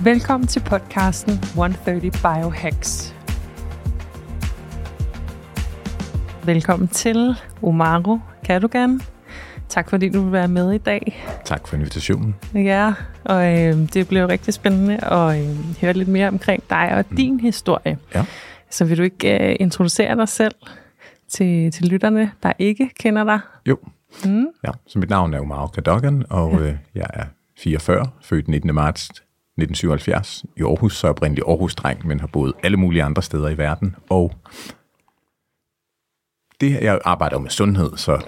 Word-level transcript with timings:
Velkommen 0.00 0.46
til 0.46 0.60
podcasten 0.60 1.32
130 1.32 2.10
Biohacks. 2.10 3.14
Velkommen 6.44 6.88
til 6.88 7.34
Omaro 7.62 8.18
Kadogan. 8.44 9.00
Tak 9.68 9.90
fordi 9.90 10.08
du 10.08 10.22
vil 10.22 10.32
være 10.32 10.48
med 10.48 10.72
i 10.72 10.78
dag. 10.78 11.24
Tak 11.44 11.68
for 11.68 11.76
invitationen. 11.76 12.34
Ja, 12.54 12.94
og 13.24 13.58
øh, 13.58 13.76
det 13.94 14.08
blev 14.08 14.26
rigtig 14.26 14.54
spændende 14.54 15.04
at 15.04 15.40
øh, 15.40 15.56
høre 15.80 15.92
lidt 15.92 16.08
mere 16.08 16.28
omkring 16.28 16.62
dig 16.70 16.94
og 16.94 17.04
mm. 17.10 17.16
din 17.16 17.40
historie. 17.40 17.98
Ja. 18.14 18.24
Så 18.70 18.84
vil 18.84 18.98
du 18.98 19.02
ikke 19.02 19.50
øh, 19.50 19.56
introducere 19.60 20.16
dig 20.16 20.28
selv 20.28 20.54
til, 21.28 21.72
til 21.72 21.88
lytterne, 21.88 22.32
der 22.42 22.52
ikke 22.58 22.90
kender 22.98 23.24
dig? 23.24 23.40
Jo. 23.66 23.78
Mm. 24.24 24.46
Ja, 24.64 24.70
så 24.86 24.98
mit 24.98 25.10
navn 25.10 25.34
er 25.34 25.40
Omaro 25.40 25.66
Kadogan, 25.66 26.24
og 26.30 26.62
øh, 26.62 26.74
jeg 26.94 27.06
er 27.14 27.24
44, 27.58 28.06
født 28.22 28.48
19. 28.48 28.74
marts 28.74 29.10
1977. 29.62 30.44
I 30.56 30.62
Aarhus, 30.62 30.96
så 30.96 31.08
oprindelig 31.08 31.44
Aarhus-dreng, 31.48 32.06
men 32.06 32.20
har 32.20 32.26
boet 32.26 32.52
alle 32.62 32.76
mulige 32.76 33.02
andre 33.02 33.22
steder 33.22 33.48
i 33.48 33.58
verden, 33.58 33.96
og 34.10 34.34
det, 36.60 36.82
jeg 36.82 37.00
arbejder 37.04 37.38
med 37.38 37.50
sundhed, 37.50 37.96
så 37.96 38.20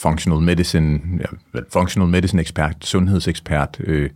functional 0.00 0.40
medicine, 0.40 1.00
ja, 1.20 1.60
functional 1.72 2.08
medicine 2.08 2.40
ekspert, 2.42 2.76
sundhedsekspert, 2.80 3.76
øh, 3.80 4.10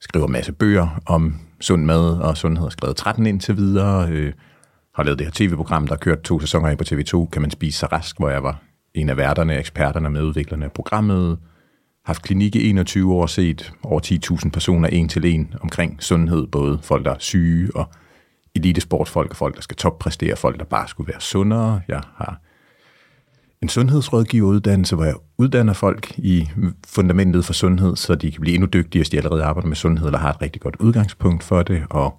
skriver 0.00 0.26
en 0.26 0.32
masse 0.32 0.52
bøger 0.52 1.00
om 1.06 1.40
sund 1.60 1.84
mad 1.84 2.18
og 2.18 2.36
sundhed, 2.36 2.64
har 2.64 2.70
skrevet 2.70 2.96
13 2.96 3.26
indtil 3.26 3.56
videre, 3.56 4.08
øh, 4.10 4.32
har 4.94 5.02
lavet 5.02 5.18
det 5.18 5.26
her 5.26 5.32
tv-program, 5.34 5.86
der 5.86 5.94
har 5.94 5.98
kørt 5.98 6.22
to 6.22 6.40
sæsoner 6.40 6.74
på 6.74 6.84
TV2, 6.84 7.30
Kan 7.32 7.42
man 7.42 7.50
spise 7.50 7.78
sig 7.78 7.92
rask, 7.92 8.18
hvor 8.18 8.28
jeg 8.30 8.42
var 8.42 8.62
en 8.94 9.08
af 9.08 9.16
værterne, 9.16 9.58
eksperterne 9.58 10.08
og 10.08 10.12
medudviklerne 10.12 10.64
af 10.64 10.72
programmet, 10.72 11.38
haft 12.10 12.22
klinik 12.22 12.56
i 12.56 12.70
21 12.70 13.14
år, 13.14 13.26
set 13.26 13.72
over 13.82 14.00
10.000 14.44 14.50
personer 14.50 14.88
en 14.88 15.08
til 15.08 15.24
en 15.24 15.54
omkring 15.60 16.02
sundhed, 16.02 16.46
både 16.46 16.78
folk, 16.82 17.04
der 17.04 17.10
er 17.10 17.18
syge 17.18 17.76
og 17.76 17.86
elitesportsfolk 18.54 19.30
og 19.30 19.36
folk, 19.36 19.56
der 19.56 19.62
skal 19.62 19.76
toppræstere, 19.76 20.36
folk, 20.36 20.58
der 20.58 20.64
bare 20.64 20.88
skulle 20.88 21.12
være 21.12 21.20
sundere. 21.20 21.80
Jeg 21.88 22.00
har 22.16 22.40
en 23.62 23.68
sundhedsrådgiveruddannelse, 23.68 24.96
hvor 24.96 25.04
jeg 25.04 25.14
uddanner 25.38 25.72
folk 25.72 26.18
i 26.18 26.48
fundamentet 26.86 27.44
for 27.44 27.52
sundhed, 27.52 27.96
så 27.96 28.14
de 28.14 28.30
kan 28.30 28.40
blive 28.40 28.54
endnu 28.54 28.68
dygtigere, 28.72 29.00
hvis 29.00 29.10
de 29.10 29.16
allerede 29.16 29.44
arbejder 29.44 29.68
med 29.68 29.76
sundhed, 29.76 30.06
eller 30.06 30.18
har 30.18 30.30
et 30.30 30.42
rigtig 30.42 30.62
godt 30.62 30.76
udgangspunkt 30.76 31.44
for 31.44 31.62
det, 31.62 31.82
og 31.90 32.18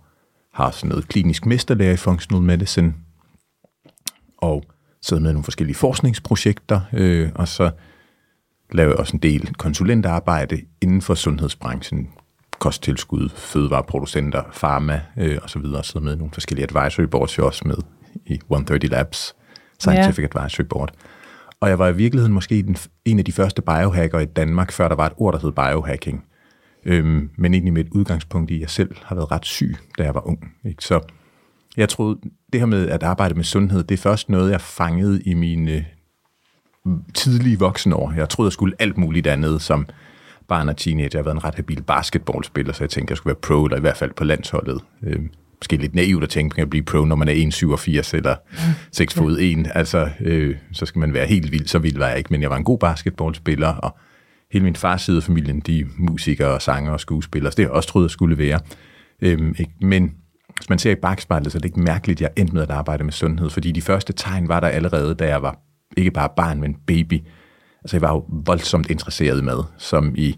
har 0.53 0.71
sådan 0.71 0.89
noget 0.89 1.07
klinisk 1.07 1.45
mesterlærer 1.45 1.93
i 1.93 1.97
functional 1.97 2.43
medicine, 2.43 2.93
og 4.37 4.63
sidder 5.01 5.23
med 5.23 5.33
nogle 5.33 5.43
forskellige 5.43 5.75
forskningsprojekter, 5.75 6.81
øh, 6.93 7.29
og 7.35 7.47
så 7.47 7.71
laver 8.71 8.89
jeg 8.89 8.99
også 8.99 9.13
en 9.13 9.19
del 9.23 9.53
konsulentarbejde 9.53 10.61
inden 10.81 11.01
for 11.01 11.15
sundhedsbranchen, 11.15 12.09
kosttilskud, 12.59 13.29
fødevareproducenter, 13.29 14.43
pharma 14.53 15.01
øh, 15.17 15.37
og 15.43 15.49
så 15.49 15.81
sidder 15.83 15.99
med 15.99 16.15
nogle 16.15 16.33
forskellige 16.33 16.67
advisory 16.69 17.05
boards, 17.05 17.37
jeg 17.37 17.45
også 17.45 17.61
med 17.65 17.77
i 18.25 18.33
130 18.33 18.87
Labs, 18.87 19.35
Scientific 19.79 20.29
ja. 20.35 20.39
Advisory 20.39 20.65
Board. 20.65 20.91
Og 21.59 21.69
jeg 21.69 21.79
var 21.79 21.87
i 21.87 21.95
virkeligheden 21.95 22.33
måske 22.33 22.63
den, 22.63 22.77
en 23.05 23.19
af 23.19 23.25
de 23.25 23.31
første 23.31 23.61
biohacker 23.61 24.19
i 24.19 24.25
Danmark, 24.25 24.71
før 24.71 24.87
der 24.87 24.95
var 24.95 25.05
et 25.05 25.13
ord, 25.17 25.33
der 25.33 25.39
hed 25.39 25.51
biohacking. 25.51 26.23
Øhm, 26.85 27.29
men 27.37 27.53
egentlig 27.53 27.73
med 27.73 27.85
et 27.85 27.91
udgangspunkt 27.91 28.51
i, 28.51 28.55
at 28.55 28.61
jeg 28.61 28.69
selv 28.69 28.95
har 29.03 29.15
været 29.15 29.31
ret 29.31 29.45
syg, 29.45 29.75
da 29.97 30.03
jeg 30.03 30.15
var 30.15 30.27
ung. 30.27 30.53
Ikke? 30.65 30.83
Så 30.83 30.99
jeg 31.77 31.89
troede, 31.89 32.19
det 32.53 32.61
her 32.61 32.65
med 32.65 32.89
at 32.89 33.03
arbejde 33.03 33.35
med 33.35 33.43
sundhed, 33.43 33.83
det 33.83 33.95
er 33.95 34.01
først 34.01 34.29
noget, 34.29 34.51
jeg 34.51 34.61
fangede 34.61 35.21
i 35.21 35.33
mine 35.33 35.85
tidlige 37.13 37.59
voksenår. 37.59 38.13
Jeg 38.17 38.29
troede, 38.29 38.47
jeg 38.47 38.53
skulle 38.53 38.75
alt 38.79 38.97
muligt 38.97 39.27
andet 39.27 39.61
som 39.61 39.85
barn 40.47 40.69
og 40.69 40.77
teenager. 40.77 41.09
Jeg 41.13 41.19
har 41.19 41.23
været 41.23 41.35
en 41.35 41.43
ret 41.43 41.55
habil 41.55 41.83
basketballspiller, 41.83 42.73
så 42.73 42.83
jeg 42.83 42.89
tænkte, 42.89 43.11
jeg 43.11 43.17
skulle 43.17 43.31
være 43.31 43.41
pro, 43.41 43.65
eller 43.65 43.77
i 43.77 43.81
hvert 43.81 43.97
fald 43.97 44.11
på 44.13 44.23
landsholdet. 44.23 44.81
Øhm, 45.03 45.29
måske 45.61 45.77
lidt 45.77 45.95
naivt 45.95 46.23
at 46.23 46.29
tænke, 46.29 46.53
at 46.53 46.57
man 46.57 46.63
kan 46.65 46.69
blive 46.69 46.83
pro, 46.83 47.05
når 47.05 47.15
man 47.15 47.27
er 47.27 47.33
1,87 47.33 48.17
eller 48.17 48.35
6 48.91 49.13
fod 49.13 49.37
1. 49.39 49.71
Altså, 49.75 50.09
øh, 50.19 50.55
så 50.71 50.85
skal 50.85 50.99
man 50.99 51.13
være 51.13 51.25
helt 51.25 51.51
vild. 51.51 51.67
Så 51.67 51.79
vild 51.79 51.97
var 51.97 52.07
jeg 52.07 52.17
ikke, 52.17 52.27
men 52.31 52.41
jeg 52.41 52.49
var 52.49 52.57
en 52.57 52.63
god 52.63 52.79
basketballspiller, 52.79 53.67
og 53.67 53.97
hele 54.51 54.63
min 54.63 54.75
fars 54.75 55.01
side 55.01 55.17
af 55.17 55.23
familien, 55.23 55.59
de 55.59 55.87
musikere, 55.97 56.59
sanger 56.59 56.91
og 56.91 56.99
skuespillere, 56.99 57.51
så 57.51 57.55
det 57.55 57.65
har 57.65 57.69
jeg 57.69 57.75
også 57.75 57.89
troet, 57.89 58.03
jeg 58.03 58.11
skulle 58.11 58.37
være. 58.37 58.59
Øhm, 59.21 59.55
ikke? 59.59 59.71
Men 59.81 60.11
hvis 60.57 60.69
man 60.69 60.79
ser 60.79 60.91
i 60.91 60.95
bagspejlet, 60.95 61.51
så 61.51 61.57
er 61.57 61.59
det 61.59 61.69
ikke 61.69 61.79
mærkeligt, 61.79 62.17
at 62.17 62.21
jeg 62.21 62.29
endte 62.37 62.53
med 62.53 62.61
at 62.61 62.71
arbejde 62.71 63.03
med 63.03 63.13
sundhed, 63.13 63.49
fordi 63.49 63.71
de 63.71 63.81
første 63.81 64.13
tegn 64.13 64.47
var 64.47 64.59
der 64.59 64.67
allerede, 64.67 65.15
da 65.15 65.27
jeg 65.27 65.41
var 65.41 65.59
ikke 65.97 66.11
bare 66.11 66.29
barn, 66.35 66.61
men 66.61 66.77
baby. 66.87 67.21
Altså 67.83 67.97
jeg 67.97 68.01
var 68.01 68.11
jo 68.11 68.25
voldsomt 68.29 68.91
interesseret 68.91 69.39
i 69.39 69.43
mad, 69.43 69.63
som 69.77 70.13
i 70.15 70.35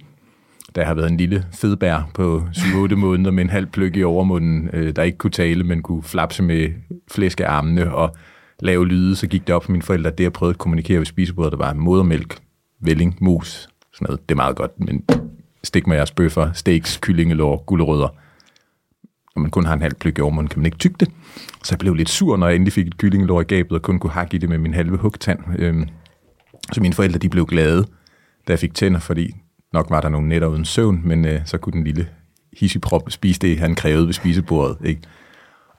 der 0.76 0.86
har 0.86 0.94
været 0.94 1.12
en 1.12 1.18
lille 1.18 1.46
fedbær 1.52 2.10
på 2.14 2.44
7-8 2.52 2.96
måneder 2.96 3.32
med 3.32 3.44
en 3.44 3.50
halv 3.50 3.66
pløk 3.66 3.96
i 3.96 4.04
overmunden, 4.04 4.70
øh, 4.74 4.96
der 4.96 5.04
ikke 5.04 5.18
kunne 5.18 5.32
tale, 5.32 5.64
men 5.64 5.82
kunne 5.82 6.04
flapse 6.04 6.44
med 6.44 6.70
flæskearmene 7.12 7.96
og 7.96 8.16
lave 8.60 8.88
lyde, 8.88 9.16
så 9.16 9.28
gik 9.28 9.48
det 9.48 9.56
op 9.56 9.64
for 9.64 9.72
mine 9.72 9.82
forældre, 9.82 10.12
at 10.12 10.18
det, 10.18 10.24
jeg 10.24 10.34
prøvede 10.34 10.54
at 10.54 10.58
kommunikere 10.58 11.00
ved 11.00 11.06
spisebordet, 11.06 11.52
der 11.52 11.58
var 11.58 11.74
modermælk, 11.74 12.38
velling, 12.80 13.18
mus, 13.22 13.68
sådan 13.94 14.06
noget. 14.06 14.30
Det 14.30 14.36
er 14.36 14.36
meget 14.36 14.56
godt, 14.56 14.80
men 14.80 15.04
stik 15.64 15.88
med 15.88 15.96
jeres 15.96 16.12
bøffer, 16.12 16.52
steaks, 16.52 16.98
kyllingelår, 16.98 17.64
gulerødder. 17.66 18.08
Når 19.36 19.42
man 19.42 19.52
kun 19.52 19.66
har 19.66 19.74
en 19.74 19.82
halv 19.82 19.94
pløk 19.94 20.18
i 20.18 20.22
overmunden, 20.22 20.50
kan 20.50 20.60
man 20.60 20.66
ikke 20.66 20.78
tygge 20.78 20.96
det. 21.00 21.10
Så 21.64 21.72
jeg 21.72 21.80
blev 21.80 21.94
lidt 21.94 22.10
sur, 22.10 22.38
når 22.38 22.48
jeg 22.48 22.56
endelig 22.56 22.74
fik 22.74 22.88
et 22.88 22.98
kyllingelår 22.98 23.42
i 23.42 23.44
gabet, 23.44 23.72
og 23.72 23.82
kun 23.82 24.00
kunne 24.00 24.12
hakke 24.12 24.36
i 24.36 24.38
det 24.38 24.50
med 24.50 24.58
min 24.58 24.74
halve 24.74 24.98
hugtand. 24.98 25.40
Øhm, 25.60 25.88
så 26.72 26.82
mine 26.82 26.94
forældre, 26.94 27.20
de 27.20 27.30
blev 27.30 27.46
glade, 27.46 27.86
da 28.48 28.52
jeg 28.52 28.60
fik 28.60 28.74
tænder, 28.74 29.00
fordi 29.00 29.36
Nok 29.74 29.90
var 29.90 30.02
der 30.02 30.10
nogle 30.10 30.28
nætter 30.28 30.48
uden 30.48 30.66
søvn, 30.66 31.02
men 31.04 31.26
øh, 31.26 31.42
så 31.46 31.58
kunne 31.58 31.74
den 31.74 31.84
lille 31.84 32.08
hissiprop 32.60 33.12
spise 33.12 33.40
det, 33.40 33.60
han 33.60 33.76
krævede 33.76 34.06
ved 34.06 34.14
spisebordet. 34.14 34.78
Ikke? 34.86 35.02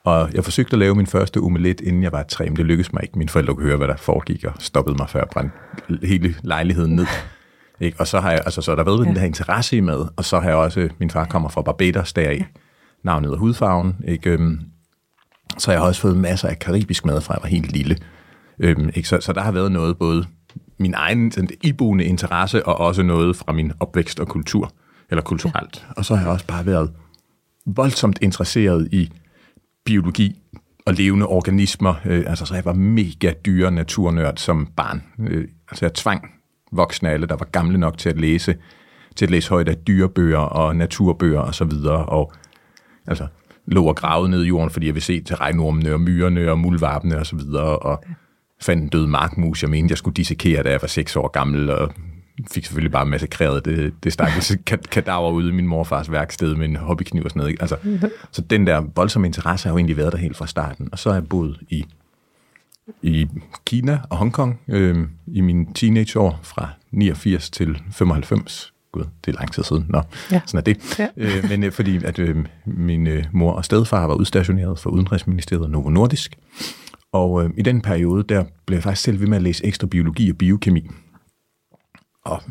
Og 0.04 0.30
jeg 0.34 0.44
forsøgte 0.44 0.72
at 0.72 0.78
lave 0.78 0.94
min 0.94 1.06
første 1.06 1.38
omelet, 1.38 1.80
inden 1.80 2.02
jeg 2.02 2.12
var 2.12 2.22
tre, 2.22 2.44
men 2.44 2.56
det 2.56 2.66
lykkedes 2.66 2.92
mig 2.92 3.02
ikke. 3.02 3.18
Mine 3.18 3.28
forældre 3.28 3.54
kunne 3.54 3.66
høre, 3.66 3.76
hvad 3.76 3.88
der 3.88 3.96
foregik, 3.96 4.44
og 4.44 4.52
stoppede 4.58 4.96
mig 4.96 5.08
før 5.08 5.20
jeg 5.20 5.28
brændte 5.32 5.56
hele 6.06 6.34
lejligheden 6.42 6.96
ned. 6.96 7.06
Ikke? 7.80 8.00
Og 8.00 8.06
så 8.06 8.20
har 8.20 8.30
jeg, 8.30 8.40
altså, 8.44 8.62
så 8.62 8.74
der 8.74 8.84
været 8.84 9.06
den 9.06 9.16
her 9.16 9.26
interesse 9.26 9.76
i 9.76 9.80
mad, 9.80 10.08
og 10.16 10.24
så 10.24 10.40
har 10.40 10.48
jeg 10.48 10.56
også, 10.56 10.88
min 10.98 11.10
far 11.10 11.24
kommer 11.24 11.48
fra 11.48 11.62
Barbados 11.62 12.12
deraf, 12.12 12.46
navnet 13.04 13.30
og 13.30 13.38
hudfarven, 13.38 13.96
ikke? 14.08 14.30
Øhm, 14.30 14.60
så 15.58 15.70
jeg 15.70 15.80
har 15.80 15.86
også 15.86 16.00
fået 16.00 16.16
masser 16.16 16.48
af 16.48 16.58
karibisk 16.58 17.04
mad 17.04 17.20
fra 17.20 17.34
jeg 17.34 17.42
var 17.42 17.48
helt 17.48 17.72
lille. 17.72 17.96
Øhm, 18.58 18.90
ikke? 18.94 19.08
Så, 19.08 19.20
så 19.20 19.32
der 19.32 19.40
har 19.40 19.52
været 19.52 19.72
noget 19.72 19.98
både 19.98 20.26
min 20.78 20.94
egen 20.94 21.32
sådan, 21.32 21.50
iboende 21.62 22.04
interesse, 22.04 22.66
og 22.66 22.80
også 22.80 23.02
noget 23.02 23.36
fra 23.36 23.52
min 23.52 23.72
opvækst 23.80 24.20
og 24.20 24.28
kultur, 24.28 24.72
eller 25.10 25.22
kulturelt. 25.22 25.86
Og 25.96 26.04
så 26.04 26.14
har 26.14 26.22
jeg 26.22 26.32
også 26.32 26.46
bare 26.46 26.66
været 26.66 26.90
voldsomt 27.66 28.18
interesseret 28.22 28.88
i 28.92 29.10
biologi 29.84 30.40
og 30.86 30.94
levende 30.94 31.26
organismer. 31.26 31.94
Øh, 32.04 32.24
altså, 32.26 32.46
så 32.46 32.54
jeg 32.54 32.64
var 32.64 32.72
mega 32.72 33.32
dyre 33.46 33.70
naturnørd 33.70 34.36
som 34.36 34.68
barn. 34.76 35.02
Øh, 35.18 35.48
altså, 35.70 35.84
jeg 35.84 35.94
tvang 35.94 36.30
voksne 36.72 37.10
alle, 37.10 37.26
der 37.26 37.36
var 37.36 37.46
gamle 37.52 37.78
nok 37.78 37.98
til 37.98 38.08
at 38.08 38.20
læse, 38.20 38.56
til 39.16 39.24
at 39.24 39.30
læse 39.30 39.50
højt 39.50 39.68
af 39.68 39.76
dyrebøger 39.76 40.38
og 40.38 40.76
naturbøger 40.76 41.40
og 41.40 41.54
så 41.54 41.64
videre. 41.64 42.06
Og 42.06 42.32
altså, 43.06 43.26
lå 43.66 43.84
og 43.84 43.96
gravede 43.96 44.30
ned 44.30 44.44
i 44.44 44.48
jorden, 44.48 44.70
fordi 44.70 44.86
jeg 44.86 44.94
ville 44.94 45.04
se 45.04 45.20
til 45.20 45.36
regnormene 45.36 45.92
og 45.92 46.00
myrerne 46.00 46.50
og 46.50 46.58
muldvarpene 46.58 47.18
og 47.18 47.26
så 47.26 47.36
videre. 47.36 47.78
Og 47.78 48.04
fandt 48.62 48.82
en 48.82 48.88
død 48.88 49.06
markmus, 49.06 49.62
jeg 49.62 49.70
mente, 49.70 49.92
jeg 49.92 49.98
skulle 49.98 50.14
dissekere, 50.14 50.62
da 50.62 50.70
jeg 50.70 50.78
var 50.82 50.88
seks 50.88 51.16
år 51.16 51.28
gammel, 51.28 51.70
og 51.70 51.92
fik 52.50 52.64
selvfølgelig 52.64 52.92
bare 52.92 53.06
massakreret 53.06 53.64
det, 53.64 53.94
det 54.04 54.12
stakkels 54.12 54.56
kadaver 54.92 55.30
ude 55.30 55.48
i 55.48 55.52
min 55.52 55.66
morfars 55.66 56.10
værksted 56.10 56.54
med 56.54 56.68
en 56.68 56.76
hobbykniv 56.76 57.24
og 57.24 57.30
sådan 57.30 57.40
noget. 57.40 57.50
Ikke? 57.50 57.62
Altså, 57.62 57.76
så 58.30 58.42
den 58.42 58.66
der 58.66 58.84
voldsomme 58.94 59.26
interesse 59.26 59.68
har 59.68 59.72
jo 59.72 59.78
egentlig 59.78 59.96
været 59.96 60.12
der 60.12 60.18
helt 60.18 60.36
fra 60.36 60.46
starten. 60.46 60.88
Og 60.92 60.98
så 60.98 61.10
har 61.10 61.16
jeg 61.16 61.28
boet 61.28 61.60
i, 61.68 61.84
i 63.02 63.28
Kina 63.66 64.00
og 64.10 64.16
Hongkong 64.16 64.60
øh, 64.68 65.08
i 65.26 65.40
mine 65.40 65.66
teenageår 65.74 66.40
fra 66.42 66.68
89 66.90 67.50
til 67.50 67.82
95. 67.92 68.73
Gud, 68.94 69.04
det 69.24 69.34
er 69.34 69.38
lang 69.38 69.52
tid 69.52 69.62
siden. 69.62 69.86
Nå, 69.88 70.02
ja. 70.32 70.40
sådan 70.46 70.58
er 70.58 70.62
det. 70.62 70.98
Ja. 70.98 71.08
Øh, 71.16 71.48
men 71.48 71.62
øh, 71.62 71.72
fordi 71.72 72.04
at 72.04 72.18
øh, 72.18 72.36
min 72.64 73.06
øh, 73.06 73.24
mor 73.32 73.52
og 73.52 73.64
stedfar 73.64 74.06
var 74.06 74.14
udstationeret 74.14 74.78
for 74.78 74.90
Udenrigsministeriet 74.90 75.70
Novo 75.70 75.90
Nordisk, 75.90 76.38
og 77.12 77.44
øh, 77.44 77.50
i 77.56 77.62
den 77.62 77.80
periode, 77.80 78.22
der 78.22 78.44
blev 78.66 78.76
jeg 78.76 78.82
faktisk 78.82 79.02
selv 79.02 79.20
ved 79.20 79.26
med 79.26 79.36
at 79.36 79.42
læse 79.42 79.64
ekstra 79.64 79.86
biologi 79.86 80.30
og 80.30 80.36
biokemi. 80.36 80.90
Og 82.24 82.42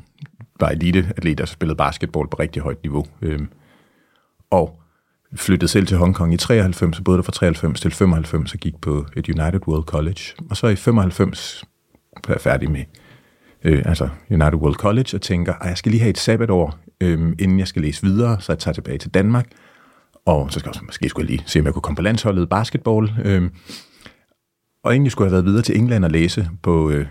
var 0.59 0.69
elite 0.69 1.13
atlet, 1.17 1.41
og 1.41 1.47
spillede 1.47 1.77
basketball 1.77 2.27
på 2.27 2.37
rigtig 2.39 2.61
højt 2.61 2.83
niveau. 2.83 3.05
Øh, 3.21 3.39
og 4.51 4.79
flyttede 5.35 5.71
selv 5.71 5.87
til 5.87 5.97
Hongkong 5.97 6.33
i 6.33 6.37
93, 6.37 6.97
og 6.97 7.03
boede 7.03 7.17
der 7.17 7.23
fra 7.23 7.31
93 7.31 7.81
til 7.81 7.91
95 7.91 8.53
og 8.53 8.59
gik 8.59 8.81
på 8.81 9.05
et 9.15 9.29
United 9.29 9.67
World 9.67 9.83
College. 9.83 10.21
Og 10.49 10.57
så 10.57 10.67
i 10.67 10.75
95 10.75 11.63
blev 12.23 12.33
jeg 12.33 12.41
færdig 12.41 12.71
med 12.71 12.83
øh, 13.63 13.83
altså 13.86 14.10
United 14.30 14.56
World 14.56 14.75
College 14.75 15.18
og 15.18 15.21
tænker, 15.21 15.54
at 15.54 15.69
jeg 15.69 15.77
skal 15.77 15.92
lige 15.92 16.01
have 16.01 16.10
et 16.10 16.18
sabbatår, 16.18 16.77
øh, 17.01 17.19
inden 17.39 17.60
jeg 17.60 17.68
skal 17.68 17.81
læse 17.81 18.04
videre, 18.04 18.42
så 18.42 18.51
jeg 18.51 18.60
tager 18.60 18.74
tilbage 18.74 18.98
til 18.98 19.12
Danmark. 19.12 19.45
Og 20.25 20.51
så 20.51 20.60
skal 20.60 20.68
jeg 20.68 20.69
også, 20.69 20.86
måske 20.86 21.10
skulle 21.10 21.30
jeg 21.30 21.38
lige 21.38 21.44
se, 21.48 21.60
om 21.60 21.65
jeg 21.65 21.74
kunne 21.74 21.81
komme 21.81 21.95
på 21.95 22.01
landsholdet 22.01 22.50
basketball. 22.50 23.12
Øh, 23.25 23.50
og 24.83 24.92
egentlig 24.92 25.12
skulle 25.12 25.25
jeg 25.25 25.30
have 25.30 25.33
været 25.33 25.45
videre 25.45 25.63
til 25.63 25.77
England 25.77 26.06
og 26.06 26.12
læse 26.12 26.50
på 26.62 26.89
øh, 26.89 27.06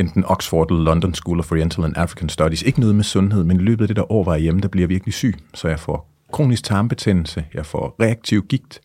enten 0.00 0.24
Oxford 0.24 0.70
eller 0.70 0.84
London 0.84 1.14
School 1.14 1.38
of 1.38 1.52
Oriental 1.52 1.84
and 1.84 1.96
African 1.96 2.28
Studies. 2.28 2.62
Ikke 2.62 2.80
noget 2.80 2.94
med 2.94 3.04
sundhed, 3.04 3.44
men 3.44 3.56
i 3.56 3.62
løbet 3.62 3.84
af 3.84 3.88
det 3.88 3.96
der 3.96 4.12
år 4.12 4.24
var 4.24 4.32
jeg 4.32 4.42
hjemme, 4.42 4.60
der 4.60 4.68
bliver 4.68 4.82
jeg 4.82 4.88
virkelig 4.88 5.14
syg. 5.14 5.34
Så 5.54 5.68
jeg 5.68 5.80
får 5.80 6.10
kronisk 6.32 6.64
tarmbetændelse, 6.64 7.44
jeg 7.54 7.66
får 7.66 7.96
reaktiv 8.00 8.46
gigt, 8.46 8.80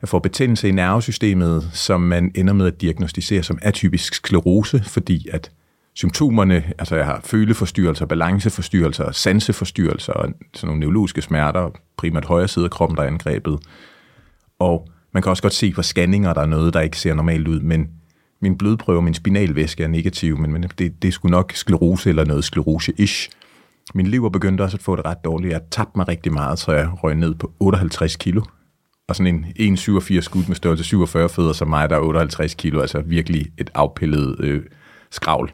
jeg 0.00 0.08
får 0.08 0.18
betændelse 0.18 0.68
i 0.68 0.72
nervesystemet, 0.72 1.70
som 1.72 2.00
man 2.00 2.32
ender 2.34 2.52
med 2.52 2.66
at 2.66 2.80
diagnostisere 2.80 3.42
som 3.42 3.58
atypisk 3.62 4.14
sklerose, 4.14 4.82
fordi 4.84 5.28
at 5.32 5.50
symptomerne, 5.98 6.72
altså 6.78 6.96
jeg 6.96 7.06
har 7.06 7.20
føleforstyrrelser, 7.24 8.06
balanceforstyrrelser, 8.06 9.12
sanseforstyrrelser 9.12 10.12
og 10.12 10.28
sådan 10.54 10.66
nogle 10.66 10.80
neurologiske 10.80 11.22
smerter, 11.22 11.70
primært 11.96 12.24
højre 12.24 12.48
side 12.48 12.64
af 12.64 12.70
kroppen, 12.70 12.96
der 12.96 13.02
er 13.02 13.06
angrebet. 13.06 13.58
Og 14.58 14.88
man 15.12 15.22
kan 15.22 15.30
også 15.30 15.42
godt 15.42 15.54
se 15.54 15.72
på 15.72 15.82
scanninger, 15.82 16.32
der 16.32 16.40
er 16.40 16.46
noget, 16.46 16.74
der 16.74 16.80
ikke 16.80 16.98
ser 16.98 17.14
normalt 17.14 17.48
ud, 17.48 17.60
men 17.60 17.88
min 18.42 18.58
blodprøve, 18.58 19.02
min 19.02 19.14
spinalvæske 19.14 19.84
er 19.84 19.88
negativ, 19.88 20.38
men, 20.38 20.52
men 20.52 20.62
det, 20.62 21.02
det 21.02 21.08
er 21.08 21.12
sgu 21.12 21.28
nok 21.28 21.52
sklerose 21.52 22.08
eller 22.08 22.24
noget 22.24 22.44
sklerose-ish. 22.44 23.30
Min 23.94 24.06
lever 24.06 24.28
begyndte 24.28 24.62
også 24.62 24.76
at 24.76 24.82
få 24.82 24.96
det 24.96 25.04
ret 25.04 25.24
dårligt. 25.24 25.52
Jeg 25.52 25.60
tabte 25.70 25.92
mig 25.96 26.08
rigtig 26.08 26.32
meget, 26.32 26.58
så 26.58 26.72
jeg 26.72 26.90
røg 27.04 27.14
ned 27.14 27.34
på 27.34 27.52
58 27.60 28.16
kilo. 28.16 28.42
Og 29.08 29.16
sådan 29.16 29.46
en 29.56 29.76
1,87 29.76 30.20
skud 30.20 30.44
med 30.48 30.56
størrelse 30.56 30.84
47 30.84 31.28
fødder 31.28 31.52
som 31.52 31.68
mig, 31.68 31.90
der 31.90 31.96
er 31.96 32.00
58 32.00 32.54
kilo, 32.54 32.80
altså 32.80 33.00
virkelig 33.00 33.46
et 33.58 33.70
afpillet 33.74 34.36
øh, 34.40 34.62
skravl. 35.10 35.52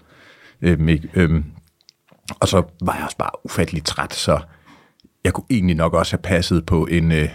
Øhm, 0.65 0.89
øhm, 1.15 1.45
og 2.41 2.49
så 2.49 2.63
var 2.81 2.95
jeg 2.95 3.05
også 3.05 3.17
bare 3.17 3.31
ufattelig 3.45 3.85
træt, 3.85 4.15
så 4.15 4.41
jeg 5.25 5.33
kunne 5.33 5.47
egentlig 5.51 5.77
nok 5.77 5.95
også 5.95 6.13
have 6.13 6.23
passet 6.23 6.67
på 6.67 6.87
en 6.87 7.13
øh, 7.13 7.29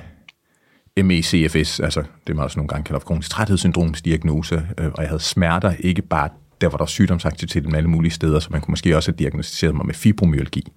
MECFS, 1.03 1.79
altså 1.79 2.03
det 2.27 2.35
man 2.35 2.45
også 2.45 2.59
nogle 2.59 2.67
gange 2.67 2.83
kalder 2.83 2.99
for 2.99 3.07
kronisk 3.07 3.29
træthedssyndromsdiagnose, 3.29 4.67
øh, 4.77 4.91
og 4.93 5.01
jeg 5.01 5.09
havde 5.09 5.21
smerter, 5.21 5.73
ikke 5.79 6.01
bare 6.01 6.29
der 6.61 6.69
var 6.69 6.77
der 6.77 6.85
sygdomsaktivitet 6.85 7.65
med 7.65 7.77
alle 7.77 7.89
mulige 7.89 8.11
steder, 8.11 8.39
så 8.39 8.49
man 8.51 8.61
kunne 8.61 8.71
måske 8.71 8.95
også 8.97 9.11
have 9.11 9.17
diagnostiseret 9.17 9.75
mig 9.75 9.85
med 9.85 9.93
fibromyalgi. 9.93 10.71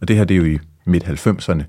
Og 0.00 0.08
det 0.08 0.16
her, 0.16 0.24
det 0.24 0.34
er 0.34 0.38
jo 0.38 0.44
i 0.44 0.58
midt-90'erne, 0.84 1.62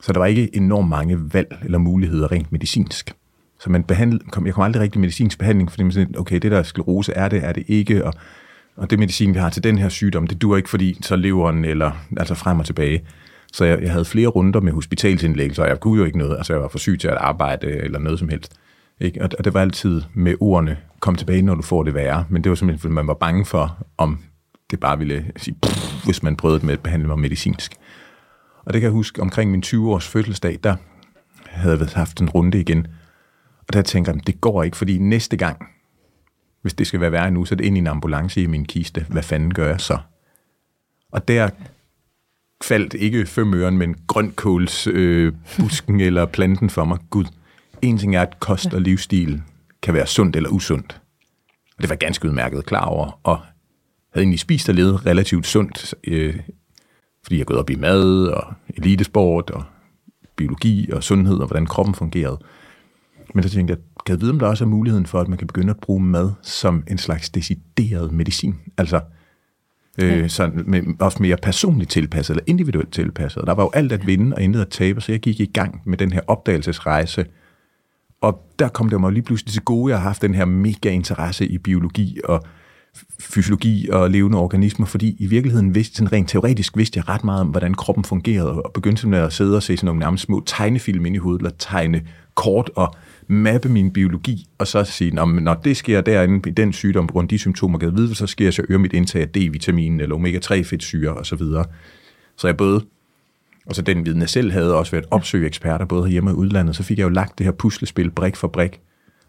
så 0.00 0.12
der 0.12 0.18
var 0.18 0.26
ikke 0.26 0.56
enormt 0.56 0.88
mange 0.88 1.34
valg 1.34 1.58
eller 1.64 1.78
muligheder 1.78 2.32
rent 2.32 2.52
medicinsk. 2.52 3.14
Så 3.60 3.70
man 3.70 3.84
behandlede, 3.84 4.24
kom, 4.30 4.46
jeg 4.46 4.54
kom 4.54 4.64
aldrig 4.64 4.82
rigtig 4.82 5.00
medicinsk 5.00 5.38
behandling, 5.38 5.70
fordi 5.70 5.82
man 5.82 5.92
sagde, 5.92 6.08
okay, 6.18 6.38
det 6.38 6.50
der 6.50 6.62
sklerose 6.62 7.12
er 7.12 7.28
det, 7.28 7.44
er 7.44 7.52
det 7.52 7.64
ikke, 7.68 8.04
og, 8.04 8.14
og 8.76 8.90
det 8.90 8.98
medicin, 8.98 9.34
vi 9.34 9.38
har 9.38 9.50
til 9.50 9.64
den 9.64 9.78
her 9.78 9.88
sygdom, 9.88 10.26
det 10.26 10.42
dur 10.42 10.56
ikke, 10.56 10.70
fordi 10.70 10.98
så 11.02 11.16
leveren, 11.16 11.64
eller 11.64 11.92
altså 12.16 12.34
frem 12.34 12.58
og 12.58 12.66
tilbage. 12.66 13.06
Så 13.52 13.64
jeg, 13.64 13.82
jeg 13.82 13.90
havde 13.90 14.04
flere 14.04 14.28
runder 14.28 14.60
med 14.60 14.72
hospitalsindlæggelser, 14.72 15.62
og 15.62 15.68
jeg 15.68 15.80
kunne 15.80 15.98
jo 15.98 16.04
ikke 16.04 16.18
noget, 16.18 16.36
altså 16.36 16.52
jeg 16.52 16.62
var 16.62 16.68
for 16.68 16.78
syg 16.78 16.98
til 17.00 17.08
at 17.08 17.16
arbejde 17.16 17.66
eller 17.66 17.98
noget 17.98 18.18
som 18.18 18.28
helst. 18.28 18.52
Ikke? 19.00 19.22
Og, 19.22 19.28
og 19.38 19.44
det 19.44 19.54
var 19.54 19.60
altid 19.60 20.02
med 20.14 20.34
ordene, 20.40 20.76
kom 21.00 21.14
tilbage, 21.14 21.42
når 21.42 21.54
du 21.54 21.62
får 21.62 21.82
det 21.82 21.94
værre. 21.94 22.24
Men 22.28 22.44
det 22.44 22.50
var 22.50 22.56
simpelthen, 22.56 22.80
fordi 22.80 22.94
man 22.94 23.06
var 23.06 23.14
bange 23.14 23.44
for, 23.44 23.86
om 23.98 24.18
det 24.70 24.80
bare 24.80 24.98
ville 24.98 25.32
sige, 25.36 25.56
pff, 25.62 26.04
hvis 26.04 26.22
man 26.22 26.36
prøvede 26.36 26.66
med 26.66 26.74
at 26.74 26.80
behandle 26.80 27.08
mig 27.08 27.18
medicinsk. 27.18 27.72
Og 28.64 28.72
det 28.72 28.80
kan 28.80 28.86
jeg 28.86 28.92
huske, 28.92 29.22
omkring 29.22 29.50
min 29.50 29.62
20-års 29.66 30.08
fødselsdag, 30.08 30.58
der 30.64 30.76
havde 31.46 31.78
jeg 31.78 31.88
haft 31.94 32.20
en 32.20 32.30
runde 32.30 32.60
igen. 32.60 32.86
Og 33.68 33.72
der 33.72 33.82
tænker 33.82 34.12
jeg, 34.12 34.26
det 34.26 34.40
går 34.40 34.62
ikke, 34.62 34.76
fordi 34.76 34.98
næste 34.98 35.36
gang, 35.36 35.66
hvis 36.62 36.74
det 36.74 36.86
skal 36.86 37.00
være 37.00 37.12
værre 37.12 37.30
nu, 37.30 37.44
så 37.44 37.54
er 37.54 37.56
det 37.56 37.64
ind 37.64 37.76
i 37.76 37.78
en 37.78 37.86
ambulance 37.86 38.42
i 38.42 38.46
min 38.46 38.64
kiste. 38.64 39.06
Hvad 39.08 39.22
fanden 39.22 39.54
gør 39.54 39.68
jeg 39.68 39.80
så? 39.80 39.98
Og 41.12 41.28
der 41.28 41.50
faldt 42.64 42.94
ikke 42.94 43.26
fem 43.26 43.54
øren, 43.54 43.78
men 43.78 43.96
grønkåls 44.06 44.86
øh, 44.86 45.32
busken 45.58 46.00
eller 46.00 46.26
planten 46.26 46.70
for 46.70 46.84
mig. 46.84 46.98
Gud, 47.10 47.24
en 47.82 47.98
ting 47.98 48.16
er, 48.16 48.22
at 48.22 48.40
kost 48.40 48.74
og 48.74 48.80
livsstil 48.80 49.42
kan 49.82 49.94
være 49.94 50.06
sundt 50.06 50.36
eller 50.36 50.50
usundt. 50.50 51.00
Og 51.76 51.82
det 51.82 51.90
var 51.90 51.96
ganske 51.96 52.28
udmærket 52.28 52.66
klar 52.66 52.84
over, 52.84 53.20
og 53.22 53.40
havde 54.12 54.22
egentlig 54.22 54.40
spist 54.40 54.68
og 54.68 54.74
levet 54.74 55.06
relativt 55.06 55.46
sundt, 55.46 55.94
øh, 56.04 56.40
fordi 57.22 57.38
jeg 57.38 57.46
gået 57.46 57.60
op 57.60 57.70
i 57.70 57.74
mad 57.74 58.26
og 58.26 58.54
elitesport 58.68 59.50
og 59.50 59.64
biologi 60.36 60.90
og 60.90 61.04
sundhed 61.04 61.36
og 61.36 61.46
hvordan 61.46 61.66
kroppen 61.66 61.94
fungerede. 61.94 62.38
Men 63.34 63.42
så 63.42 63.50
tænkte 63.50 63.72
jeg, 63.72 63.78
kan 64.06 64.12
jeg 64.12 64.20
vide, 64.20 64.30
om 64.30 64.38
der 64.38 64.46
også 64.46 64.64
er 64.64 64.68
muligheden 64.68 65.06
for, 65.06 65.20
at 65.20 65.28
man 65.28 65.38
kan 65.38 65.46
begynde 65.46 65.70
at 65.70 65.80
bruge 65.82 66.02
mad 66.02 66.30
som 66.42 66.84
en 66.90 66.98
slags 66.98 67.30
decideret 67.30 68.12
medicin? 68.12 68.54
Altså, 68.78 69.00
øh, 69.98 70.28
så 70.28 70.50
med, 70.66 70.82
også 71.00 71.18
mere 71.20 71.36
personligt 71.42 71.90
tilpasset, 71.90 72.34
eller 72.34 72.44
individuelt 72.46 72.92
tilpasset. 72.92 73.42
Der 73.46 73.54
var 73.54 73.62
jo 73.62 73.70
alt 73.74 73.92
at 73.92 74.06
vinde 74.06 74.36
og 74.36 74.42
intet 74.42 74.60
at 74.60 74.68
tabe, 74.68 75.00
så 75.00 75.12
jeg 75.12 75.20
gik 75.20 75.40
i 75.40 75.46
gang 75.46 75.80
med 75.86 75.98
den 75.98 76.12
her 76.12 76.20
opdagelsesrejse, 76.26 77.26
og 78.20 78.46
der 78.58 78.68
kom 78.68 78.88
det 78.88 79.00
mig 79.00 79.12
lige 79.12 79.22
pludselig 79.22 79.52
til 79.52 79.62
gode, 79.62 79.90
jeg 79.90 80.00
har 80.00 80.08
haft 80.08 80.22
den 80.22 80.34
her 80.34 80.44
mega 80.44 80.90
interesse 80.90 81.46
i 81.46 81.58
biologi 81.58 82.18
og 82.24 82.44
fysiologi 83.20 83.88
og 83.88 84.10
levende 84.10 84.38
organismer, 84.38 84.86
fordi 84.86 85.16
i 85.18 85.26
virkeligheden 85.26 85.74
vidste, 85.74 85.96
sådan 85.96 86.12
rent 86.12 86.28
teoretisk 86.28 86.76
vidste 86.76 86.98
jeg 86.98 87.08
ret 87.08 87.24
meget 87.24 87.40
om, 87.40 87.48
hvordan 87.48 87.74
kroppen 87.74 88.04
fungerede, 88.04 88.62
og 88.62 88.72
begyndte 88.74 89.00
simpelthen 89.00 89.26
at 89.26 89.32
sidde 89.32 89.56
og 89.56 89.62
se 89.62 89.76
sådan 89.76 89.86
nogle 89.86 89.98
nærmest 89.98 90.24
små 90.24 90.42
tegnefilm 90.46 91.06
ind 91.06 91.14
i 91.14 91.18
hovedet, 91.18 91.40
eller 91.40 91.56
tegne 91.58 92.02
kort 92.34 92.70
og 92.76 92.94
mappe 93.26 93.68
min 93.68 93.92
biologi, 93.92 94.46
og 94.58 94.66
så 94.66 94.84
sige, 94.84 95.10
når 95.14 95.54
det 95.54 95.76
sker 95.76 96.00
derinde 96.00 96.50
i 96.50 96.52
den 96.52 96.72
sygdom 96.72 97.06
på 97.06 97.12
grund 97.12 97.24
af 97.24 97.28
de 97.28 97.38
symptomer, 97.38 97.78
jeg 97.82 97.96
vide, 97.96 98.14
så 98.14 98.26
sker 98.26 98.46
jeg 98.46 98.54
så 98.54 98.62
øge 98.68 98.78
mit 98.78 98.92
indtag 98.92 99.22
af 99.22 99.28
D-vitamin 99.28 100.00
eller 100.00 100.16
omega-3-fedtsyre 100.16 101.10
osv. 101.10 101.38
Så, 101.38 101.64
så 102.36 102.48
jeg 102.48 102.56
både 102.56 102.84
og 103.66 103.74
så 103.74 103.82
den 103.82 104.06
viden, 104.06 104.20
jeg 104.20 104.28
selv 104.28 104.52
havde, 104.52 104.76
også 104.76 104.90
ved 104.90 105.02
at 105.02 105.08
opsøge 105.10 105.46
eksperter, 105.46 105.84
både 105.84 106.10
hjemme 106.10 106.30
og 106.30 106.36
udlandet, 106.36 106.76
så 106.76 106.82
fik 106.82 106.98
jeg 106.98 107.04
jo 107.04 107.08
lagt 107.08 107.38
det 107.38 107.46
her 107.46 107.52
puslespil 107.52 108.10
brik 108.10 108.36
for 108.36 108.48
brik, 108.48 108.80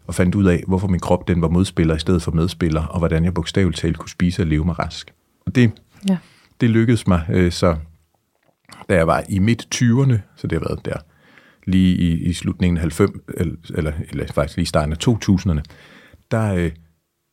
og 0.06 0.14
fandt 0.14 0.34
ud 0.34 0.44
af, 0.44 0.64
hvorfor 0.66 0.88
min 0.88 1.00
krop 1.00 1.28
den 1.28 1.42
var 1.42 1.48
modspiller 1.48 1.96
i 1.96 1.98
stedet 1.98 2.22
for 2.22 2.32
medspiller, 2.32 2.86
og 2.86 2.98
hvordan 2.98 3.24
jeg 3.24 3.34
bogstaveligt 3.34 3.80
talt 3.80 3.98
kunne 3.98 4.10
spise 4.10 4.42
og 4.42 4.46
leve 4.46 4.64
mig 4.64 4.78
rask. 4.78 5.14
Og 5.46 5.54
det, 5.54 5.70
ja. 6.08 6.16
det 6.60 6.70
lykkedes 6.70 7.06
mig, 7.06 7.26
øh, 7.30 7.52
så 7.52 7.76
da 8.88 8.94
jeg 8.94 9.06
var 9.06 9.24
i 9.28 9.38
midt 9.38 9.68
20'erne, 9.74 10.16
så 10.36 10.46
det 10.46 10.52
har 10.58 10.68
været 10.68 10.84
der, 10.84 10.96
lige 11.66 11.96
i, 11.96 12.24
i 12.24 12.32
slutningen 12.32 12.76
af 12.76 12.80
90, 12.80 13.10
eller, 13.36 13.54
eller, 13.74 13.92
eller 14.10 14.26
faktisk 14.32 14.56
lige 14.56 14.66
starten 14.66 14.92
af 14.92 15.08
2000'erne, 15.08 15.60
der, 16.30 16.54
øh, 16.54 16.70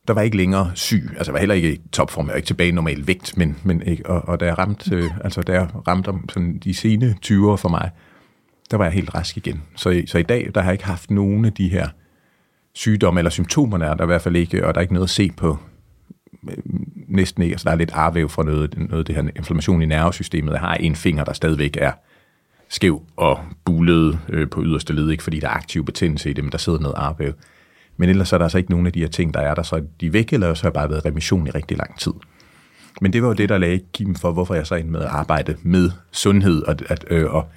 der 0.08 0.14
var 0.14 0.22
ikke 0.22 0.36
længere 0.36 0.70
syg. 0.74 1.10
Altså, 1.16 1.30
jeg 1.30 1.34
var 1.34 1.38
heller 1.38 1.54
ikke 1.54 1.72
i 1.72 1.80
topform. 1.92 2.26
Jeg 2.26 2.32
var 2.32 2.36
ikke 2.36 2.46
tilbage 2.46 2.68
i 2.68 2.72
normal 2.72 3.06
vægt, 3.06 3.36
men, 3.36 3.58
men 3.64 3.82
ikke, 3.82 4.06
og, 4.06 4.28
og 4.28 4.40
da 4.40 4.44
jeg 4.44 4.58
ramte, 4.58 4.96
øh, 4.96 5.10
altså, 5.24 5.42
da 5.42 5.52
jeg 5.52 5.68
ramte 5.88 6.08
om 6.08 6.28
sådan 6.28 6.58
de 6.58 6.74
sene 6.74 7.16
20'ere 7.26 7.56
for 7.56 7.68
mig, 7.68 7.90
der 8.70 8.76
var 8.76 8.84
jeg 8.84 8.92
helt 8.92 9.14
rask 9.14 9.36
igen. 9.36 9.62
Så, 9.76 10.02
så 10.06 10.18
i 10.18 10.22
dag, 10.22 10.50
der 10.54 10.60
har 10.60 10.68
jeg 10.68 10.74
ikke 10.74 10.84
haft 10.84 11.10
nogen 11.10 11.44
af 11.44 11.52
de 11.52 11.68
her 11.68 11.88
sygdomme, 12.74 13.20
eller 13.20 13.30
symptomerne 13.30 13.84
er 13.84 13.94
der 13.94 14.04
i 14.04 14.06
hvert 14.06 14.22
fald 14.22 14.36
ikke, 14.36 14.66
og 14.66 14.74
der 14.74 14.78
er 14.78 14.82
ikke 14.82 14.94
noget 14.94 15.06
at 15.06 15.10
se 15.10 15.30
på. 15.36 15.58
Næsten 17.08 17.42
ikke. 17.42 17.52
Altså, 17.52 17.64
der 17.64 17.70
er 17.70 17.76
lidt 17.76 17.92
arvæv 17.92 18.28
fra 18.28 18.42
noget, 18.42 18.78
noget 18.78 18.98
af 18.98 19.04
det 19.04 19.14
her 19.14 19.22
inflammation 19.36 19.82
i 19.82 19.86
nervesystemet. 19.86 20.52
Jeg 20.52 20.60
har 20.60 20.74
en 20.74 20.96
finger, 20.96 21.24
der 21.24 21.32
stadigvæk 21.32 21.76
er 21.80 21.92
skæv 22.72 23.02
og 23.16 23.38
bulet 23.64 24.18
øh, 24.28 24.50
på 24.50 24.62
yderste 24.64 24.92
led, 24.92 25.10
ikke 25.10 25.22
fordi 25.22 25.40
der 25.40 25.48
er 25.48 25.52
aktiv 25.52 25.84
betændelse 25.84 26.30
i 26.30 26.32
det, 26.32 26.44
men 26.44 26.52
der 26.52 26.58
sidder 26.58 26.78
noget 26.78 26.94
arbejde. 26.96 27.32
Men 27.96 28.08
ellers 28.08 28.32
er 28.32 28.38
der 28.38 28.44
altså 28.44 28.58
ikke 28.58 28.70
nogen 28.70 28.86
af 28.86 28.92
de 28.92 29.00
her 29.00 29.08
ting, 29.08 29.34
der 29.34 29.40
er 29.40 29.54
der, 29.54 29.62
så 29.62 29.76
er 29.76 29.80
de 30.00 30.12
væk, 30.12 30.32
eller 30.32 30.54
så 30.54 30.62
har 30.62 30.68
jeg 30.68 30.72
bare 30.72 30.90
været 30.90 31.04
remission 31.04 31.46
i 31.46 31.50
rigtig 31.50 31.76
lang 31.76 31.98
tid. 31.98 32.12
Men 33.00 33.12
det 33.12 33.22
var 33.22 33.28
jo 33.28 33.34
det, 33.34 33.48
der 33.48 33.58
lagde 33.58 33.80
kim 33.94 34.14
for, 34.14 34.32
hvorfor 34.32 34.54
jeg 34.54 34.66
så 34.66 34.74
endte 34.74 34.92
med 34.92 35.00
at 35.00 35.06
arbejde 35.06 35.56
med 35.62 35.90
sundhed, 36.12 36.62
og 36.62 36.76
at, 36.88 37.04
øh, 37.10 37.34
og 37.34 37.48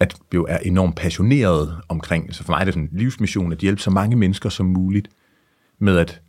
at 0.00 0.16
jo 0.34 0.46
er 0.48 0.58
enormt 0.58 0.96
passioneret 0.96 1.76
omkring, 1.88 2.34
så 2.34 2.44
for 2.44 2.52
mig 2.52 2.60
er 2.60 2.64
det 2.64 2.74
sådan 2.74 2.88
en 2.92 2.98
livsmission, 2.98 3.52
at 3.52 3.58
hjælpe 3.58 3.82
så 3.82 3.90
mange 3.90 4.16
mennesker 4.16 4.48
som 4.48 4.66
muligt 4.66 5.08
med 5.78 5.98
at 5.98 6.20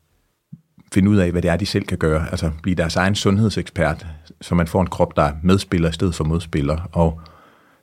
finde 0.93 1.09
ud 1.09 1.17
af, 1.17 1.31
hvad 1.31 1.41
det 1.41 1.51
er, 1.51 1.55
de 1.55 1.65
selv 1.65 1.85
kan 1.85 1.97
gøre. 1.97 2.31
Altså 2.31 2.51
blive 2.63 2.75
deres 2.75 2.95
egen 2.95 3.15
sundhedsekspert, 3.15 4.07
så 4.41 4.55
man 4.55 4.67
får 4.67 4.81
en 4.81 4.87
krop, 4.87 5.15
der 5.15 5.21
er 5.21 5.33
medspiller 5.43 5.89
i 5.89 5.93
stedet 5.93 6.15
for 6.15 6.23
modspiller, 6.23 6.89
og 6.91 7.21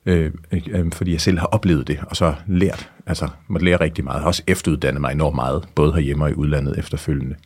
øh, 0.08 0.32
øh, 0.52 0.92
fordi 0.92 1.12
jeg 1.12 1.20
selv 1.20 1.38
har 1.38 1.46
oplevet 1.46 1.88
det, 1.88 1.98
og 2.06 2.16
så 2.16 2.34
lært, 2.46 2.90
altså 3.06 3.28
måtte 3.48 3.64
lære 3.64 3.80
rigtig 3.80 4.04
meget. 4.04 4.14
Jeg 4.14 4.22
har 4.22 4.26
også 4.26 4.42
efteruddannet 4.46 5.00
mig 5.00 5.12
enormt 5.12 5.34
meget, 5.34 5.68
både 5.74 5.92
herhjemme 5.92 6.24
og 6.24 6.30
i 6.30 6.34
udlandet 6.34 6.78
efterfølgende. 6.78 7.36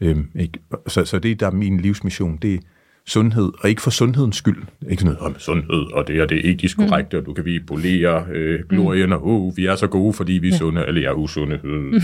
Øh, 0.00 0.16
ikke? 0.34 0.58
Så, 0.86 1.04
så 1.04 1.18
det, 1.18 1.40
der 1.40 1.46
er 1.46 1.50
min 1.50 1.80
livsmission, 1.80 2.36
det 2.36 2.54
er 2.54 2.58
sundhed, 3.06 3.52
og 3.60 3.68
ikke 3.68 3.82
for 3.82 3.90
sundhedens 3.90 4.36
skyld. 4.36 4.62
Ikke 4.90 5.00
sådan 5.02 5.16
noget 5.16 5.34
om 5.34 5.38
sundhed, 5.38 5.92
og 5.92 6.08
det 6.08 6.20
er 6.20 6.26
det 6.26 6.50
etisk 6.50 6.78
mm. 6.78 6.88
korrekte, 6.88 7.18
og 7.18 7.26
du 7.26 7.32
kan 7.32 7.44
vi 7.44 7.60
polere 7.66 8.26
øh, 8.32 8.60
glorien, 8.68 9.12
og 9.12 9.26
oh, 9.26 9.56
vi 9.56 9.66
er 9.66 9.76
så 9.76 9.86
gode, 9.86 10.12
fordi 10.12 10.32
vi 10.32 10.48
er 10.48 10.52
ja. 10.52 10.58
sunde, 10.58 10.84
eller 10.86 11.00
jeg 11.00 11.08
er 11.08 11.14
usunde, 11.14 11.60
øh, 11.64 12.02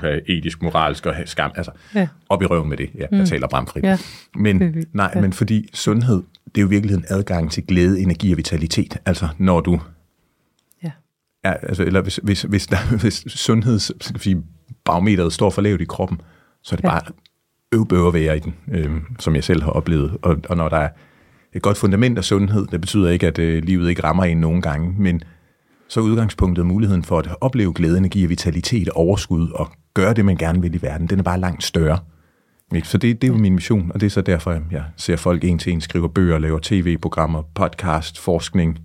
have 0.00 0.30
etisk, 0.30 0.62
moralsk 0.62 1.06
og 1.06 1.14
skam. 1.24 1.50
Altså, 1.56 1.72
ja. 1.94 2.08
op 2.28 2.42
i 2.42 2.46
røven 2.46 2.68
med 2.68 2.76
det. 2.76 2.90
Ja, 2.94 3.06
jeg 3.10 3.18
mm. 3.18 3.26
taler 3.26 3.48
bramfrit. 3.48 3.84
Ja. 3.84 3.98
Men, 4.34 4.84
nej, 4.92 5.12
ja. 5.14 5.20
men 5.20 5.32
fordi 5.32 5.68
sundhed, 5.72 6.22
det 6.44 6.58
er 6.58 6.62
jo 6.62 6.66
i 6.66 6.70
virkeligheden 6.70 7.04
adgang 7.08 7.50
til 7.50 7.66
glæde, 7.66 8.00
energi 8.00 8.32
og 8.32 8.36
vitalitet. 8.36 8.96
Altså, 9.06 9.28
når 9.38 9.60
du 9.60 9.80
Ja, 11.44 11.52
altså, 11.52 11.82
eller 11.82 12.00
hvis, 12.00 12.20
hvis, 12.22 12.42
hvis, 12.42 12.66
der, 12.66 12.76
hvis 13.02 13.24
sundheds, 13.26 14.04
skal 14.04 14.20
sige, 14.20 14.42
barometeret 14.84 15.32
står 15.32 15.50
for 15.50 15.62
lavt 15.62 15.80
i 15.80 15.84
kroppen, 15.84 16.20
så 16.62 16.74
er 16.74 16.76
det 16.76 16.84
ja. 16.84 16.88
bare 16.88 17.02
øvbøver 17.74 18.10
være 18.10 18.36
i 18.36 18.40
den, 18.40 18.54
øh, 18.72 18.90
som 19.18 19.34
jeg 19.34 19.44
selv 19.44 19.62
har 19.62 19.70
oplevet. 19.70 20.16
Og, 20.22 20.36
og 20.48 20.56
når 20.56 20.68
der 20.68 20.76
er 20.76 20.88
et 21.52 21.62
godt 21.62 21.76
fundament 21.76 22.18
af 22.18 22.24
sundhed, 22.24 22.66
det 22.66 22.80
betyder 22.80 23.10
ikke, 23.10 23.26
at 23.26 23.38
øh, 23.38 23.62
livet 23.62 23.88
ikke 23.88 24.04
rammer 24.04 24.24
en 24.24 24.36
nogen 24.36 24.62
gange, 24.62 24.94
men 24.98 25.22
så 25.88 26.00
er 26.00 26.04
udgangspunktet 26.04 26.66
muligheden 26.66 27.04
for 27.04 27.18
at 27.18 27.28
opleve 27.40 27.72
glæde, 27.72 27.98
energi 27.98 28.24
og 28.24 28.30
vitalitet, 28.30 28.88
overskud 28.88 29.50
og 29.50 29.72
gøre 29.94 30.14
det, 30.14 30.24
man 30.24 30.36
gerne 30.36 30.60
vil 30.60 30.74
i 30.74 30.82
verden, 30.82 31.06
den 31.06 31.18
er 31.18 31.22
bare 31.22 31.40
langt 31.40 31.64
større. 31.64 31.98
Så 32.82 32.98
det, 32.98 33.22
det 33.22 33.28
er 33.28 33.32
jo 33.32 33.38
min 33.38 33.54
mission, 33.54 33.90
og 33.94 34.00
det 34.00 34.06
er 34.06 34.10
så 34.10 34.20
derfor, 34.20 34.62
jeg 34.70 34.84
ser 34.96 35.16
folk 35.16 35.44
en 35.44 35.58
til 35.58 35.72
en 35.72 35.80
skriver 35.80 36.08
bøger, 36.08 36.38
laver 36.38 36.58
tv-programmer, 36.62 37.42
podcast, 37.54 38.20
forskning, 38.20 38.78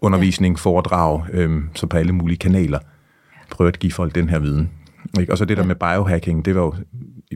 undervisning, 0.00 0.58
foredrag, 0.58 1.22
øhm, 1.32 1.68
så 1.74 1.86
på 1.86 1.96
alle 1.96 2.12
mulige 2.12 2.38
kanaler 2.38 2.78
prøver 3.50 3.68
at 3.68 3.78
give 3.78 3.92
folk 3.92 4.14
den 4.14 4.28
her 4.28 4.38
viden. 4.38 4.70
Ikke? 5.20 5.32
Og 5.32 5.38
så 5.38 5.44
det 5.44 5.56
der 5.56 5.64
med 5.64 5.74
biohacking, 5.74 6.44
det 6.44 6.54
var 6.54 6.60
jo, 6.60 6.74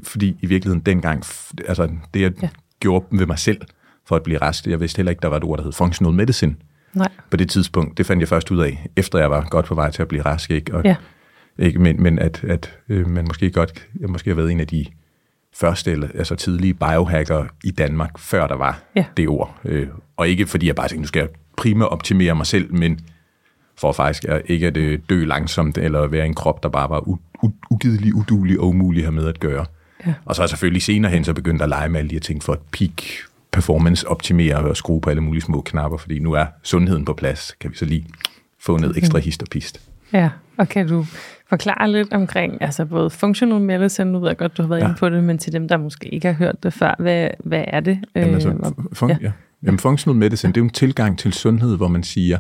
fordi 0.03 0.37
i 0.43 0.47
virkeligheden 0.47 0.81
dengang, 0.81 1.25
altså 1.69 1.89
det 2.15 2.21
jeg 2.21 2.33
ja. 2.43 2.49
gjorde 2.81 3.07
ved 3.11 3.27
mig 3.27 3.39
selv 3.39 3.61
for 4.07 4.17
at 4.17 4.23
blive 4.23 4.39
rask, 4.39 4.67
jeg 4.67 4.81
vidste 4.81 4.99
heller 4.99 5.11
ikke, 5.11 5.23
der 5.23 5.29
var 5.29 5.37
et 5.37 5.45
ord, 5.45 5.59
der 5.59 5.65
hed 5.65 5.73
functional 5.73 6.15
medicine. 6.15 6.57
Nej. 6.95 7.09
På 7.31 7.37
det 7.37 7.51
tidspunkt, 7.51 7.99
det 7.99 8.07
fandt 8.07 8.21
jeg 8.21 8.29
først 8.29 8.51
ud 8.51 8.59
af, 8.59 8.87
efter 8.97 9.19
jeg 9.19 9.31
var 9.31 9.47
godt 9.51 9.67
på 9.67 9.75
vej 9.75 9.91
til 9.91 10.03
at 10.03 10.09
blive 10.09 10.23
rask. 10.23 10.51
Ikke? 10.51 10.75
Og, 10.75 10.85
ja. 10.85 10.97
ikke? 11.59 11.79
Men, 11.79 12.03
men 12.03 12.19
at, 12.19 12.45
at 12.45 12.79
øh, 12.89 13.11
man 13.11 13.25
måske 13.25 13.51
godt, 13.51 13.87
jeg 14.01 14.11
måske 14.11 14.31
har 14.31 14.35
været 14.35 14.53
en 14.53 14.61
af 14.61 14.67
de 14.67 14.87
første, 15.55 15.93
eller, 15.93 16.09
altså 16.15 16.35
tidlige 16.35 16.75
biohacker 16.75 17.47
i 17.65 17.71
Danmark, 17.71 18.19
før 18.19 18.47
der 18.47 18.55
var 18.55 18.83
ja. 18.97 19.05
det 19.17 19.29
ord. 19.29 19.59
Øh, 19.65 19.89
og 20.17 20.29
ikke 20.29 20.47
fordi 20.47 20.67
jeg 20.67 20.75
bare 20.75 20.89
tænkte, 20.89 21.03
nu 21.03 21.07
skal 21.07 21.21
jeg 21.21 21.29
primært 21.57 21.89
optimere 21.89 22.35
mig 22.35 22.47
selv, 22.47 22.75
men 22.75 23.01
for 23.79 23.93
faktisk 23.93 24.25
at, 24.25 24.43
ikke 24.47 24.67
at 24.67 24.77
øh, 24.77 24.99
dø 25.09 25.25
langsomt, 25.25 25.79
eller 25.79 26.07
være 26.07 26.27
en 26.27 26.35
krop, 26.35 26.63
der 26.63 26.69
bare 26.69 26.91
var 26.91 27.09
u- 27.87 27.91
u- 27.91 27.93
ugidelig, 27.93 28.15
udulig 28.15 28.61
og 28.61 28.69
umulig 28.69 29.01
at 29.01 29.05
have 29.05 29.15
med 29.15 29.29
at 29.29 29.41
gøre. 29.41 29.67
Ja. 30.07 30.15
Og 30.25 30.35
så 30.35 30.43
er 30.43 30.47
selvfølgelig 30.47 30.83
senere 30.83 31.13
hen, 31.13 31.25
så 31.25 31.35
begyndte 31.35 31.63
at 31.63 31.69
lege 31.69 31.89
med 31.89 31.99
alle 31.99 32.11
de 32.11 32.15
her 32.15 32.21
ting 32.21 32.43
for 32.43 32.53
at 32.53 32.59
peak 32.73 33.03
performance 33.53 34.09
optimere 34.09 34.57
og 34.57 34.77
skrue 34.77 35.01
på 35.01 35.11
alle 35.11 35.23
mulige 35.23 35.43
små 35.43 35.61
knapper, 35.61 35.99
fordi 35.99 36.19
nu 36.19 36.33
er 36.33 36.47
sundheden 36.63 37.05
på 37.05 37.13
plads, 37.13 37.55
kan 37.61 37.71
vi 37.71 37.77
så 37.77 37.85
lige 37.85 38.07
få 38.61 38.77
ned 38.77 38.97
ekstra 38.97 39.19
hist 39.19 39.43
og 39.43 39.49
pist. 39.51 39.81
Ja, 40.13 40.31
og 40.57 40.69
kan 40.69 40.89
du 40.89 41.07
forklare 41.49 41.93
lidt 41.93 42.13
omkring, 42.13 42.63
altså 42.63 42.85
både 42.85 43.11
functional 43.11 43.61
medicine, 43.61 44.13
nu 44.13 44.19
ved 44.19 44.29
jeg 44.29 44.37
godt, 44.37 44.57
du 44.57 44.63
har 44.63 44.69
været 44.69 44.81
ja. 44.81 44.85
inde 44.85 44.97
på 44.99 45.09
det, 45.09 45.25
men 45.25 45.39
til 45.39 45.53
dem, 45.53 45.69
der 45.69 45.77
måske 45.77 46.09
ikke 46.15 46.27
har 46.27 46.35
hørt 46.35 46.63
det 46.63 46.73
før, 46.73 46.95
hvad, 46.99 47.29
hvad 47.45 47.65
er 47.67 47.81
det? 47.81 47.99
Jamen, 48.15 48.35
altså, 48.35 48.49
øh, 48.49 48.55
fun- 48.95 49.09
ja. 49.09 49.17
Ja. 49.21 49.33
Jamen, 49.63 49.79
functional 49.79 50.19
medicine, 50.19 50.53
det 50.53 50.57
er 50.57 50.61
jo 50.61 50.65
en 50.65 50.71
tilgang 50.71 51.19
til 51.19 51.33
sundhed, 51.33 51.77
hvor 51.77 51.89
man 51.89 52.03
siger, 52.03 52.39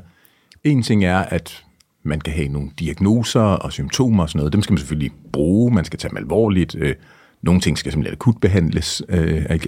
en 0.64 0.82
ting 0.82 1.04
er, 1.04 1.18
at 1.18 1.64
man 2.06 2.20
kan 2.20 2.32
have 2.32 2.48
nogle 2.48 2.70
diagnoser 2.78 3.40
og 3.40 3.72
symptomer 3.72 4.22
og 4.22 4.28
sådan 4.28 4.38
noget. 4.38 4.52
Dem 4.52 4.62
skal 4.62 4.72
man 4.72 4.78
selvfølgelig 4.78 5.12
bruge, 5.32 5.74
man 5.74 5.84
skal 5.84 5.98
tage 5.98 6.10
dem 6.10 6.16
alvorligt. 6.16 6.76
Øh, 6.78 6.94
nogle 7.42 7.60
ting 7.60 7.78
skal 7.78 7.92
simpelthen 7.92 8.12
akut 8.12 8.40
behandles. 8.40 9.02
Øh, 9.08 9.58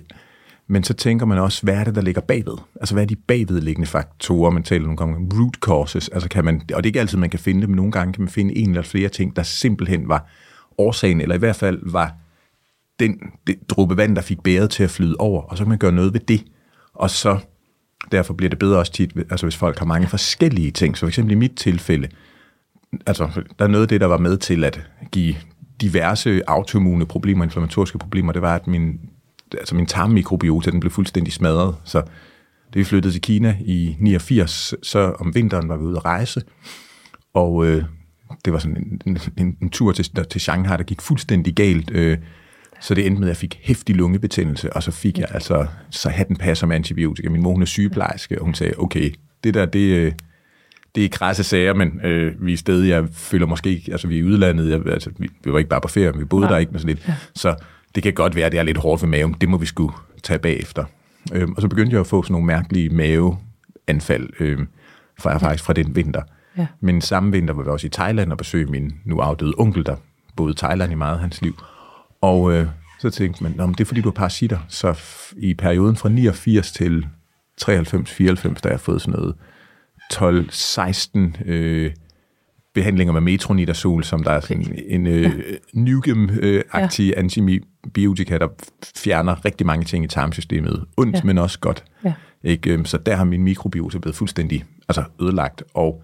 men 0.70 0.84
så 0.84 0.94
tænker 0.94 1.26
man 1.26 1.38
også, 1.38 1.62
hvad 1.62 1.74
er 1.74 1.84
det, 1.84 1.94
der 1.94 2.00
ligger 2.00 2.20
bagved? 2.20 2.58
Altså, 2.80 2.94
hvad 2.94 3.02
er 3.02 3.06
de 3.06 3.16
bagvedliggende 3.16 3.86
faktorer? 3.86 4.50
Man 4.50 4.62
taler 4.62 4.82
nogle 4.82 4.96
gange 4.96 5.16
om 5.16 5.28
root 5.34 5.54
causes. 5.54 6.08
Altså, 6.08 6.28
kan 6.28 6.44
man, 6.44 6.54
og 6.54 6.68
det 6.68 6.74
er 6.74 6.86
ikke 6.86 7.00
altid, 7.00 7.18
man 7.18 7.30
kan 7.30 7.40
finde 7.40 7.60
det, 7.60 7.68
men 7.68 7.76
nogle 7.76 7.92
gange 7.92 8.12
kan 8.12 8.22
man 8.22 8.28
finde 8.28 8.56
en 8.56 8.68
eller 8.70 8.82
flere 8.82 9.08
ting, 9.08 9.36
der 9.36 9.42
simpelthen 9.42 10.08
var 10.08 10.30
årsagen, 10.78 11.20
eller 11.20 11.34
i 11.34 11.38
hvert 11.38 11.56
fald 11.56 11.80
var 11.82 12.14
den 13.00 13.20
det, 13.46 13.56
dråbe 13.68 13.96
vand, 13.96 14.16
der 14.16 14.22
fik 14.22 14.42
bæret 14.42 14.70
til 14.70 14.82
at 14.82 14.90
flyde 14.90 15.16
over, 15.18 15.42
og 15.42 15.58
så 15.58 15.64
kan 15.64 15.68
man 15.68 15.78
gøre 15.78 15.92
noget 15.92 16.12
ved 16.12 16.20
det. 16.20 16.44
Og 16.94 17.10
så, 17.10 17.38
derfor 18.12 18.34
bliver 18.34 18.50
det 18.50 18.58
bedre 18.58 18.78
også 18.78 18.92
tit, 18.92 19.12
altså 19.30 19.46
hvis 19.46 19.56
folk 19.56 19.78
har 19.78 19.86
mange 19.86 20.06
forskellige 20.06 20.70
ting. 20.70 20.96
Så 20.96 21.00
for 21.00 21.08
eksempel 21.08 21.32
i 21.32 21.38
mit 21.38 21.56
tilfælde, 21.56 22.08
altså 23.06 23.42
der 23.58 23.64
er 23.64 23.68
noget 23.68 23.82
af 23.82 23.88
det, 23.88 24.00
der 24.00 24.06
var 24.06 24.18
med 24.18 24.36
til 24.36 24.64
at 24.64 24.80
give 25.12 25.34
diverse 25.80 26.42
autoimmune 26.46 27.06
problemer, 27.06 27.44
inflammatoriske 27.44 27.98
problemer, 27.98 28.32
det 28.32 28.42
var, 28.42 28.54
at 28.54 28.66
min 28.66 29.00
altså 29.52 29.74
min 29.74 29.86
tarmmikrobiota, 29.86 30.70
den 30.70 30.80
blev 30.80 30.90
fuldstændig 30.90 31.32
smadret. 31.32 31.74
Så 31.84 32.02
det 32.72 32.78
vi 32.78 32.84
flyttede 32.84 33.14
til 33.14 33.20
Kina 33.20 33.56
i 33.60 33.96
89, 34.00 34.74
så 34.82 34.98
om 34.98 35.34
vinteren 35.34 35.68
var 35.68 35.76
vi 35.76 35.84
ude 35.84 35.96
at 35.96 36.04
rejse, 36.04 36.42
og 37.34 37.66
øh, 37.66 37.84
det 38.44 38.52
var 38.52 38.58
sådan 38.58 39.00
en, 39.06 39.18
en, 39.38 39.56
en 39.62 39.70
tur 39.70 39.92
til, 39.92 40.16
der, 40.16 40.22
til 40.22 40.40
Shanghai, 40.40 40.76
der 40.76 40.82
gik 40.82 41.00
fuldstændig 41.00 41.54
galt. 41.54 41.90
Øh, 41.94 42.18
så 42.80 42.94
det 42.94 43.06
endte 43.06 43.20
med, 43.20 43.28
at 43.28 43.32
jeg 43.32 43.36
fik 43.36 43.60
hæftig 43.62 43.94
lungebetændelse, 43.96 44.72
og 44.72 44.82
så 44.82 44.90
fik 44.90 45.18
jeg 45.18 45.26
altså, 45.30 45.66
så 45.90 46.08
hatten 46.08 46.36
passer 46.36 46.66
med 46.66 46.76
antibiotika. 46.76 47.28
Min 47.28 47.42
mor, 47.42 47.52
hun 47.52 47.62
er 47.62 47.66
sygeplejerske, 47.66 48.38
og 48.38 48.44
hun 48.44 48.54
sagde, 48.54 48.72
okay, 48.78 49.14
det 49.44 49.54
der, 49.54 49.66
det, 49.66 49.96
øh, 49.96 50.12
det 50.94 51.04
er 51.04 51.08
krasse 51.08 51.44
sager, 51.44 51.74
men 51.74 52.00
øh, 52.04 52.46
vi 52.46 52.52
er 52.52 52.56
stedet, 52.56 52.88
jeg 52.88 53.08
føler 53.12 53.46
måske 53.46 53.70
ikke, 53.70 53.92
altså 53.92 54.08
vi 54.08 54.14
er 54.14 54.18
i 54.18 54.24
udlandet, 54.24 54.70
jeg, 54.70 54.86
altså, 54.86 55.10
vi, 55.18 55.28
vi 55.44 55.52
var 55.52 55.58
ikke 55.58 55.70
bare 55.70 55.80
på 55.80 55.88
ferie, 55.88 56.10
men 56.10 56.20
vi 56.20 56.24
boede 56.24 56.46
ja. 56.46 56.52
der 56.52 56.58
ikke 56.58 56.72
med 56.72 56.80
sådan 56.80 56.94
lidt. 56.94 57.08
Ja. 57.08 57.14
Så 57.34 57.54
det 57.94 58.02
kan 58.02 58.12
godt 58.12 58.36
være, 58.36 58.46
at 58.46 58.52
det 58.52 58.58
er 58.58 58.62
lidt 58.62 58.78
hårdt 58.78 59.02
ved 59.02 59.08
maven. 59.08 59.36
Det 59.40 59.48
må 59.48 59.56
vi 59.56 59.66
skulle 59.66 59.92
tage 60.22 60.38
bagefter. 60.38 60.84
Øhm, 61.32 61.52
og 61.52 61.62
så 61.62 61.68
begyndte 61.68 61.94
jeg 61.94 62.00
at 62.00 62.06
få 62.06 62.22
sådan 62.22 62.32
nogle 62.32 62.46
mærkelige 62.46 62.88
maveanfald, 62.90 64.28
øhm, 64.40 64.68
fra, 65.20 65.38
faktisk 65.38 65.64
fra 65.64 65.72
den 65.72 65.96
vinter. 65.96 66.22
Ja. 66.56 66.66
Men 66.80 67.00
samme 67.00 67.32
vinter 67.32 67.54
var 67.54 67.62
vi 67.62 67.68
også 67.68 67.86
i 67.86 67.90
Thailand 67.90 68.32
og 68.32 68.38
besøgte 68.38 68.72
min 68.72 68.92
nu 69.04 69.18
afdøde 69.18 69.54
onkel, 69.58 69.86
der 69.86 69.96
boede 70.36 70.52
i 70.52 70.56
Thailand 70.56 70.92
i 70.92 70.94
meget 70.94 71.14
af 71.14 71.20
hans 71.20 71.42
liv. 71.42 71.54
Og 72.20 72.52
øh, 72.52 72.66
så 73.00 73.10
tænkte 73.10 73.42
man, 73.42 73.52
det 73.52 73.80
er 73.80 73.84
fordi, 73.84 74.00
du 74.00 74.08
har 74.08 74.14
parasitter. 74.14 74.58
Så 74.68 75.00
i 75.36 75.54
perioden 75.54 75.96
fra 75.96 76.08
89 76.08 76.72
til 76.72 77.06
93-94, 77.62 77.66
der 77.66 78.58
har 78.62 78.70
jeg 78.70 78.80
fået 78.80 79.02
sådan 79.02 79.20
noget 79.20 79.34
12-16 80.14 81.44
øh, 81.44 81.90
behandlinger 82.74 83.12
med 83.12 83.20
metronidazol, 83.20 84.04
som 84.04 84.22
der 84.22 84.30
er 84.30 84.40
sådan 84.40 84.78
en 84.86 85.06
øh, 85.06 85.22
ja. 85.22 85.30
Nugem-agtig 85.72 87.02
ja. 87.02 87.18
antibiotika, 87.18 88.38
der 88.38 88.48
fjerner 88.96 89.44
rigtig 89.44 89.66
mange 89.66 89.84
ting 89.84 90.04
i 90.04 90.08
tarmsystemet. 90.08 90.84
Ondt, 90.96 91.16
ja. 91.16 91.20
men 91.24 91.38
også 91.38 91.58
godt. 91.58 91.84
Ja. 92.04 92.12
Ikke? 92.44 92.70
Øhm, 92.72 92.84
så 92.84 92.98
der 92.98 93.16
har 93.16 93.24
min 93.24 93.42
mikrobiota 93.42 93.98
blevet 93.98 94.16
fuldstændig 94.16 94.64
altså 94.88 95.04
ødelagt, 95.20 95.64
og 95.74 96.02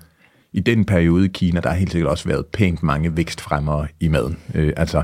i 0.53 0.61
den 0.61 0.85
periode 0.85 1.25
i 1.25 1.29
Kina, 1.29 1.61
der 1.61 1.69
har 1.69 1.77
helt 1.77 1.93
sikkert 1.93 2.11
også 2.11 2.29
været 2.29 2.47
pænt 2.47 2.83
mange 2.83 3.17
vækstfremmere 3.17 3.87
i 4.01 4.09
maden. 4.09 4.39
Øh, 4.55 4.73
altså, 4.77 5.03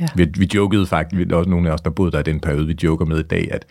ja. 0.00 0.06
vi, 0.16 0.26
vi 0.38 0.50
jokede 0.54 0.86
faktisk, 0.86 1.28
der 1.28 1.34
er 1.34 1.38
også 1.38 1.50
nogle 1.50 1.68
af 1.68 1.74
os, 1.74 1.80
der 1.80 1.90
boede 1.90 2.12
der 2.12 2.18
i 2.18 2.22
den 2.22 2.40
periode, 2.40 2.66
vi 2.66 2.76
joker 2.82 3.04
med 3.04 3.18
i 3.18 3.22
dag, 3.22 3.48
at 3.50 3.66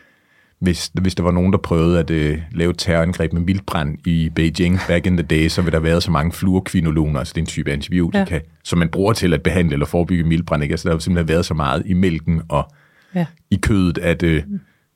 hvis, 0.62 0.92
hvis 1.02 1.16
der 1.16 1.24
var 1.24 1.32
nogen, 1.32 1.52
der 1.54 1.58
prøvede 1.58 2.00
at 2.00 2.10
uh, 2.12 2.42
lave 2.52 2.74
terrorangreb 2.74 3.34
med 3.34 3.42
vildbrand 3.42 4.08
i 4.08 4.30
Beijing 4.36 4.80
back 4.88 5.06
in 5.06 5.18
the 5.18 5.26
day, 5.26 5.48
så 5.48 5.62
ville 5.62 5.76
der 5.76 5.80
være 5.80 6.02
så 6.02 6.12
mange 6.12 6.32
fluorquinoloner, 6.32 7.20
altså 7.20 7.34
det 7.34 7.38
er 7.38 7.44
en 7.44 7.48
type 7.48 7.72
antibiotika, 7.72 8.36
ja. 8.36 8.40
som 8.64 8.80
man 8.80 8.90
bruger 8.90 9.14
til 9.14 9.34
at 9.34 9.44
behandle 9.44 9.74
eller 9.74 9.86
forebygge 9.86 10.30
vildbrand. 10.30 10.64
Ikke? 10.64 10.74
Altså 10.74 10.90
der 10.90 10.96
har 10.96 11.00
simpelthen 11.00 11.28
været 11.28 11.46
så 11.46 11.54
meget 11.54 11.84
i 11.86 11.94
mælken 11.94 12.42
og 12.50 12.72
ja. 13.16 13.26
i 13.52 13.56
kødet, 13.56 13.98
at 13.98 14.24
uh, 14.24 14.38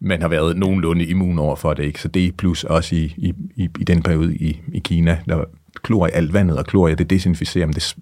man 0.02 0.22
har 0.22 0.28
været 0.28 0.58
nogenlunde 0.58 1.06
immun 1.06 1.40
over 1.40 1.56
for 1.56 1.74
det. 1.74 1.84
Ikke? 1.84 2.02
Så 2.02 2.08
det 2.08 2.38
plus 2.38 2.64
også 2.64 2.96
i, 2.96 3.14
i, 3.18 3.34
i, 3.56 3.70
i 3.80 3.84
den 3.84 4.04
periode 4.04 4.36
i, 4.36 4.62
i 4.74 4.80
Kina, 4.80 5.18
der 5.26 5.44
klor 5.84 6.08
i 6.08 6.12
alt 6.14 6.34
vandet, 6.34 6.58
og 6.58 6.66
klor, 6.66 6.88
ja, 6.88 6.94
det 6.94 7.10
desinficerer, 7.10 7.66
men 7.66 7.74
det 7.74 7.96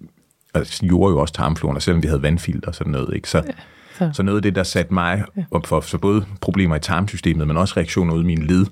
altså, 0.54 0.86
gjorde 0.86 1.12
jo 1.12 1.18
også 1.18 1.34
tarmfloren, 1.34 1.80
selvom 1.80 2.02
vi 2.02 2.08
havde 2.08 2.22
vandfilter 2.22 2.68
og 2.68 2.74
sådan 2.74 2.92
noget. 2.92 3.14
Ikke? 3.14 3.28
Så, 3.28 3.38
ja 3.46 3.52
så. 3.98 4.10
så 4.12 4.22
noget 4.22 4.38
af 4.38 4.42
det, 4.42 4.54
der 4.54 4.62
satte 4.62 4.94
mig 4.94 5.24
op 5.50 5.66
for 5.66 5.80
så 5.80 5.98
både 5.98 6.26
problemer 6.40 6.76
i 6.76 6.80
tarmsystemet, 6.80 7.46
men 7.46 7.56
også 7.56 7.74
reaktioner 7.76 8.14
ud 8.14 8.22
i 8.22 8.26
min 8.26 8.42
led, 8.42 8.66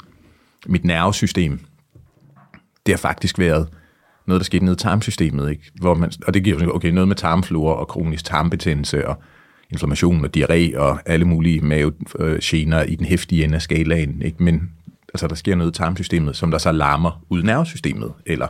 mit 0.67 0.85
nervesystem, 0.85 1.61
det 2.87 2.95
har 2.95 2.99
faktisk 2.99 3.39
været 3.39 3.69
noget, 4.27 4.41
der 4.41 4.45
skete 4.45 4.65
ned 4.65 4.73
i 4.73 4.77
tarmsystemet. 4.77 5.51
Ikke? 5.51 5.63
Hvor 5.75 5.95
man, 5.95 6.13
og 6.27 6.35
det 6.35 6.45
giver 6.45 6.75
okay, 6.75 6.89
noget 6.89 7.09
med 7.09 7.17
tarmflora 7.17 7.75
og 7.75 7.89
kronisk 7.89 8.25
tarmbetændelse 8.25 9.09
og 9.09 9.23
inflammation 9.71 10.25
og 10.25 10.31
diarré 10.37 10.79
og 10.79 11.01
alle 11.07 11.25
mulige 11.25 11.61
mavegener 11.61 12.83
i 12.83 12.95
den 12.95 13.07
hæftige 13.07 13.45
ende 13.45 13.55
af 13.55 13.63
skalaen. 13.63 14.23
Ikke? 14.23 14.43
Men 14.43 14.71
altså, 15.15 15.27
der 15.27 15.35
sker 15.35 15.55
noget 15.55 15.71
i 15.71 15.79
tarmsystemet, 15.79 16.37
som 16.37 16.51
der 16.51 16.59
så 16.59 16.73
larmer 16.73 17.25
ud 17.31 17.43
i 17.43 17.47
nervesystemet, 17.47 18.13
eller 18.27 18.47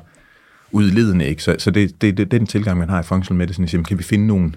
ud 0.72 0.90
i 0.90 0.90
ledene. 0.90 1.26
Ikke? 1.26 1.42
Så, 1.42 1.56
så 1.58 1.70
det, 1.70 2.02
det, 2.02 2.16
det, 2.16 2.30
den 2.30 2.46
tilgang, 2.46 2.78
man 2.78 2.88
har 2.88 3.00
i 3.00 3.02
functional 3.02 3.38
medicine, 3.38 3.84
kan 3.84 3.98
vi 3.98 4.02
finde 4.02 4.26
nogle 4.26 4.52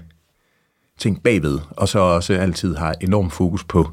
ting 0.99 1.23
bagved, 1.23 1.59
og 1.69 1.87
så 1.87 1.99
også 1.99 2.33
altid 2.33 2.75
har 2.75 2.95
enorm 3.01 3.31
fokus 3.31 3.63
på 3.63 3.91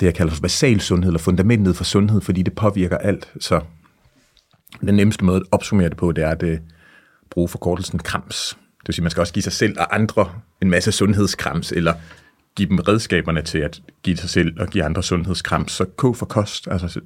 det, 0.00 0.06
jeg 0.06 0.14
kalder 0.14 0.32
for 0.32 0.42
basal 0.42 0.80
sundhed, 0.80 1.08
eller 1.08 1.18
fundamentet 1.18 1.76
for 1.76 1.84
sundhed, 1.84 2.20
fordi 2.20 2.42
det 2.42 2.54
påvirker 2.54 2.98
alt. 2.98 3.32
Så 3.40 3.60
den 4.80 4.94
nemmeste 4.94 5.24
måde 5.24 5.36
at 5.36 5.42
opsummere 5.50 5.88
det 5.88 5.96
på, 5.96 6.12
det 6.12 6.24
er 6.24 6.30
at 6.30 6.42
øh, 6.42 6.58
bruge 7.30 7.48
forkortelsen 7.48 7.98
krams. 7.98 8.58
Det 8.80 8.88
vil 8.88 8.94
sige, 8.94 9.02
man 9.02 9.10
skal 9.10 9.20
også 9.20 9.32
give 9.32 9.42
sig 9.42 9.52
selv 9.52 9.78
og 9.78 9.94
andre 9.94 10.30
en 10.62 10.70
masse 10.70 10.92
sundhedskrams, 10.92 11.72
eller 11.72 11.94
give 12.56 12.68
dem 12.68 12.78
redskaberne 12.78 13.42
til 13.42 13.58
at 13.58 13.82
give 14.02 14.16
sig 14.16 14.30
selv 14.30 14.60
og 14.60 14.68
give 14.68 14.84
andre 14.84 15.02
sundhedskrams. 15.02 15.72
Så 15.72 15.84
k 15.84 16.00
for 16.00 16.26
kost, 16.26 16.68
altså 16.70 17.00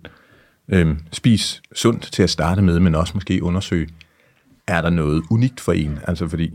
øhm, 0.68 0.99
spis 1.12 1.62
sundt 1.75 2.12
til 2.12 2.23
at 2.23 2.30
starte 2.30 2.62
med, 2.62 2.80
men 2.80 2.95
også 2.95 3.14
måske 3.14 3.42
undersøge, 3.42 3.88
er 4.66 4.80
der 4.80 4.90
noget 4.90 5.23
unikt 5.30 5.61
for 5.61 5.73
en? 5.73 5.99
Altså 6.09 6.28
fordi, 6.28 6.47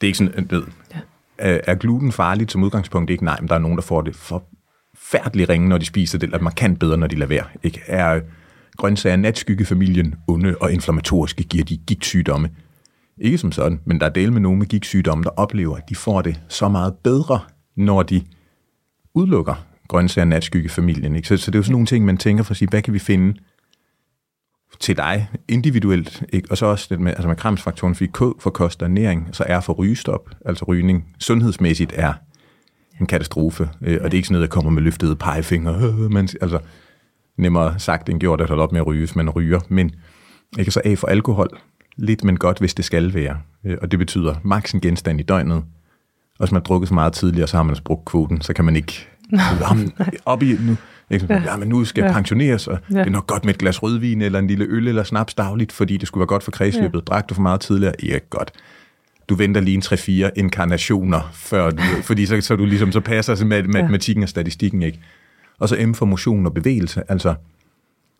det 0.00 0.02
er 0.02 0.06
ikke 0.06 0.18
sådan, 0.18 0.46
ved, 0.50 0.62
ja 0.94 1.00
er 1.40 1.74
gluten 1.74 2.12
farligt 2.12 2.52
som 2.52 2.62
udgangspunkt? 2.62 3.10
Ikke 3.10 3.24
nej, 3.24 3.40
men 3.40 3.48
der 3.48 3.54
er 3.54 3.58
nogen, 3.58 3.76
der 3.76 3.82
får 3.82 4.02
det 4.02 4.16
forfærdeligt 4.16 5.50
ringe, 5.50 5.68
når 5.68 5.78
de 5.78 5.84
spiser 5.84 6.18
det, 6.18 6.26
eller 6.26 6.40
markant 6.40 6.78
bedre, 6.78 6.96
når 6.96 7.06
de 7.06 7.16
lader 7.16 7.28
være. 7.28 7.44
Ikke? 7.62 7.80
Er 7.86 8.20
grøntsager 8.76 9.16
natskyggefamilien 9.16 10.14
onde 10.28 10.56
og 10.60 10.72
inflammatoriske, 10.72 11.42
giver 11.42 11.64
de 11.64 11.76
gigtsygdomme? 11.76 12.50
Ikke 13.18 13.38
som 13.38 13.52
sådan, 13.52 13.80
men 13.84 14.00
der 14.00 14.06
er 14.06 14.10
del 14.10 14.32
med 14.32 14.40
nogen 14.40 14.58
med 14.58 14.66
gigtsygdomme, 14.66 15.24
der 15.24 15.30
oplever, 15.30 15.76
at 15.76 15.88
de 15.88 15.94
får 15.94 16.22
det 16.22 16.40
så 16.48 16.68
meget 16.68 16.94
bedre, 16.94 17.40
når 17.76 18.02
de 18.02 18.22
udelukker 19.14 19.54
grøntsager 19.88 20.24
natskyggefamilien. 20.24 21.16
Ikke? 21.16 21.28
Så, 21.28 21.36
så 21.36 21.50
det 21.50 21.54
er 21.54 21.58
jo 21.58 21.62
sådan 21.62 21.72
nogle 21.72 21.86
ting, 21.86 22.04
man 22.04 22.16
tænker 22.16 22.44
for 22.44 22.50
at 22.50 22.56
sige, 22.56 22.68
hvad 22.68 22.82
kan 22.82 22.94
vi 22.94 22.98
finde 22.98 23.40
til 24.80 24.96
dig 24.96 25.28
individuelt, 25.48 26.22
ikke? 26.32 26.50
og 26.50 26.58
så 26.58 26.66
også 26.66 26.86
det 26.90 27.00
med, 27.00 27.12
altså 27.12 27.28
med 27.28 27.36
kramsfaktoren, 27.36 27.94
fordi 27.94 28.10
K 28.14 28.18
for 28.18 28.50
kost 28.50 28.82
og 28.82 28.90
næring, 28.90 29.28
så 29.32 29.44
er 29.46 29.60
for 29.60 29.72
rygestop, 29.72 30.30
altså 30.46 30.64
rygning, 30.64 31.16
sundhedsmæssigt 31.18 31.92
er 31.96 32.12
en 33.00 33.06
katastrofe, 33.06 33.70
øh, 33.82 33.98
og 34.02 34.04
det 34.04 34.14
er 34.14 34.18
ikke 34.18 34.28
sådan 34.28 34.32
noget, 34.32 34.50
der 34.50 34.54
kommer 34.54 34.70
med 34.70 34.82
løftede 34.82 35.16
pegefinger, 35.16 35.88
øh, 35.88 36.10
men 36.10 36.28
altså 36.40 36.58
nemmere 37.36 37.78
sagt 37.78 38.08
end 38.08 38.20
gjort 38.20 38.40
at 38.40 38.48
holde 38.48 38.62
op 38.62 38.72
med 38.72 38.80
at 38.80 38.86
ryge, 38.86 39.00
hvis 39.00 39.16
man 39.16 39.30
ryger, 39.30 39.60
men 39.68 39.94
ikke? 40.58 40.70
Så 40.70 40.80
af 40.84 40.98
for 40.98 41.06
alkohol, 41.06 41.48
lidt 41.96 42.24
men 42.24 42.36
godt, 42.36 42.58
hvis 42.58 42.74
det 42.74 42.84
skal 42.84 43.14
være, 43.14 43.38
øh, 43.64 43.76
og 43.82 43.90
det 43.90 43.98
betyder 43.98 44.34
maks. 44.42 44.72
en 44.72 44.80
genstand 44.80 45.20
i 45.20 45.22
døgnet, 45.22 45.56
og 45.56 46.46
hvis 46.46 46.52
man 46.52 46.60
har 46.60 46.64
drukket 46.64 46.88
så 46.88 46.94
meget 46.94 47.12
tidligere, 47.12 47.46
så 47.48 47.56
har 47.56 47.62
man 47.62 47.76
brugt 47.84 48.04
kvoten, 48.04 48.40
så 48.40 48.52
kan 48.52 48.64
man 48.64 48.76
ikke 48.76 49.08
op 50.24 50.42
i 50.42 50.56
nu, 50.60 50.76
ikke? 51.10 51.26
Ja. 51.30 51.42
ja, 51.46 51.56
men 51.56 51.68
nu 51.68 51.84
skal 51.84 52.02
jeg 52.02 52.08
ja. 52.08 52.14
pensioneres, 52.14 52.66
og 52.66 52.78
ja. 52.90 52.98
det 52.98 53.06
er 53.06 53.10
nok 53.10 53.26
godt 53.26 53.44
med 53.44 53.54
et 53.54 53.58
glas 53.58 53.82
rødvin, 53.82 54.22
eller 54.22 54.38
en 54.38 54.46
lille 54.46 54.64
øl 54.64 54.88
eller 54.88 55.02
snaps 55.02 55.34
dagligt, 55.34 55.72
fordi 55.72 55.96
det 55.96 56.08
skulle 56.08 56.20
være 56.20 56.26
godt 56.26 56.42
for 56.42 56.50
kredsløbet. 56.50 56.98
Ja. 56.98 57.04
Drak 57.04 57.28
du 57.28 57.34
for 57.34 57.42
meget 57.42 57.60
tidligere? 57.60 57.94
Ja, 58.02 58.18
godt. 58.30 58.52
Du 59.28 59.34
venter 59.34 59.60
lige 59.60 59.74
en 59.74 59.82
3-4 60.28 60.30
inkarnationer, 60.36 61.30
før 61.32 61.70
du, 61.70 61.82
fordi 62.02 62.26
så, 62.26 62.40
så 62.40 62.56
du 62.56 62.64
ligesom, 62.64 62.92
så 62.92 63.00
passer 63.00 63.44
med 63.44 63.62
matematikken 63.62 64.22
og 64.22 64.28
statistikken 64.28 64.82
ikke. 64.82 65.00
Og 65.58 65.68
så 65.68 65.86
M 65.86 65.94
for 65.94 66.06
motion 66.06 66.46
og 66.46 66.54
bevægelse, 66.54 67.02
altså 67.08 67.34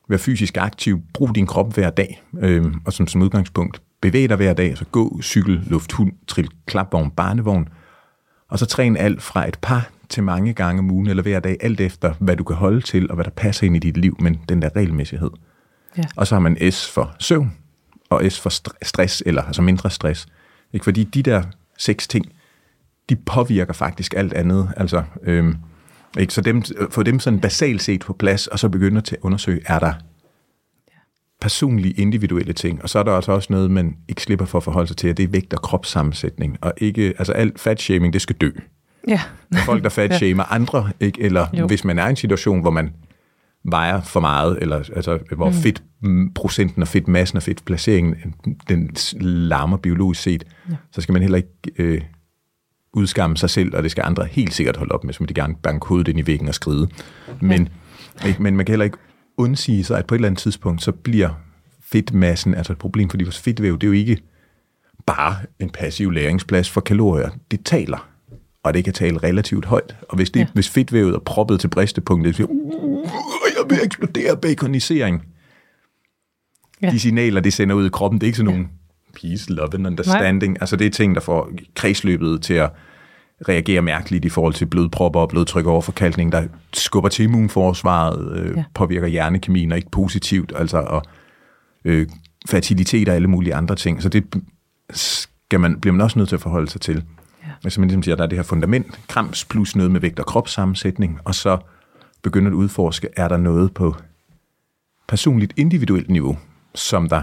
vær 0.09 0.17
fysisk 0.17 0.57
aktiv, 0.57 1.01
brug 1.15 1.35
din 1.35 1.47
krop 1.47 1.75
hver 1.75 1.91
dag, 1.91 2.23
øh, 2.41 2.65
og 2.85 2.93
som, 2.93 3.07
som 3.07 3.23
udgangspunkt, 3.23 3.83
bevæg 4.01 4.29
dig 4.29 4.37
hver 4.37 4.53
dag, 4.53 4.79
så 4.79 4.85
gå, 4.85 5.21
cykel, 5.23 5.63
luft, 5.67 5.93
hund, 5.93 6.13
trill, 6.27 6.49
klapvogn, 6.67 7.11
barnevogn, 7.11 7.69
og 8.49 8.59
så 8.59 8.67
træn 8.67 8.97
alt 8.97 9.23
fra 9.23 9.49
et 9.49 9.59
par 9.63 9.91
til 10.11 10.23
mange 10.23 10.53
gange 10.53 10.79
om 10.79 10.91
ugen 10.91 11.07
eller 11.07 11.23
hver 11.23 11.41
dag, 11.41 11.57
alt 11.61 11.81
efter 11.81 12.15
hvad 12.19 12.37
du 12.37 12.45
kan 12.45 12.57
holde 12.57 12.81
til 12.81 13.11
og 13.11 13.15
hvad 13.15 13.25
der 13.25 13.31
passer 13.31 13.67
ind 13.67 13.77
i 13.77 13.79
dit 13.79 13.97
liv, 13.97 14.17
men 14.21 14.41
den 14.49 14.63
der 14.63 14.77
regelmæssighed. 14.77 15.31
Ja. 15.99 16.03
Og 16.17 16.27
så 16.27 16.35
har 16.35 16.41
man 16.41 16.73
S 16.73 16.91
for 16.91 17.15
søvn, 17.19 17.53
og 18.11 18.33
S 18.33 18.41
for 18.41 18.51
stress, 18.85 19.23
eller 19.27 19.43
altså 19.43 19.63
mindre 19.63 19.91
stress. 19.91 20.27
Ikke? 20.73 20.85
Fordi 20.85 21.05
de 21.05 21.23
der 21.23 21.43
seks 21.79 22.09
ting, 22.09 22.27
de 23.09 23.17
påvirker 23.17 23.73
faktisk 23.73 24.15
alt 24.17 24.33
andet. 24.33 24.73
Altså, 24.77 25.03
øhm, 25.23 25.57
ikke? 26.19 26.35
Så 26.35 26.41
dem, 26.41 26.63
få 26.91 27.03
dem 27.03 27.21
sådan 27.21 27.41
basalt 27.41 27.83
set 27.83 28.01
på 28.01 28.13
plads, 28.13 28.47
og 28.47 28.59
så 28.59 28.69
begynde 28.69 29.01
til 29.01 29.17
at 29.17 29.23
undersøge, 29.23 29.61
er 29.67 29.79
der 29.79 29.93
personlige, 31.41 31.95
individuelle 31.95 32.53
ting. 32.53 32.83
Og 32.83 32.89
så 32.89 32.99
er 32.99 33.03
der 33.03 33.13
altså 33.13 33.33
også 33.33 33.53
noget, 33.53 33.71
man 33.71 33.97
ikke 34.09 34.23
slipper 34.23 34.45
for 34.45 34.59
at 34.59 34.65
forholde 34.65 34.89
sig 34.89 34.97
til, 34.97 35.09
at 35.09 35.17
det 35.17 35.23
er 35.23 35.29
vægt 35.29 35.55
og 35.55 35.63
kropssammensætning. 35.63 36.59
Og 36.61 36.73
ikke, 36.77 37.15
altså 37.19 37.33
alt 37.33 37.61
fatshaming, 37.61 38.13
det 38.13 38.23
skal 38.23 38.37
dø. 38.37 38.51
Ja. 39.09 39.21
folk, 39.65 39.83
der 39.83 39.89
fatshamer 39.89 40.45
ja. 40.51 40.55
andre, 40.55 40.91
ikke? 41.01 41.23
eller 41.23 41.47
jo. 41.59 41.67
hvis 41.67 41.85
man 41.85 41.99
er 41.99 42.07
i 42.07 42.11
en 42.11 42.17
situation, 42.17 42.61
hvor 42.61 42.71
man 42.71 42.93
vejer 43.65 44.01
for 44.01 44.21
meget, 44.21 44.59
eller 44.61 44.77
altså, 44.77 45.19
hvor 45.37 45.49
mm. 45.49 45.55
fedt 45.55 45.83
procenten 46.35 46.83
af 46.83 46.89
fedtmassen 46.89 47.37
og 47.37 47.43
fedtplaceringen, 47.43 48.35
den 48.69 48.97
larmer 49.21 49.77
biologisk 49.77 50.23
set, 50.23 50.45
ja. 50.71 50.75
så 50.93 51.01
skal 51.01 51.13
man 51.13 51.23
heller 51.23 51.37
ikke 51.37 51.51
øh, 51.79 52.01
udskamme 52.93 53.37
sig 53.37 53.51
selv, 53.51 53.77
og 53.77 53.83
det 53.83 53.91
skal 53.91 54.05
andre 54.07 54.25
helt 54.25 54.55
sikkert 54.55 54.77
holde 54.77 54.93
op 54.93 55.05
med, 55.05 55.15
så 55.15 55.23
må 55.23 55.27
de 55.27 55.35
gerne 55.35 55.55
banke 55.63 55.87
hovedet 55.87 56.09
ind 56.09 56.19
i 56.19 56.27
væggen 56.27 56.49
og 56.49 56.55
skride. 56.55 56.89
Men, 57.41 57.69
ja. 58.23 58.29
ikke, 58.29 58.43
men 58.43 58.57
man 58.57 58.67
kan 58.67 58.73
heller 58.73 58.85
ikke 58.85 58.99
undsige 59.37 59.85
sig, 59.85 59.99
at 59.99 60.07
på 60.07 60.15
et 60.15 60.17
eller 60.17 60.29
andet 60.29 60.43
tidspunkt, 60.43 60.83
så 60.83 60.93
bliver 60.93 61.29
fedtmassen 61.83 62.55
altså 62.55 62.73
et 62.73 62.79
problem, 62.79 63.11
fordi 63.11 63.25
vores 63.25 63.41
fedtvæv, 63.41 63.75
det 63.75 63.83
er 63.83 63.89
jo 63.89 63.93
ikke 63.93 64.19
bare 65.07 65.37
en 65.59 65.71
passiv 65.71 66.11
læringsplads 66.11 66.71
for 66.71 66.81
kalorier. 66.81 67.31
Det 67.51 67.65
taler 67.65 68.10
og 68.65 68.75
det 68.75 68.85
kan 68.85 68.93
tale 68.93 69.19
relativt 69.19 69.65
højt. 69.65 69.97
Og 70.09 70.17
hvis, 70.17 70.31
det, 70.31 70.41
ja. 70.41 70.47
hvis 70.55 70.69
fedtvævet 70.69 71.15
er 71.15 71.19
proppet 71.19 71.61
til 71.61 71.69
bristepunktet, 71.69 72.37
så 72.37 72.43
jeg 73.59 73.71
vil 73.71 73.79
eksplodere 73.85 74.37
baconisering. 74.37 75.23
Ja. 76.83 76.91
De 76.91 77.01
signaler, 77.01 77.41
det 77.41 77.53
sender 77.53 77.75
ud 77.75 77.87
i 77.87 77.91
kroppen, 77.91 78.21
det 78.21 78.27
er 78.27 78.29
ikke 78.29 78.37
sådan 78.37 78.53
nogle 78.53 78.69
peace, 79.21 79.53
love 79.53 79.75
and 79.75 79.87
understanding. 79.87 80.53
Nej. 80.53 80.59
Altså 80.61 80.77
det 80.77 80.87
er 80.87 80.91
ting, 80.91 81.15
der 81.15 81.21
får 81.21 81.51
kredsløbet 81.75 82.43
til 82.43 82.55
at 82.55 82.71
reagere 83.49 83.83
mærkeligt 83.83 84.25
i 84.25 84.29
forhold 84.29 84.55
til 84.55 84.67
blodpropper 84.67 85.21
og 85.21 85.29
blodtryk 85.29 85.67
overforkalkning, 85.67 86.33
der 86.33 86.47
skubber 86.73 87.09
til 87.09 87.25
immunforsvaret, 87.25 88.39
øh, 88.39 88.57
ja. 88.57 88.65
påvirker 88.75 89.07
hjernekemien 89.07 89.73
og 89.73 89.79
ikke 89.79 89.91
positivt, 89.91 90.53
altså 90.57 90.79
og 90.79 91.03
øh, 91.85 92.09
fertilitet 92.49 93.09
og 93.09 93.15
alle 93.15 93.29
mulige 93.29 93.55
andre 93.55 93.77
ting. 93.77 94.03
Så 94.03 94.09
det 94.09 94.25
skal 94.91 95.61
man, 95.61 95.81
bliver 95.81 95.95
man 95.95 96.01
også 96.01 96.19
nødt 96.19 96.29
til 96.29 96.37
at 96.37 96.43
forholde 96.43 96.71
sig 96.71 96.81
til. 96.81 97.05
Hvis 97.63 97.79
man 97.79 97.89
ligesom 97.89 98.03
siger, 98.03 98.17
der 98.17 98.23
er 98.23 98.29
det 98.29 98.39
her 98.39 98.43
fundament, 98.43 99.01
krams 99.09 99.45
plus 99.45 99.77
noget 99.77 99.91
med 99.91 100.01
vægt 100.01 100.19
og 100.19 100.27
kropssammensætning, 100.27 101.21
og 101.25 101.35
så 101.35 101.59
begynder 102.23 102.51
at 102.51 102.55
udforske, 102.55 103.09
er 103.17 103.29
der 103.29 103.37
noget 103.37 103.75
på 103.75 103.95
personligt 105.09 105.53
individuelt 105.57 106.11
niveau, 106.11 106.39
som 106.75 107.09
der 107.09 107.23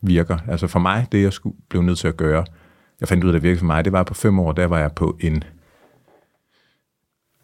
virker. 0.00 0.38
Altså 0.48 0.66
for 0.66 0.78
mig, 0.78 1.06
det 1.12 1.22
jeg 1.22 1.32
skulle 1.32 1.56
blev 1.68 1.82
nødt 1.82 1.98
til 1.98 2.08
at 2.08 2.16
gøre, 2.16 2.44
jeg 3.00 3.08
fandt 3.08 3.24
ud 3.24 3.28
af, 3.28 3.32
at 3.32 3.34
det 3.34 3.42
virkede 3.42 3.58
for 3.58 3.66
mig, 3.66 3.84
det 3.84 3.92
var 3.92 4.02
på 4.02 4.14
fem 4.14 4.38
år, 4.38 4.52
der 4.52 4.66
var 4.66 4.78
jeg 4.78 4.92
på 4.92 5.16
en 5.20 5.44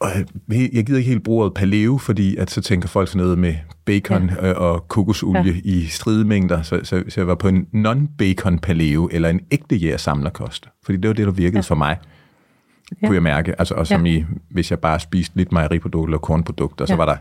og 0.01 0.09
jeg 0.49 0.87
gider 0.87 0.99
ikke 0.99 1.11
helt 1.11 1.23
bruge 1.23 1.45
ordet 1.45 1.55
paleo, 1.55 1.99
fordi 1.99 2.37
at 2.37 2.51
så 2.51 2.61
tænker 2.61 2.89
folk 2.89 3.09
sådan 3.09 3.23
noget 3.23 3.39
med 3.39 3.55
bacon 3.85 4.31
ja. 4.31 4.53
og 4.53 4.89
kokosolie 4.89 5.53
ja. 5.53 5.61
i 5.65 5.87
stridemængder. 5.87 6.63
Så, 6.63 6.81
så, 6.83 7.03
så 7.09 7.21
jeg 7.21 7.27
var 7.27 7.35
på 7.35 7.49
en 7.49 7.67
non-bacon 7.75 8.59
paleo, 8.59 9.09
eller 9.13 9.29
en 9.29 9.41
ægte 9.51 9.77
jægersamlerkost. 9.77 10.69
Fordi 10.85 10.99
det 10.99 11.09
var 11.09 11.15
det, 11.15 11.27
der 11.27 11.33
virkede 11.33 11.57
ja. 11.57 11.61
for 11.61 11.75
mig, 11.75 11.97
ja. 13.03 13.07
kunne 13.07 13.15
jeg 13.15 13.23
mærke. 13.23 13.59
Altså, 13.59 13.75
og 13.75 13.87
som 13.87 14.07
ja. 14.07 14.13
i, 14.13 14.25
hvis 14.51 14.71
jeg 14.71 14.79
bare 14.79 15.01
spiste 15.01 15.37
lidt 15.37 15.53
mejeriprodukter 15.53 16.09
eller 16.09 16.19
kornprodukter, 16.19 16.85
ja. 16.85 16.87
så 16.87 16.97
var 16.97 17.05
der 17.05 17.17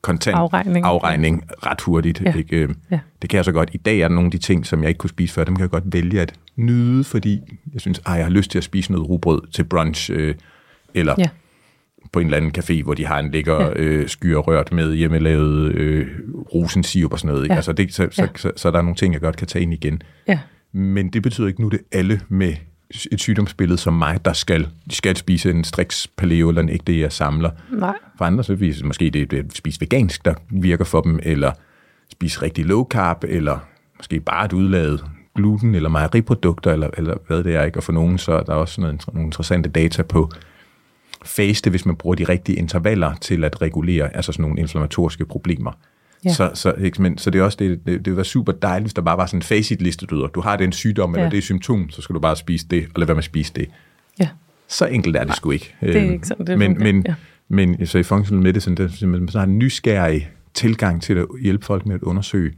kontant 0.00 0.36
afregning, 0.36 0.86
afregning 0.86 1.44
ret 1.66 1.80
hurtigt. 1.80 2.20
Ja. 2.20 2.34
Ikke? 2.34 2.74
Ja. 2.90 3.00
Det 3.22 3.30
kan 3.30 3.36
jeg 3.36 3.44
så 3.44 3.52
godt. 3.52 3.70
I 3.72 3.76
dag 3.76 4.00
er 4.00 4.08
der 4.08 4.14
nogle 4.14 4.26
af 4.26 4.30
de 4.30 4.38
ting, 4.38 4.66
som 4.66 4.82
jeg 4.82 4.88
ikke 4.88 4.98
kunne 4.98 5.10
spise 5.10 5.34
før, 5.34 5.44
dem 5.44 5.56
kan 5.56 5.62
jeg 5.62 5.70
godt 5.70 5.92
vælge 5.92 6.20
at 6.20 6.34
nyde, 6.56 7.04
fordi 7.04 7.40
jeg 7.72 7.80
synes, 7.80 7.98
at 7.98 8.12
jeg 8.12 8.24
har 8.24 8.30
lyst 8.30 8.50
til 8.50 8.58
at 8.58 8.64
spise 8.64 8.92
noget 8.92 9.08
rugbrød 9.08 9.42
til 9.52 9.64
brunch, 9.64 10.10
øh, 10.12 10.34
eller 10.94 11.14
ja 11.18 11.28
på 12.14 12.20
en 12.20 12.26
eller 12.26 12.36
anden 12.36 12.52
café, 12.58 12.82
hvor 12.82 12.94
de 12.94 13.06
har 13.06 13.18
en 13.18 13.30
lækker 13.30 13.60
ja. 13.60 13.72
øh, 13.76 14.08
skyr 14.08 14.36
rørt 14.36 14.72
med 14.72 14.94
hjemmelavet 14.94 15.72
øh, 15.74 16.06
rosensirup 16.54 17.12
og 17.12 17.18
sådan 17.18 17.28
noget. 17.28 17.44
Ikke? 17.44 17.52
Ja. 17.52 17.56
Altså 17.56 17.72
det, 17.72 17.94
så, 17.94 18.02
ja. 18.02 18.10
så, 18.10 18.28
så, 18.36 18.52
så 18.56 18.70
der 18.70 18.78
er 18.78 18.82
nogle 18.82 18.96
ting, 18.96 19.12
jeg 19.12 19.20
godt 19.20 19.36
kan 19.36 19.46
tage 19.46 19.62
ind 19.62 19.72
igen. 19.72 20.02
Ja. 20.28 20.38
Men 20.72 21.08
det 21.08 21.22
betyder 21.22 21.46
ikke 21.48 21.62
nu, 21.62 21.68
det 21.68 21.80
alle 21.92 22.20
med 22.28 22.54
et 23.12 23.20
sygdomsbillede 23.20 23.78
som 23.78 23.92
mig, 23.92 24.24
der 24.24 24.32
skal, 24.32 24.68
de 24.90 24.94
skal 24.94 25.16
spise 25.16 25.50
en 25.50 25.64
striks 25.64 26.06
paleo 26.16 26.48
eller 26.48 26.62
en 26.62 26.68
ægte, 26.68 27.00
jeg 27.00 27.12
samler. 27.12 27.50
Nej. 27.72 27.96
For 28.18 28.24
andre 28.24 28.44
så 28.44 28.54
vil 28.54 28.86
måske 28.86 29.10
det, 29.10 29.30
det 29.30 29.56
spise 29.56 29.80
vegansk, 29.80 30.24
der 30.24 30.34
virker 30.50 30.84
for 30.84 31.00
dem, 31.00 31.18
eller 31.22 31.52
spise 32.12 32.42
rigtig 32.42 32.64
low 32.64 32.84
carb, 32.84 33.24
eller 33.28 33.58
måske 33.98 34.20
bare 34.20 34.44
et 34.44 34.52
udladet 34.52 35.04
gluten 35.36 35.74
eller 35.74 35.88
mejeriprodukter, 35.88 36.72
eller, 36.72 36.90
eller 36.96 37.14
hvad 37.26 37.44
det 37.44 37.54
er, 37.54 37.62
ikke? 37.62 37.78
Og 37.78 37.82
for 37.82 37.92
nogen, 37.92 38.18
så 38.18 38.32
er 38.32 38.42
der 38.42 38.54
også 38.54 38.80
noget, 38.80 39.04
nogle 39.12 39.26
interessante 39.26 39.68
data 39.68 40.02
på, 40.02 40.30
faste, 41.24 41.70
hvis 41.70 41.86
man 41.86 41.96
bruger 41.96 42.16
de 42.16 42.24
rigtige 42.24 42.58
intervaller 42.58 43.14
til 43.14 43.44
at 43.44 43.62
regulere 43.62 44.16
altså 44.16 44.32
sådan 44.32 44.42
nogle 44.42 44.60
inflammatoriske 44.60 45.26
problemer. 45.26 45.72
Ja. 46.24 46.32
Så, 46.32 46.50
så, 46.54 46.72
ikke, 46.72 47.02
men, 47.02 47.18
så 47.18 47.30
det 47.30 47.38
er 47.38 47.42
også 47.42 47.56
det, 47.60 47.86
det, 47.86 48.04
det 48.04 48.16
var 48.16 48.22
super 48.22 48.52
dejligt, 48.52 48.84
hvis 48.84 48.94
der 48.94 49.02
bare 49.02 49.16
var 49.16 49.26
sådan 49.26 49.38
en 49.38 49.42
facit-liste, 49.42 50.06
du, 50.06 50.28
du 50.34 50.40
har 50.40 50.56
den 50.56 50.72
sygdom, 50.72 51.14
ja. 51.14 51.20
eller 51.20 51.30
det 51.30 51.42
symptom, 51.42 51.90
så 51.90 52.02
skal 52.02 52.14
du 52.14 52.20
bare 52.20 52.36
spise 52.36 52.66
det, 52.70 52.84
og 52.94 52.98
lade 52.98 53.08
være 53.08 53.14
med 53.14 53.20
at 53.20 53.24
spise 53.24 53.52
det. 53.56 53.68
Ja. 54.20 54.28
Så 54.68 54.86
enkelt 54.86 55.16
er 55.16 55.20
det 55.20 55.28
Nej, 55.28 55.36
sgu 55.36 55.50
ikke. 55.50 55.74
Det 55.80 55.96
er 55.96 56.02
øhm, 56.02 56.12
ikke 56.12 56.26
sådan, 56.26 56.46
det 56.46 56.58
men, 56.58 56.78
men, 56.78 57.04
ja. 57.08 57.14
men 57.48 57.86
så 57.86 57.98
i 57.98 58.02
functional 58.02 58.42
medicine, 58.42 58.76
det 58.76 58.92
simpelthen 58.92 59.28
så 59.28 59.38
har 59.38 59.46
en 59.46 59.58
nysgerrig 59.58 60.30
tilgang 60.54 61.02
til 61.02 61.14
at 61.14 61.26
hjælpe 61.42 61.64
folk 61.64 61.86
med 61.86 61.94
at 61.94 62.02
undersøge, 62.02 62.52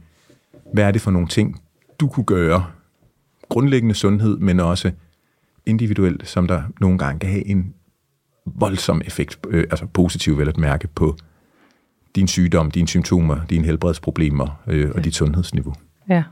hvad 0.73 0.83
er 0.83 0.91
det 0.91 1.01
for 1.01 1.11
nogle 1.11 1.27
ting, 1.27 1.61
du 1.99 2.07
kunne 2.07 2.25
gøre, 2.25 2.65
grundlæggende 3.49 3.95
sundhed, 3.95 4.37
men 4.37 4.59
også 4.59 4.91
individuelt, 5.65 6.27
som 6.27 6.47
der 6.47 6.61
nogle 6.81 6.97
gange 6.97 7.19
kan 7.19 7.29
have 7.29 7.47
en 7.47 7.73
voldsom 8.55 9.01
effekt, 9.05 9.39
øh, 9.49 9.63
altså 9.69 9.85
positiv 9.85 10.37
vel 10.37 10.47
at 10.49 10.57
mærke, 10.57 10.87
på 10.87 11.17
din 12.15 12.27
sygdom, 12.27 12.71
dine 12.71 12.87
symptomer, 12.87 13.45
dine 13.49 13.65
helbredsproblemer 13.65 14.61
øh, 14.67 14.91
og 14.95 15.03
dit 15.03 15.15
sundhedsniveau. 15.15 15.73
Ja, 16.09 16.23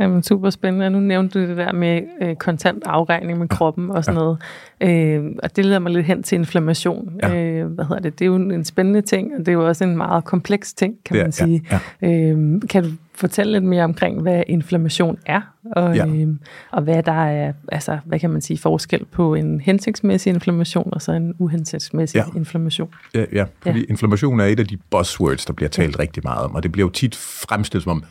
Jamen, 0.00 0.22
super 0.22 0.50
spændende. 0.50 0.90
Nu 0.90 1.00
nævnte 1.00 1.40
du 1.40 1.48
det 1.48 1.56
der 1.56 1.72
med 1.72 2.02
øh, 2.20 2.36
kontant 2.36 2.82
afregning 2.86 3.38
med 3.38 3.48
kroppen 3.48 3.90
og 3.90 4.04
sådan 4.04 4.18
ja. 4.18 4.24
noget. 4.24 4.38
Øh, 4.80 5.36
og 5.42 5.56
det 5.56 5.64
leder 5.64 5.78
mig 5.78 5.92
lidt 5.92 6.06
hen 6.06 6.22
til 6.22 6.36
inflammation. 6.36 7.20
Ja. 7.22 7.44
Øh, 7.44 7.66
hvad 7.66 7.84
hedder 7.84 8.02
det? 8.02 8.18
Det 8.18 8.24
er 8.24 8.26
jo 8.26 8.34
en 8.34 8.64
spændende 8.64 9.00
ting, 9.00 9.32
og 9.32 9.38
det 9.38 9.48
er 9.48 9.52
jo 9.52 9.66
også 9.66 9.84
en 9.84 9.96
meget 9.96 10.24
kompleks 10.24 10.72
ting, 10.72 10.94
kan 11.04 11.16
man 11.16 11.32
sige. 11.32 11.64
Ja, 11.70 11.80
ja. 12.02 12.30
Øh, 12.30 12.60
kan 12.70 12.82
du 12.84 12.90
fortælle 13.14 13.52
lidt 13.52 13.64
mere 13.64 13.84
omkring, 13.84 14.22
hvad 14.22 14.42
inflammation 14.46 15.18
er, 15.26 15.40
og, 15.72 15.96
ja. 15.96 16.06
øh, 16.06 16.28
og 16.70 16.82
hvad 16.82 17.02
der 17.02 17.24
er, 17.24 17.52
altså, 17.72 17.98
hvad 18.04 18.18
kan 18.18 18.30
man 18.30 18.40
sige, 18.40 18.58
forskel 18.58 19.04
på 19.04 19.34
en 19.34 19.60
hensigtsmæssig 19.60 20.30
inflammation 20.30 20.88
og 20.92 21.02
så 21.02 21.12
en 21.12 21.34
uhensigtsmæssig 21.38 22.18
ja. 22.18 22.38
inflammation? 22.38 22.88
Ja, 23.14 23.24
ja, 23.32 23.44
fordi 23.60 23.78
ja. 23.78 23.84
inflammation 23.88 24.40
er 24.40 24.44
et 24.44 24.60
af 24.60 24.66
de 24.66 24.76
buzzwords, 24.90 25.46
der 25.46 25.52
bliver 25.52 25.68
talt 25.68 25.96
ja. 25.96 26.02
rigtig 26.02 26.22
meget 26.24 26.44
om, 26.44 26.54
og 26.54 26.62
det 26.62 26.72
bliver 26.72 26.86
jo 26.86 26.90
tit 26.90 27.16
fremstillet 27.16 27.82
som 27.82 27.92
om, 27.92 28.04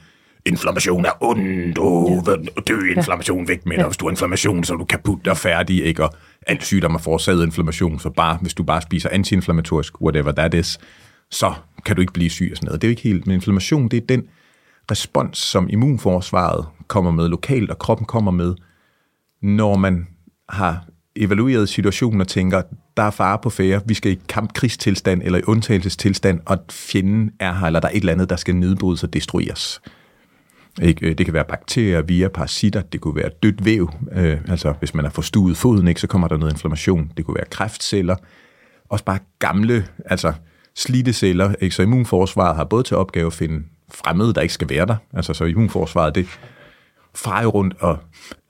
inflammation 0.46 1.06
er 1.06 1.24
ondt, 1.24 1.78
oh, 1.80 2.22
ja. 2.28 2.36
dø 2.68 2.94
inflammation 2.96 3.48
væk 3.48 3.66
med 3.66 3.76
dig, 3.76 3.82
ja. 3.82 3.88
hvis 3.88 3.98
du 3.98 4.06
har 4.06 4.10
inflammation, 4.10 4.64
så 4.64 4.74
er 4.74 4.78
du 4.78 4.86
kaput 4.86 5.28
og 5.28 5.38
færdig, 5.38 5.86
ikke? 5.86 6.04
Og 6.04 6.14
alt 6.48 6.66
sygdom 6.66 6.96
er 6.96 7.00
forårsaget 7.00 7.46
inflammation, 7.46 8.00
så 8.00 8.10
bare, 8.10 8.38
hvis 8.42 8.54
du 8.54 8.64
bare 8.64 8.82
spiser 8.82 9.10
antiinflammatorisk, 9.10 10.02
whatever 10.02 10.32
that 10.32 10.54
is, 10.54 10.80
så 11.32 11.54
kan 11.86 11.96
du 11.96 12.02
ikke 12.02 12.14
blive 12.14 12.30
syg 12.30 12.50
og 12.52 12.58
sådan 12.58 12.68
noget. 12.68 12.82
Det 12.82 12.88
er 12.88 12.90
jo 12.90 12.92
ikke 12.92 13.02
helt, 13.02 13.28
men 13.28 13.34
inflammation, 13.34 13.88
det 13.88 13.98
er 13.98 14.08
den 14.10 14.24
respons, 14.92 15.38
som 15.38 15.70
immunforsvaret 15.70 16.66
kommer 16.88 17.12
med 17.12 17.30
lokalt, 17.30 17.72
og 17.72 17.80
kroppen 17.80 18.06
kommer 18.06 18.32
med, 18.32 18.56
når 19.42 19.76
man 19.76 20.08
har 20.50 20.86
evalueret 21.16 21.70
situationen 21.70 22.22
og 22.22 22.28
tænker, 22.28 22.62
der 22.98 23.04
er 23.04 23.12
fare 23.12 23.40
på 23.44 23.50
færre, 23.50 23.82
vi 23.86 23.94
skal 23.94 24.12
i 24.12 24.20
kampkrigstilstand 24.30 25.22
eller 25.24 25.40
i 25.40 25.44
undtagelsestilstand, 25.48 26.40
og 26.46 26.58
fjenden 26.72 27.32
er 27.40 27.54
her, 27.54 27.68
eller 27.68 27.80
der 27.80 27.88
er 27.88 27.92
et 27.92 28.00
eller 28.00 28.14
andet, 28.14 28.30
der 28.30 28.36
skal 28.36 28.56
nedbrydes 28.56 29.04
og 29.04 29.14
destrueres. 29.14 29.82
Ikke? 30.82 31.10
Øh, 31.10 31.18
det 31.18 31.26
kan 31.26 31.34
være 31.34 31.46
bakterier, 31.50 32.02
via 32.02 32.28
parasitter, 32.28 32.82
det 32.82 33.02
kunne 33.02 33.16
være 33.16 33.30
dødt 33.44 33.66
væv, 33.66 33.90
øh, 34.12 34.38
altså 34.48 34.74
hvis 34.80 34.94
man 34.94 35.06
har 35.06 35.12
forstuet 35.12 35.58
foden, 35.58 35.88
ikke, 35.88 36.02
så 36.02 36.08
kommer 36.08 36.28
der 36.28 36.38
noget 36.38 36.52
inflammation. 36.52 37.12
Det 37.18 37.26
kunne 37.26 37.36
være 37.36 37.50
kræftceller, 37.50 38.16
også 38.90 39.06
bare 39.06 39.20
gamle, 39.40 39.88
altså 40.06 40.34
slidte 40.76 41.14
celler. 41.14 41.56
Ikke? 41.62 41.76
Så 41.76 41.82
immunforsvaret 41.82 42.56
har 42.56 42.64
både 42.64 42.84
til 42.84 42.98
opgave 42.98 43.28
at 43.28 43.34
finde 43.34 43.64
fremmede, 43.94 44.34
der 44.34 44.42
ikke 44.42 44.54
skal 44.54 44.70
være 44.70 44.86
der. 44.86 44.96
Altså 45.14 45.34
så 45.34 45.46
immunforsvaret, 45.46 46.16
det 46.16 46.28
farer 47.16 47.46
rundt 47.46 47.76
og 47.80 47.98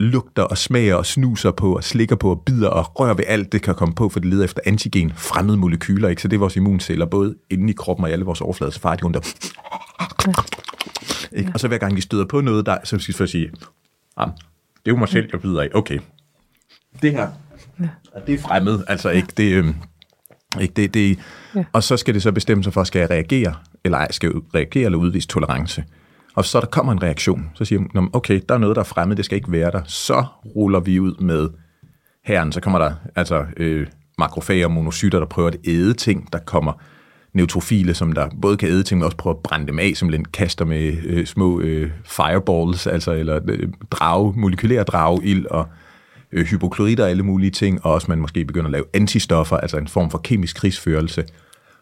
lugter 0.00 0.42
og 0.42 0.58
smager 0.58 0.94
og 0.94 1.06
snuser 1.06 1.50
på 1.50 1.76
og 1.76 1.84
slikker 1.84 2.16
på 2.16 2.30
og 2.30 2.42
bider 2.46 2.68
og 2.68 3.00
rører 3.00 3.14
ved 3.14 3.24
alt, 3.26 3.52
det 3.52 3.62
kan 3.62 3.74
komme 3.74 3.94
på, 3.94 4.08
for 4.08 4.20
det 4.20 4.28
leder 4.28 4.44
efter 4.44 4.60
antigen, 4.66 5.12
fremmede 5.16 5.56
molekyler. 5.56 6.08
Ikke? 6.08 6.22
Så 6.22 6.28
det 6.28 6.36
er 6.36 6.40
vores 6.40 6.56
immunceller, 6.56 7.06
både 7.06 7.34
inde 7.50 7.70
i 7.70 7.74
kroppen 7.78 8.04
og 8.04 8.10
i 8.10 8.12
alle 8.12 8.24
vores 8.24 8.40
overflader, 8.40 8.72
så 8.72 8.80
farer 8.80 8.96
de 8.96 9.04
rundt 9.04 9.16
og... 9.16 9.24
Ikke? 11.34 11.50
Og 11.54 11.60
så 11.60 11.68
hver 11.68 11.78
gang 11.78 11.96
de 11.96 12.00
støder 12.02 12.24
på 12.24 12.40
noget, 12.40 12.66
der, 12.66 12.78
så 12.84 12.98
skal 12.98 13.14
de 13.18 13.26
sige, 13.28 13.50
ah, 14.16 14.28
det 14.28 14.86
er 14.86 14.90
jo 14.90 14.96
mig 14.96 15.08
selv, 15.08 15.28
jeg 15.32 15.40
bider 15.40 15.62
af. 15.62 15.68
Okay, 15.74 15.98
det 17.02 17.12
her, 17.12 17.28
ja. 17.80 17.88
det 18.26 18.34
er 18.34 18.38
fremmed, 18.38 18.80
altså 18.88 19.10
ikke 19.10 19.28
det... 19.36 19.52
Øh, 19.52 19.74
ikke 20.60 20.74
det, 20.74 20.94
det, 20.94 21.18
ja. 21.54 21.64
Og 21.72 21.82
så 21.82 21.96
skal 21.96 22.14
det 22.14 22.22
så 22.22 22.32
bestemme 22.32 22.64
sig 22.64 22.72
for, 22.72 22.84
skal 22.84 23.00
jeg 23.00 23.10
reagere, 23.10 23.54
eller 23.84 23.98
ej, 23.98 24.12
skal 24.12 24.32
jeg 24.34 24.42
reagere 24.54 24.84
eller 24.84 24.98
udvise 24.98 25.28
tolerance. 25.28 25.84
Og 26.34 26.44
så 26.44 26.60
der 26.60 26.66
kommer 26.66 26.92
en 26.92 27.02
reaktion. 27.02 27.50
Så 27.54 27.64
siger 27.64 27.82
man, 27.94 28.08
okay, 28.12 28.40
der 28.48 28.54
er 28.54 28.58
noget, 28.58 28.76
der 28.76 28.82
er 28.82 28.86
fremmed, 28.86 29.16
det 29.16 29.24
skal 29.24 29.36
ikke 29.36 29.52
være 29.52 29.70
der. 29.70 29.82
Så 29.84 30.24
ruller 30.56 30.80
vi 30.80 31.00
ud 31.00 31.14
med 31.20 31.48
herren. 32.24 32.52
Så 32.52 32.60
kommer 32.60 32.78
der 32.78 32.94
altså 33.16 33.46
øh, 33.56 33.86
makrofager 34.18 34.66
og 34.66 34.72
monocytter, 34.72 35.18
der 35.18 35.26
prøver 35.26 35.48
at 35.48 35.56
æde 35.64 35.94
ting. 35.94 36.32
Der 36.32 36.38
kommer 36.38 36.72
neutrofile, 37.34 37.94
som 37.94 38.12
der 38.12 38.28
både 38.42 38.56
kan 38.56 38.68
æde 38.68 38.82
ting, 38.82 38.98
men 38.98 39.04
også 39.04 39.16
prøver 39.16 39.36
at 39.36 39.42
brænde 39.42 39.66
dem 39.66 39.78
af, 39.78 39.92
som 39.94 40.10
den 40.10 40.24
kaster 40.24 40.64
med 40.64 40.96
øh, 41.04 41.26
små 41.26 41.60
øh, 41.60 41.90
fireballs, 42.04 42.86
altså 42.86 43.12
eller 43.12 43.40
øh, 43.48 43.68
drage, 43.90 44.32
molekylære 44.36 44.82
drageild 44.82 45.46
og 45.46 45.66
øh, 46.32 46.46
hypokloritter 46.46 47.04
og 47.04 47.10
alle 47.10 47.22
mulige 47.22 47.50
ting, 47.50 47.84
og 47.84 47.92
også 47.92 48.06
man 48.08 48.18
måske 48.18 48.44
begynder 48.44 48.66
at 48.66 48.72
lave 48.72 48.84
antistoffer, 48.92 49.56
altså 49.56 49.76
en 49.76 49.88
form 49.88 50.10
for 50.10 50.18
kemisk 50.18 50.56
krigsførelse. 50.56 51.24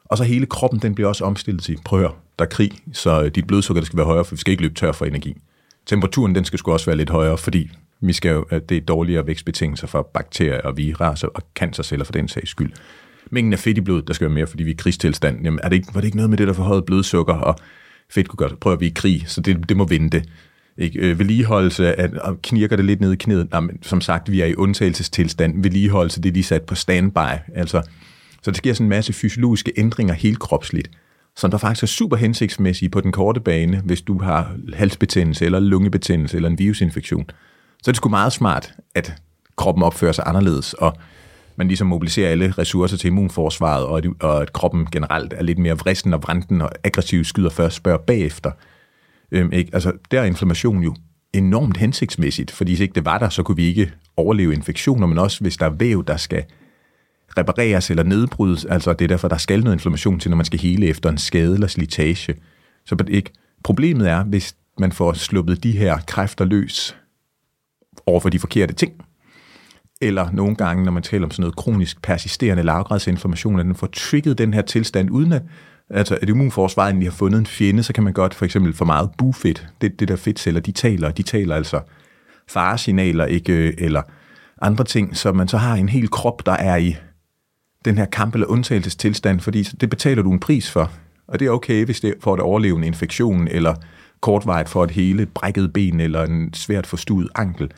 Og 0.04 0.18
så 0.18 0.24
hele 0.24 0.46
kroppen, 0.46 0.80
den 0.80 0.94
bliver 0.94 1.08
også 1.08 1.24
omstillet 1.24 1.62
til, 1.62 1.78
prøv 1.84 1.98
at 1.98 2.02
høre, 2.02 2.14
der 2.38 2.44
er 2.44 2.48
krig, 2.48 2.72
så 2.92 3.22
øh, 3.22 3.30
dit 3.30 3.46
blodsukker 3.46 3.80
det 3.80 3.86
skal 3.86 3.96
være 3.96 4.06
højere, 4.06 4.24
for 4.24 4.34
vi 4.34 4.40
skal 4.40 4.50
ikke 4.50 4.62
løbe 4.62 4.74
tør 4.74 4.92
for 4.92 5.04
energi. 5.04 5.36
Temperaturen, 5.86 6.34
den 6.34 6.44
skal 6.44 6.58
sgu 6.58 6.72
også 6.72 6.86
være 6.86 6.96
lidt 6.96 7.10
højere, 7.10 7.38
fordi 7.38 7.70
vi 8.00 8.12
skal 8.12 8.32
jo, 8.32 8.44
det 8.68 8.76
er 8.76 8.80
dårligere 8.80 9.26
vækstbetingelser 9.26 9.86
for 9.86 10.02
bakterier 10.14 10.60
og 10.60 10.76
viruser 10.76 11.28
og 11.28 11.42
cancerceller 11.54 12.04
for 12.04 12.12
den 12.12 12.28
sags 12.28 12.50
skyld. 12.50 12.72
Mængden 13.32 13.52
af 13.52 13.58
fedt 13.58 13.78
i 13.78 13.80
blodet, 13.80 14.08
der 14.08 14.14
skal 14.14 14.24
være 14.24 14.34
mere, 14.34 14.46
fordi 14.46 14.62
vi 14.62 14.70
er 14.70 14.74
i 14.74 14.76
krigstilstand. 14.76 15.44
Jamen, 15.44 15.60
er 15.62 15.68
det 15.68 15.76
ikke, 15.76 15.94
var 15.94 16.00
det 16.00 16.06
ikke 16.06 16.16
noget 16.16 16.30
med 16.30 16.38
det, 16.38 16.46
der 16.46 16.52
forhøjede 16.52 16.82
blodsukker, 16.82 17.34
og 17.34 17.56
fedt 18.10 18.28
kunne 18.28 18.36
godt 18.36 18.60
prøve 18.60 18.74
at 18.74 18.80
vi 18.80 18.86
i 18.86 18.92
krig, 18.94 19.24
så 19.26 19.40
det, 19.40 19.68
det 19.68 19.76
må 19.76 19.84
vente. 19.84 20.24
Ikke? 20.78 20.98
Øh, 20.98 21.18
vedligeholdelse, 21.18 21.94
at, 21.94 22.14
og 22.14 22.42
knirker 22.42 22.76
det 22.76 22.84
lidt 22.84 23.00
ned 23.00 23.12
i 23.12 23.16
knæet. 23.16 23.50
Nej, 23.50 23.60
men 23.60 23.82
som 23.82 24.00
sagt, 24.00 24.30
vi 24.32 24.40
er 24.40 24.46
i 24.46 24.54
undtagelsestilstand. 24.54 25.62
Vedligeholdelse, 25.62 26.22
det 26.22 26.28
er 26.28 26.32
lige 26.32 26.44
sat 26.44 26.62
på 26.62 26.74
standby. 26.74 27.38
Altså, 27.54 27.82
så 28.42 28.50
der 28.50 28.56
sker 28.56 28.72
sådan 28.72 28.84
en 28.84 28.88
masse 28.88 29.12
fysiologiske 29.12 29.72
ændringer 29.76 30.14
helt 30.14 30.38
kropsligt, 30.38 30.90
som 31.36 31.50
der 31.50 31.58
faktisk 31.58 31.82
er 31.82 31.86
super 31.86 32.16
hensigtsmæssige 32.16 32.88
på 32.88 33.00
den 33.00 33.12
korte 33.12 33.40
bane, 33.40 33.80
hvis 33.84 34.02
du 34.02 34.18
har 34.18 34.56
halsbetændelse, 34.74 35.44
eller 35.44 35.60
lungebetændelse, 35.60 36.36
eller 36.36 36.48
en 36.48 36.58
virusinfektion. 36.58 37.24
Så 37.82 37.90
er 37.90 37.92
det 37.92 37.96
sgu 37.96 38.08
meget 38.08 38.32
smart, 38.32 38.74
at 38.94 39.14
kroppen 39.56 39.84
opfører 39.84 40.12
sig 40.12 40.24
anderledes, 40.26 40.74
og 40.74 40.96
man 41.56 41.68
ligesom 41.68 41.86
mobiliserer 41.86 42.30
alle 42.30 42.54
ressourcer 42.58 42.96
til 42.96 43.08
immunforsvaret, 43.08 43.86
og 43.86 43.98
at, 43.98 44.06
og 44.20 44.42
at 44.42 44.52
kroppen 44.52 44.86
generelt 44.92 45.32
er 45.32 45.42
lidt 45.42 45.58
mere 45.58 45.78
vristen 45.78 46.14
og 46.14 46.22
vranden 46.22 46.60
og 46.60 46.70
aggressiv 46.84 47.24
skyder 47.24 47.50
først, 47.50 47.76
spørger 47.76 47.98
bagefter. 47.98 48.50
Øhm, 49.32 49.52
ikke? 49.52 49.70
Altså, 49.74 49.92
der 50.10 50.20
er 50.20 50.24
inflammation 50.24 50.82
jo 50.82 50.94
enormt 51.32 51.76
hensigtsmæssigt, 51.76 52.50
fordi 52.50 52.70
hvis 52.70 52.80
ikke 52.80 52.94
det 52.94 53.04
var 53.04 53.18
der, 53.18 53.28
så 53.28 53.42
kunne 53.42 53.56
vi 53.56 53.64
ikke 53.64 53.92
overleve 54.16 54.54
infektioner, 54.54 55.06
men 55.06 55.18
også 55.18 55.40
hvis 55.40 55.56
der 55.56 55.66
er 55.66 55.70
væv, 55.70 56.04
der 56.06 56.16
skal 56.16 56.44
repareres 57.38 57.90
eller 57.90 58.02
nedbrydes, 58.02 58.64
altså 58.64 58.92
det 58.92 59.04
er 59.04 59.08
derfor, 59.08 59.28
der 59.28 59.36
skal 59.36 59.60
noget 59.60 59.76
inflammation 59.76 60.20
til, 60.20 60.30
når 60.30 60.36
man 60.36 60.46
skal 60.46 60.58
hele 60.58 60.86
efter 60.86 61.10
en 61.10 61.18
skade 61.18 61.54
eller 61.54 61.66
slitage. 61.66 62.34
Så 62.86 63.04
ikke. 63.08 63.30
Problemet 63.64 64.10
er, 64.10 64.24
hvis 64.24 64.56
man 64.78 64.92
får 64.92 65.12
sluppet 65.12 65.62
de 65.62 65.72
her 65.72 65.98
kræfter 66.06 66.44
løs 66.44 66.96
over 68.06 68.20
for 68.20 68.28
de 68.28 68.38
forkerte 68.38 68.74
ting, 68.74 68.92
eller 70.02 70.30
nogle 70.32 70.56
gange, 70.56 70.84
når 70.84 70.92
man 70.92 71.02
taler 71.02 71.24
om 71.24 71.30
sådan 71.30 71.42
noget 71.42 71.56
kronisk 71.56 72.02
persisterende 72.02 72.62
lavgradsinflammation, 72.62 73.60
at 73.60 73.66
den 73.66 73.74
får 73.74 73.86
trigget 73.86 74.38
den 74.38 74.54
her 74.54 74.62
tilstand, 74.62 75.10
uden 75.10 75.32
at, 75.32 75.42
altså 75.90 76.18
at 76.22 76.28
immunforsvaret 76.28 76.88
egentlig 76.88 77.08
har 77.08 77.16
fundet 77.16 77.38
en 77.38 77.46
fjende, 77.46 77.82
så 77.82 77.92
kan 77.92 78.04
man 78.04 78.12
godt 78.12 78.34
for 78.34 78.44
eksempel 78.44 78.72
for 78.72 78.84
meget 78.84 79.10
bufedt, 79.18 79.68
det, 79.80 80.00
det 80.00 80.08
der 80.08 80.16
fedtceller, 80.16 80.60
de 80.60 80.72
taler, 80.72 81.10
de 81.10 81.22
taler 81.22 81.56
altså 81.56 81.80
faresignaler, 82.48 83.24
ikke, 83.24 83.52
øh, 83.52 83.74
eller 83.78 84.02
andre 84.62 84.84
ting, 84.84 85.16
så 85.16 85.32
man 85.32 85.48
så 85.48 85.56
har 85.58 85.74
en 85.74 85.88
hel 85.88 86.08
krop, 86.08 86.46
der 86.46 86.52
er 86.52 86.76
i 86.76 86.96
den 87.84 87.98
her 87.98 88.06
kamp- 88.06 88.34
eller 88.34 88.46
undtagelsestilstand, 88.46 89.40
fordi 89.40 89.62
det 89.62 89.90
betaler 89.90 90.22
du 90.22 90.32
en 90.32 90.40
pris 90.40 90.70
for. 90.70 90.90
Og 91.28 91.40
det 91.40 91.46
er 91.46 91.50
okay, 91.50 91.84
hvis 91.84 92.00
det 92.00 92.14
får 92.14 92.20
for 92.20 92.34
at 92.34 92.40
overleve 92.40 92.76
en 92.76 92.84
infektion, 92.84 93.48
eller 93.48 93.74
kortvarigt 94.20 94.68
for 94.68 94.84
et 94.84 94.90
hele 94.90 95.26
brækket 95.26 95.72
ben, 95.72 96.00
eller 96.00 96.24
en 96.24 96.54
svært 96.54 96.86
forstuet 96.86 97.28
ankel. 97.34 97.70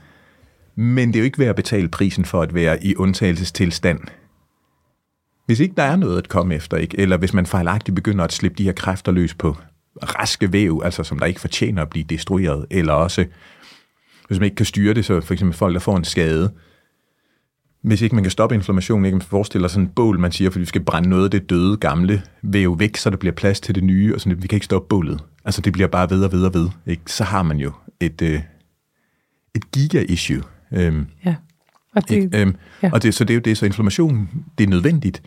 Men 0.77 1.09
det 1.09 1.17
er 1.17 1.21
jo 1.21 1.25
ikke 1.25 1.39
ved 1.39 1.47
at 1.47 1.57
betale 1.57 1.89
prisen 1.89 2.25
for 2.25 2.43
at 2.43 2.55
være 2.55 2.85
i 2.85 2.97
undtagelsestilstand. 2.97 4.01
Hvis 5.47 5.61
ikke 5.61 5.75
der 5.77 5.83
er 5.83 5.97
noget 5.97 6.19
at 6.19 6.29
komme 6.29 6.55
efter, 6.55 6.77
ikke? 6.77 6.99
eller 6.99 7.17
hvis 7.17 7.35
man 7.35 7.47
fejlagtigt 7.47 7.95
begynder 7.95 8.25
at 8.25 8.33
slippe 8.33 8.59
de 8.59 8.65
her 8.65 8.73
kræfter 8.73 9.13
løs 9.13 9.35
på 9.35 9.57
raske 10.03 10.53
væv, 10.53 10.83
altså 10.85 11.05
som 11.05 11.19
der 11.19 11.27
ikke 11.27 11.41
fortjener 11.41 11.83
at 11.83 11.91
blive 11.91 12.05
destrueret, 12.09 12.67
eller 12.71 12.93
også 12.93 13.25
hvis 14.29 14.39
man 14.39 14.45
ikke 14.45 14.57
kan 14.57 14.67
styre 14.67 14.95
det, 14.95 15.05
så 15.05 15.21
for 15.21 15.33
eksempel 15.33 15.57
folk, 15.57 15.75
der 15.75 15.81
får 15.81 15.97
en 15.97 16.05
skade, 16.05 16.53
hvis 17.83 18.03
ikke 18.03 18.15
man 18.15 18.25
kan 18.25 18.31
stoppe 18.31 18.55
inflammationen, 18.55 19.05
ikke 19.05 19.17
man 19.17 19.23
forestiller 19.23 19.69
sådan 19.69 19.85
en 19.85 19.93
bål, 19.97 20.19
man 20.19 20.33
siger, 20.33 20.51
fordi 20.51 20.61
vi 20.61 20.67
skal 20.67 20.85
brænde 20.85 21.09
noget 21.09 21.25
af 21.25 21.31
det 21.31 21.51
døde 21.51 21.77
gamle 21.77 22.23
væv 22.43 22.79
væk, 22.79 22.97
så 22.97 23.11
der 23.11 23.17
bliver 23.17 23.33
plads 23.33 23.61
til 23.61 23.75
det 23.75 23.85
nye, 23.85 24.15
og 24.15 24.21
sådan, 24.21 24.43
vi 24.43 24.47
kan 24.47 24.57
ikke 24.57 24.65
stoppe 24.65 24.89
bålet. 24.89 25.25
Altså 25.45 25.61
det 25.61 25.73
bliver 25.73 25.89
bare 25.89 26.11
ved 26.11 26.25
og 26.25 26.33
ved 26.33 26.45
og 26.45 26.55
ved. 26.55 26.69
Ikke? 26.87 27.03
Så 27.07 27.25
har 27.25 27.43
man 27.43 27.59
jo 27.59 27.73
et, 28.01 28.23
øh, 28.23 28.41
et 29.55 29.71
giga-issue. 29.73 30.43
Øhm, 30.73 31.07
ja. 31.25 31.35
Og 31.97 32.09
det, 32.09 32.35
øhm, 32.35 32.57
ja. 32.83 32.91
og 32.93 33.03
det, 33.03 33.15
så 33.15 33.25
det 33.25 33.31
er 33.31 33.35
jo 33.35 33.41
det, 33.41 33.59
så 33.59 33.67
inflammation, 33.67 34.29
det 34.59 34.65
er 34.65 34.69
nødvendigt. 34.69 35.23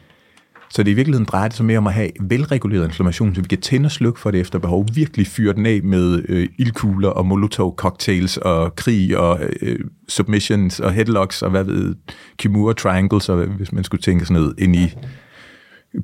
Så 0.69 0.83
det 0.83 0.91
i 0.91 0.93
virkeligheden 0.93 1.25
drejer 1.25 1.47
det 1.47 1.57
sig 1.57 1.65
mere 1.65 1.77
om 1.77 1.87
at 1.87 1.93
have 1.93 2.09
velreguleret 2.21 2.85
inflammation, 2.85 3.35
så 3.35 3.41
vi 3.41 3.47
kan 3.47 3.61
tænde 3.61 3.87
og 3.87 3.91
slukke 3.91 4.19
for 4.19 4.31
det 4.31 4.39
efter 4.39 4.59
behov, 4.59 4.85
virkelig 4.93 5.27
fyre 5.27 5.53
den 5.53 5.65
af 5.65 5.83
med 5.83 6.23
øh, 6.29 6.49
ildkugler 6.57 7.09
og 7.09 7.25
molotov-cocktails 7.25 8.37
og 8.37 8.75
krig 8.75 9.17
og 9.17 9.39
øh, 9.61 9.79
submissions 10.07 10.79
og 10.79 10.93
headlocks 10.93 11.41
og 11.41 11.49
hvad 11.49 11.63
ved, 11.63 11.95
Kimura 12.37 12.73
triangles, 12.73 13.29
og 13.29 13.45
hvis 13.45 13.71
man 13.71 13.83
skulle 13.83 14.01
tænke 14.01 14.25
sådan 14.25 14.41
noget 14.41 14.55
ind 14.59 14.75
i 14.75 14.93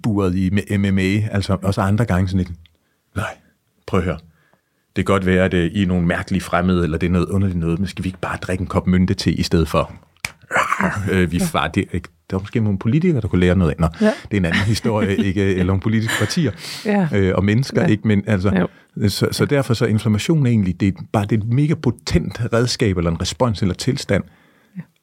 buret 0.04 0.36
i 0.36 0.78
MMA, 0.78 1.28
altså 1.32 1.58
også 1.62 1.82
andre 1.82 2.06
gange 2.06 2.28
sådan 2.28 2.46
lidt, 2.46 2.52
nej, 3.16 3.38
prøv 3.88 4.00
at 4.00 4.06
høre, 4.06 4.18
det 4.96 5.06
kan 5.06 5.14
godt 5.14 5.26
være, 5.26 5.46
at 5.46 5.52
det 5.52 5.72
I 5.74 5.84
er 5.84 5.88
nogle 5.88 6.08
mærkelige 6.08 6.42
fremmede, 6.42 6.84
eller 6.84 6.98
det 6.98 7.08
er 7.08 7.12
noget 7.12 7.28
underligt 7.28 7.60
noget, 7.60 7.80
men 7.80 7.88
skal 7.88 8.04
vi 8.04 8.10
ikke 8.10 8.20
bare 8.22 8.38
drikke 8.38 8.62
en 8.62 8.68
kop 8.68 8.88
mynte 8.88 9.14
til 9.14 9.40
i 9.40 9.44
stedet 9.44 9.68
for? 9.68 9.92
Øh, 11.12 11.32
vi 11.32 11.40
far, 11.40 11.68
det, 11.68 11.86
der 11.92 12.38
var 12.38 12.40
måske 12.40 12.60
nogle 12.60 12.80
politikere, 12.80 13.22
der 13.22 13.28
kunne 13.28 13.42
lære 13.42 13.56
noget. 13.56 13.80
Nå, 13.80 13.88
ja. 14.02 14.06
det 14.06 14.14
er 14.32 14.38
en 14.38 14.46
anden 14.46 14.62
historie, 14.62 15.16
ikke? 15.28 15.42
eller 15.42 15.64
nogle 15.64 15.82
politiske 15.82 16.14
partier 16.20 16.52
ja. 16.86 17.08
øh, 17.16 17.36
og 17.36 17.44
mennesker, 17.44 17.82
ja. 17.82 17.88
ikke? 17.88 18.08
Men 18.08 18.24
altså, 18.28 18.68
så, 19.08 19.28
så 19.32 19.46
derfor 19.46 19.74
så 19.74 19.86
inflammation 19.86 20.46
er 20.46 20.50
egentlig, 20.50 20.80
det 20.80 20.88
er 20.88 21.02
bare 21.14 21.26
det 21.26 21.32
er 21.32 21.38
et 21.38 21.54
mega 21.54 21.74
potent 21.74 22.42
redskab, 22.54 22.98
eller 22.98 23.12
en 23.12 23.22
respons, 23.22 23.62
eller 23.62 23.76
tilstand. 23.76 24.24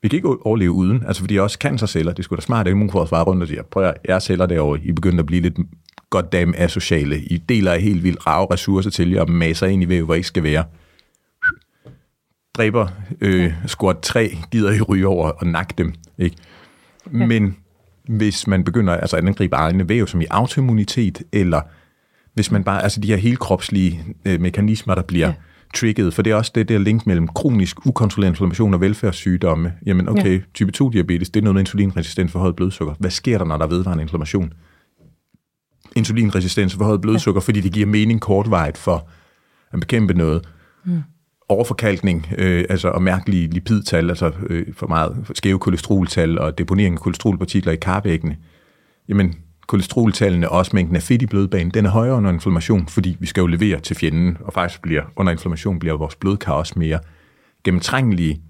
Vi 0.03 0.09
kan 0.09 0.17
ikke 0.17 0.47
overleve 0.47 0.73
uden, 0.73 1.03
altså 1.07 1.23
fordi 1.23 1.39
også 1.39 1.59
cancerceller, 1.61 2.13
det 2.13 2.25
skulle 2.25 2.37
da 2.37 2.43
smart, 2.43 2.67
at 2.67 2.71
immunforsvaret 2.71 3.27
rundt 3.27 3.43
og 3.43 3.49
siger, 3.49 3.63
prøv 3.63 3.85
at 3.85 3.95
jeg 4.09 4.23
celler 4.23 4.47
derovre, 4.47 4.81
I 4.83 4.93
begynder 4.93 5.19
at 5.19 5.27
blive 5.27 5.43
lidt 5.43 5.59
goddamn 6.11 6.55
asociale. 6.57 7.21
I 7.21 7.37
deler 7.37 7.73
af 7.73 7.83
helt 7.83 8.05
vildt 8.05 8.27
rave 8.27 8.47
ressourcer 8.53 8.91
til 8.91 9.11
jer 9.11 9.21
og 9.21 9.31
masser 9.31 9.67
ind 9.67 9.83
i 9.83 9.89
væv, 9.89 10.05
hvor 10.05 10.15
I 10.15 10.17
ikke 10.17 10.29
skal 10.29 10.43
være. 10.43 10.65
Dræber 12.55 12.89
øh, 13.21 13.53
squat 13.67 13.99
3, 14.03 14.37
gider 14.51 14.73
I 14.73 14.81
ryge 14.81 15.07
over 15.07 15.31
og 15.31 15.47
nakke 15.47 15.75
dem. 15.79 15.95
Ikke? 16.19 16.37
Men 17.05 17.57
hvis 18.09 18.47
man 18.47 18.65
begynder 18.65 18.97
altså 18.97 19.17
at 19.17 19.27
angribe 19.27 19.57
egne 19.57 19.89
væv, 19.89 20.07
som 20.07 20.21
i 20.21 20.27
autoimmunitet, 20.31 21.23
eller 21.33 21.61
hvis 22.35 22.51
man 22.51 22.65
bare, 22.65 22.83
altså 22.83 23.01
de 23.01 23.09
her 23.09 23.17
helkropslige 23.17 24.05
øh, 24.25 24.41
mekanismer, 24.41 24.95
der 24.95 25.03
bliver 25.03 25.27
ja. 25.27 25.35
trigget, 25.75 26.15
for 26.15 26.23
det 26.23 26.31
er 26.31 26.35
også 26.35 26.53
det 26.55 26.69
der 26.69 26.79
link 26.79 27.07
mellem 27.07 27.29
kronisk 27.29 27.87
ukontrolleret 27.87 28.31
inflammation 28.31 28.75
og 28.75 28.81
velfærdssygdomme. 28.81 29.73
Jamen 29.87 30.09
okay, 30.09 30.39
ja. 30.39 30.43
type 30.55 30.73
2-diabetes, 30.83 31.31
det 31.31 31.37
er 31.37 31.45
noget 31.45 31.55
med 31.55 31.63
insulinresistent 31.63 32.31
forhøjet 32.31 32.57
blodsukker. 32.57 32.95
Hvad 32.99 33.11
sker 33.11 33.39
der, 33.39 33.45
når 33.45 33.57
der 33.57 33.65
er 33.65 33.69
vedvarende 33.69 34.03
inflammation? 34.03 34.53
Insulinresistens 35.97 36.75
forhøjet 36.75 37.01
blodsukker, 37.01 37.41
ja. 37.41 37.45
fordi 37.45 37.61
det 37.61 37.73
giver 37.73 37.87
mening 37.87 38.21
kortvarigt 38.21 38.79
for 38.79 39.09
at 39.73 39.81
bekæmpe 39.81 40.15
noget. 40.15 40.49
Mm. 40.85 41.03
Overforkalkning, 41.49 42.27
øh, 42.39 42.65
altså 42.69 42.89
og 42.89 43.03
mærkelige 43.03 43.49
lipidtal, 43.49 44.09
altså 44.09 44.33
øh, 44.47 44.67
for 44.75 44.87
meget 44.87 45.31
skæve 45.35 45.59
kolesteroltal 45.59 46.39
og 46.39 46.59
deponering 46.59 46.95
af 46.95 47.01
kolesterolpartikler 47.01 47.73
i 47.73 47.77
karvæggene. 47.77 48.37
Jamen, 49.09 49.35
kolesteroltallene 49.67 50.49
og 50.49 50.59
også 50.59 50.71
mængden 50.75 50.97
af 50.97 51.03
fedt 51.03 51.23
i 51.23 51.27
blodbanen, 51.27 51.71
den 51.71 51.87
er 51.87 51.91
højere 51.91 52.15
under 52.15 52.31
inflammation, 52.31 52.89
fordi 52.89 53.17
vi 53.21 53.27
skal 53.27 53.41
jo 53.41 53.47
levere 53.47 53.81
til 53.81 53.97
fjenden, 53.97 54.37
og 54.41 54.53
faktisk 54.53 54.83
bliver 54.83 55.03
under 55.17 55.33
inflammation 55.33 55.79
bliver 55.79 55.97
vores 55.97 56.17
blodkar 56.17 56.53
også 56.53 56.75
mere 56.77 56.99
gennemtrængelige. 57.65 58.41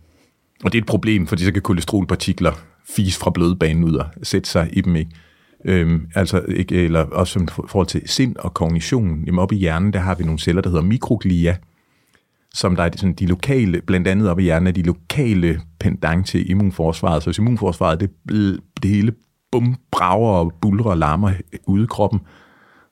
Og 0.64 0.72
det 0.72 0.79
er 0.79 0.83
et 0.83 0.88
problem, 0.88 1.26
fordi 1.26 1.44
så 1.44 1.53
kan 1.53 1.62
kolesterolpartikler 1.62 2.53
fise 2.96 3.18
fra 3.18 3.31
blodbanen 3.31 3.85
ud 3.85 3.94
og 3.94 4.07
sætte 4.22 4.50
sig 4.50 4.68
i 4.72 4.81
dem. 4.81 4.96
Ikke? 4.96 5.11
Øhm, 5.64 6.07
altså, 6.14 6.42
ikke, 6.49 6.85
eller 6.85 7.01
også 7.01 7.40
i 7.40 7.46
forhold 7.68 7.87
til 7.87 8.03
sind 8.07 8.37
og 8.37 8.55
kognition. 8.55 9.25
Jamen, 9.27 9.38
oppe 9.38 9.55
i 9.55 9.59
hjernen, 9.59 9.92
der 9.92 9.99
har 9.99 10.14
vi 10.14 10.25
nogle 10.25 10.38
celler, 10.38 10.62
der 10.62 10.70
hedder 10.70 10.83
mikroglia, 10.83 11.57
som 12.55 12.77
der 12.77 12.83
er 12.83 12.90
sådan 12.96 13.12
de 13.12 13.27
lokale, 13.27 13.81
blandt 13.87 14.09
andet 14.09 14.31
oppe 14.31 14.42
i 14.42 14.44
hjernen, 14.44 14.66
er 14.66 14.73
de 14.73 14.83
lokale 14.83 15.61
pendant 15.81 16.27
til 16.27 16.51
immunforsvaret. 16.51 17.23
Så 17.23 17.31
hvis 17.31 17.38
immunforsvaret, 17.38 18.01
det, 18.01 18.11
det 18.83 18.90
hele 18.90 19.12
bum, 19.53 19.77
brager 19.90 20.33
og 20.33 20.53
bulrer 20.62 20.90
og 20.90 20.99
larmer 20.99 21.33
ude 21.66 21.85
i 21.85 21.87
kroppen. 21.87 22.20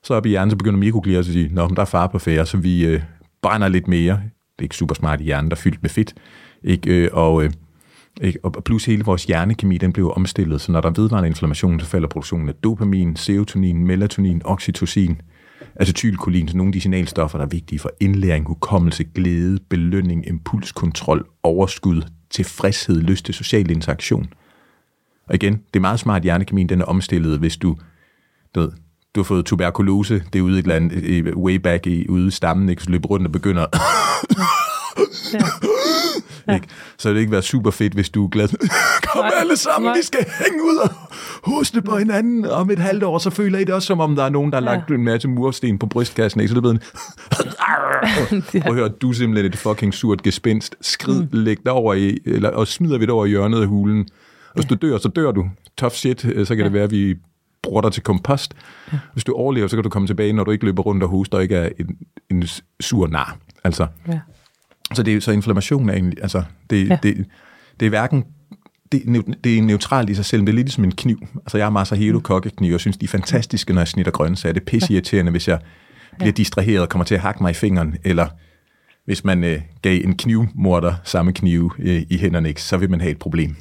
Så 0.03 0.13
op 0.13 0.25
i 0.25 0.29
hjernen, 0.29 0.51
så 0.51 0.57
begynder 0.57 0.79
mikroglia 0.79 1.19
at 1.19 1.25
sige, 1.25 1.49
Nå, 1.53 1.67
men 1.67 1.75
der 1.75 1.81
er 1.81 1.85
far 1.85 2.07
på 2.07 2.19
færre, 2.19 2.45
så 2.45 2.57
vi 2.57 2.85
øh, 2.85 3.01
brænder 3.41 3.67
lidt 3.67 3.87
mere. 3.87 4.13
Det 4.13 4.59
er 4.59 4.63
ikke 4.63 4.75
super 4.75 4.95
smart 4.95 5.21
i 5.21 5.23
hjernen, 5.23 5.51
der 5.51 5.55
er 5.55 5.59
fyldt 5.59 5.81
med 5.81 5.89
fedt. 5.89 6.13
Ikke? 6.63 7.03
Øh, 7.03 7.09
og, 7.13 7.43
øh, 7.43 7.51
ikke? 8.21 8.39
og 8.43 8.63
plus 8.63 8.85
hele 8.85 9.03
vores 9.03 9.23
hjernekemi, 9.23 9.77
den 9.77 9.93
bliver 9.93 10.11
omstillet, 10.11 10.61
så 10.61 10.71
når 10.71 10.81
der 10.81 10.89
er 10.89 10.93
vedvarende 10.93 11.29
inflammation, 11.29 11.79
så 11.79 11.85
falder 11.85 12.07
produktionen 12.07 12.49
af 12.49 12.55
dopamin, 12.55 13.15
serotonin, 13.15 13.87
melatonin, 13.87 14.41
oxytocin, 14.45 15.21
acetylkolin, 15.75 16.47
så 16.47 16.57
nogle 16.57 16.69
af 16.69 16.73
de 16.73 16.81
signalstoffer, 16.81 17.37
der 17.37 17.45
er 17.45 17.49
vigtige 17.49 17.79
for 17.79 17.91
indlæring, 17.99 18.47
hukommelse, 18.47 19.03
glæde, 19.03 19.59
belønning, 19.69 20.27
impulskontrol, 20.27 21.27
overskud, 21.43 22.01
tilfredshed, 22.29 23.01
lyst 23.01 23.25
til 23.25 23.33
social 23.33 23.71
interaktion. 23.71 24.27
Og 25.27 25.35
igen, 25.35 25.53
det 25.53 25.75
er 25.75 25.79
meget 25.79 25.99
smart, 25.99 26.23
hjernekemien 26.23 26.69
den 26.69 26.81
er 26.81 26.85
omstillet, 26.85 27.39
hvis 27.39 27.57
du, 27.57 27.77
du 28.55 28.59
ved, 28.59 28.71
du 29.15 29.19
har 29.19 29.23
fået 29.23 29.45
tuberkulose, 29.45 30.23
det 30.33 30.39
er 30.39 30.43
ude 30.43 30.59
et 30.59 30.63
eller 30.63 30.75
andet, 30.75 31.33
way 31.35 31.55
back 31.55 31.87
i, 31.87 32.07
ude 32.07 32.27
i 32.27 32.31
stammen, 32.31 32.69
ikke? 32.69 32.83
så 32.83 32.89
løber 32.89 33.09
rundt 33.09 33.25
og 33.25 33.31
begynder 33.31 33.65
ja. 35.33 35.39
Ja. 36.49 36.55
Ikke? 36.55 36.67
Så 36.97 37.09
det 37.09 37.19
ikke 37.19 37.31
være 37.31 37.41
super 37.41 37.71
fedt, 37.71 37.93
hvis 37.93 38.09
du 38.09 38.25
er 38.25 38.29
glad. 38.29 38.47
Kom 39.13 39.25
Nej. 39.25 39.31
alle 39.39 39.57
sammen, 39.57 39.89
Nej. 39.89 39.97
vi 39.97 40.03
skal 40.03 40.25
hænge 40.45 40.63
ud 40.63 40.77
og 40.77 40.89
hoste 41.43 41.81
på 41.81 41.97
hinanden. 41.97 42.45
Og 42.45 42.51
om 42.51 42.69
et 42.71 42.79
halvt 42.79 43.03
år, 43.03 43.17
så 43.17 43.29
føler 43.29 43.59
I 43.59 43.63
det 43.63 43.75
også, 43.75 43.85
som 43.85 43.99
om 43.99 44.15
der 44.15 44.23
er 44.23 44.29
nogen, 44.29 44.51
der 44.51 44.61
har 44.61 44.71
ja. 44.71 44.77
lagt 44.77 44.91
en 44.91 45.03
masse 45.03 45.27
mursten 45.27 45.79
på 45.79 45.85
brystkassen. 45.85 46.41
Ikke? 46.41 46.53
Så 46.53 46.53
det 46.53 46.57
er 46.57 46.61
blevet 46.61 46.81
Prøv 48.63 48.71
at 48.71 48.75
høre, 48.75 48.89
du 48.89 49.09
er 49.09 49.13
simpelthen 49.13 49.45
et 49.45 49.57
fucking 49.57 49.93
surt 49.93 50.23
gespenst. 50.23 50.75
Skrid, 50.81 51.21
mm. 51.21 51.27
læg 51.31 51.57
dig 51.65 51.71
over 51.71 51.93
i, 51.93 52.17
eller, 52.25 52.49
og 52.49 52.67
smider 52.67 52.97
vi 52.97 53.05
det 53.05 53.09
over 53.09 53.25
i 53.25 53.29
hjørnet 53.29 53.61
af 53.61 53.67
hulen. 53.67 54.07
Hvis 54.55 54.65
du 54.65 54.75
dør, 54.75 54.97
så 54.97 55.09
dør 55.09 55.31
du. 55.31 55.49
Tough 55.77 55.93
shit, 55.93 56.25
øh, 56.25 56.45
så 56.45 56.55
kan 56.55 56.59
ja. 56.59 56.65
det 56.65 56.73
være, 56.73 56.83
at 56.83 56.91
vi 56.91 57.15
bruger 57.63 57.81
dig 57.81 57.91
til 57.91 58.03
kompost. 58.03 58.53
Ja. 58.93 58.97
Hvis 59.13 59.23
du 59.23 59.33
overlever, 59.33 59.67
så 59.67 59.75
kan 59.75 59.83
du 59.83 59.89
komme 59.89 60.07
tilbage, 60.07 60.33
når 60.33 60.43
du 60.43 60.51
ikke 60.51 60.65
løber 60.65 60.83
rundt 60.83 61.03
og 61.03 61.09
hoster 61.09 61.37
og 61.37 61.43
ikke 61.43 61.55
er 61.55 61.69
en, 61.79 61.97
en 62.31 62.47
sur 62.79 63.07
nar. 63.07 63.37
Altså. 63.63 63.87
Ja. 64.07 64.19
Så, 64.93 65.03
det, 65.03 65.23
så 65.23 65.31
inflammation 65.31 65.89
er 65.89 65.93
egentlig, 65.93 66.21
altså, 66.21 66.43
det, 66.69 66.89
ja. 66.89 66.97
det, 67.03 67.25
det 67.79 67.85
er 67.85 67.89
hverken 67.89 68.23
det, 68.91 69.35
det 69.43 69.57
er 69.57 69.61
neutralt 69.61 70.09
i 70.09 70.15
sig 70.15 70.25
selv, 70.25 70.41
men 70.41 70.47
det 70.47 70.53
er 70.53 70.55
lidt 70.55 70.71
som 70.71 70.83
en 70.83 70.91
kniv. 70.91 71.27
Altså, 71.35 71.57
jeg 71.57 71.65
har 71.65 71.71
masser 71.71 71.95
af 71.95 72.01
hero 72.01 72.19
kokkekniv, 72.19 72.73
og 72.73 72.79
synes, 72.79 72.97
de 72.97 73.05
er 73.05 73.09
fantastiske, 73.09 73.73
når 73.73 73.81
jeg 73.81 73.87
snitter 73.87 74.11
grøntsager. 74.11 74.53
Det 74.53 74.61
er 74.61 74.65
pisseirriterende, 74.65 75.31
hvis 75.31 75.47
jeg 75.47 75.59
bliver 76.19 76.31
distraheret 76.31 76.81
og 76.81 76.89
kommer 76.89 77.05
til 77.05 77.15
at 77.15 77.21
hakke 77.21 77.43
mig 77.43 77.49
i 77.49 77.53
fingeren, 77.53 77.97
eller 78.03 78.27
hvis 79.05 79.23
man 79.23 79.43
øh, 79.43 79.61
gav 79.81 80.01
en 80.03 80.17
knivmorder 80.17 80.95
samme 81.03 81.33
knive 81.33 81.71
øh, 81.79 82.01
i 82.09 82.17
hænderne, 82.17 82.49
ikke, 82.49 82.61
så 82.61 82.77
vil 82.77 82.89
man 82.89 83.01
have 83.01 83.11
et 83.11 83.19
problem. 83.19 83.55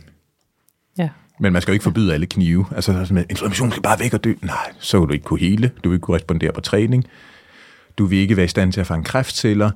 Ja. 0.98 1.08
Men 1.40 1.52
man 1.52 1.62
skal 1.62 1.72
jo 1.72 1.74
ikke 1.74 1.82
forbyde 1.82 2.14
alle 2.14 2.26
knive. 2.26 2.66
Altså, 2.74 2.92
inflammation 3.30 3.70
skal 3.70 3.82
bare 3.82 4.00
væk 4.00 4.14
og 4.14 4.24
dø. 4.24 4.34
Nej, 4.42 4.72
så 4.78 5.00
vil 5.00 5.08
du 5.08 5.12
ikke 5.12 5.24
kunne 5.24 5.40
hele. 5.40 5.70
Du 5.84 5.88
vil 5.88 5.96
ikke 5.96 6.04
kunne 6.04 6.16
respondere 6.16 6.52
på 6.52 6.60
træning. 6.60 7.04
Du 7.98 8.06
vil 8.06 8.18
ikke 8.18 8.36
være 8.36 8.44
i 8.44 8.48
stand 8.48 8.72
til 8.72 8.80
at 8.80 8.86
fange 8.86 9.04
kræftceller. 9.04 9.70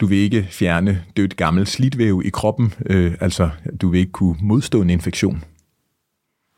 Du 0.00 0.06
vil 0.06 0.18
ikke 0.18 0.46
fjerne 0.50 1.02
dødt 1.16 1.36
gammel 1.36 1.66
slidvæv 1.66 2.22
i 2.24 2.28
kroppen. 2.28 2.72
Øh, 2.86 3.14
altså, 3.20 3.50
du 3.80 3.88
vil 3.88 4.00
ikke 4.00 4.12
kunne 4.12 4.36
modstå 4.40 4.82
en 4.82 4.90
infektion. 4.90 5.44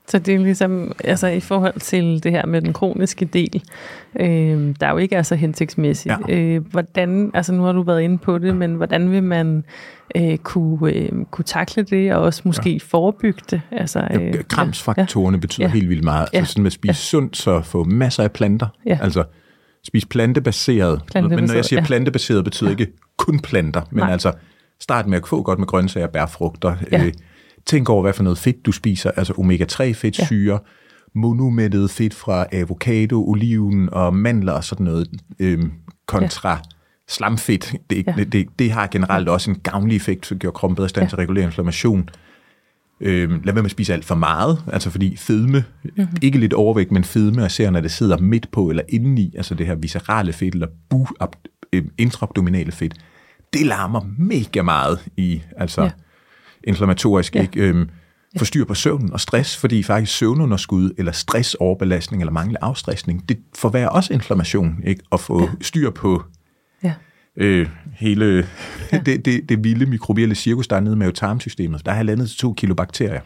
Så 0.09 0.19
det 0.19 0.35
er 0.35 0.39
ligesom, 0.39 0.93
altså 1.05 1.27
i 1.27 1.41
forhold 1.41 1.81
til 1.81 2.23
det 2.23 2.33
her 2.33 2.47
med 2.47 2.63
den 2.63 2.73
kroniske 2.73 3.25
del, 3.25 3.63
øh, 4.21 4.75
der 4.81 4.91
jo 4.91 4.97
ikke 4.97 5.17
er 5.17 5.23
så 5.23 5.35
hensigtsmæssigt. 5.35 6.15
Ja. 6.29 6.35
Øh, 6.35 6.67
hvordan, 6.71 7.31
altså 7.35 7.53
nu 7.53 7.63
har 7.63 7.73
du 7.73 7.83
været 7.83 8.03
inde 8.03 8.19
på 8.19 8.39
det, 8.39 8.57
men 8.57 8.75
hvordan 8.75 9.11
vil 9.11 9.23
man 9.23 9.65
øh, 10.17 10.37
kunne, 10.39 10.93
øh, 10.93 11.09
kunne 11.31 11.45
takle 11.45 11.83
det, 11.83 12.15
og 12.15 12.23
også 12.23 12.43
måske 12.45 12.71
ja. 12.71 12.79
forebygge 12.83 13.41
det? 13.51 13.61
Altså, 13.71 14.09
øh, 14.15 14.23
ja, 14.23 14.43
kramsfaktorerne 14.49 15.37
ja. 15.37 15.41
betyder 15.41 15.67
ja. 15.67 15.73
helt 15.73 15.89
vildt 15.89 16.05
meget. 16.05 16.29
Ja. 16.33 16.39
Altså 16.39 16.53
sådan 16.53 16.63
med 16.63 16.69
at 16.69 16.73
spise 16.73 16.91
ja. 16.91 16.95
sundt, 16.95 17.37
så 17.37 17.63
få 17.63 17.85
masser 17.85 18.23
af 18.23 18.33
planter. 18.33 18.67
Ja. 18.87 18.99
Altså 19.03 19.25
spise 19.85 20.07
plantebaseret. 20.07 21.03
plantebaseret. 21.11 21.43
Men 21.43 21.49
når 21.49 21.55
jeg 21.55 21.65
siger 21.65 21.81
ja. 21.81 21.87
plantebaseret, 21.87 22.45
betyder 22.45 22.71
ja. 22.71 22.77
ikke 22.77 22.93
kun 23.17 23.41
planter, 23.41 23.83
men 23.91 24.03
Nej. 24.03 24.13
altså 24.13 24.33
start 24.81 25.07
med 25.07 25.19
at 25.19 25.29
få 25.29 25.43
godt 25.43 25.59
med 25.59 25.67
grøntsager, 25.67 26.07
bær, 26.07 26.27
frugter. 26.27 26.77
Ja. 26.93 27.05
Øh, 27.05 27.13
tænk 27.67 27.89
over, 27.89 28.03
hvad 28.03 28.13
for 28.13 28.23
noget 28.23 28.39
fedt 28.39 28.67
du 28.67 28.73
spiser, 28.73 29.11
altså 29.11 29.33
omega-3 29.33 29.93
fedtsyre, 29.93 30.55
ja. 30.55 30.59
monomættet 31.15 31.91
fedt 31.91 32.15
fra 32.15 32.47
avocado, 32.53 33.29
oliven 33.29 33.89
og 33.93 34.15
mandler 34.15 34.53
og 34.53 34.65
sådan 34.65 34.85
noget, 34.85 35.09
øhm, 35.39 35.73
kontra 36.07 36.51
ja. 36.51 36.59
slamfedt. 37.09 37.75
Det, 37.91 38.07
ja. 38.07 38.15
det, 38.17 38.33
det, 38.33 38.47
det 38.59 38.73
har 38.73 38.87
generelt 38.87 39.29
også 39.29 39.51
en 39.51 39.59
gavnlig 39.63 39.97
effekt, 39.97 40.27
så 40.27 40.35
gør 40.35 40.51
kroppen 40.51 40.77
bedre 40.77 40.89
stand 40.89 41.05
ja. 41.05 41.09
til 41.09 41.17
at 41.17 41.19
regulere 41.19 41.45
inflammation. 41.45 42.09
Øhm, 43.01 43.33
lad 43.45 43.55
være 43.55 43.63
med 43.63 43.65
at 43.65 43.71
spise 43.71 43.93
alt 43.93 44.05
for 44.05 44.15
meget, 44.15 44.63
altså 44.73 44.91
fordi 44.91 45.17
fedme, 45.17 45.65
mm-hmm. 45.85 46.17
ikke 46.23 46.39
lidt 46.39 46.53
overvægt, 46.53 46.93
men 46.93 47.05
fedme, 47.05 47.45
og 47.45 47.51
ser, 47.51 47.71
når 47.71 47.81
det 47.81 47.91
sidder 47.91 48.19
midt 48.19 48.51
på 48.51 48.71
eller 48.71 48.83
indeni, 48.89 49.35
altså 49.37 49.55
det 49.55 49.67
her 49.67 49.75
viscerale 49.75 50.33
fedt 50.33 50.55
eller 50.55 50.67
bu, 50.91 51.07
ab, 51.21 51.37
øh, 51.73 51.85
intraabdominale 51.99 52.73
fedt, 52.73 52.95
det 53.53 53.67
larmer 53.67 54.01
mega 54.19 54.63
meget 54.63 54.99
i, 55.17 55.43
altså 55.57 55.83
ja. 55.83 55.91
inflammatorisk, 56.65 57.35
ja. 57.35 57.41
ikke? 57.43 57.61
Øhm, 57.61 57.89
forstyr 58.39 58.65
på 58.65 58.75
søvnen 58.75 59.13
og 59.13 59.21
stress, 59.21 59.57
fordi 59.57 59.83
faktisk 59.83 60.19
søvnunderskud 60.19 60.91
eller 60.99 61.13
stressoverbelastning 61.13 62.23
eller 62.23 62.33
manglende 62.33 62.59
afstressning, 62.63 63.29
det 63.29 63.39
forværrer 63.55 63.89
også 63.89 64.13
inflammation, 64.13 64.77
ikke? 64.85 65.03
At 65.13 65.21
få 65.21 65.43
ja. 65.43 65.49
styr 65.61 65.91
på 65.91 66.23
ja. 66.83 66.95
Øh, 67.39 67.69
hele 67.93 68.47
ja. 68.93 68.99
det, 69.07 69.25
det, 69.25 69.49
det 69.49 69.65
vilde 69.65 69.87
mikrobielle 69.87 70.35
cirkus, 70.35 70.69
der 70.69 70.77
er 70.77 70.81
nede 70.81 70.97
med 70.97 71.13
tarmsystemet. 71.13 71.87
Der 71.87 71.93
er 71.93 71.97
halvandet 71.97 72.29
til 72.29 72.39
to 72.39 72.53
kilo 72.53 72.75
bakterier 72.75 73.21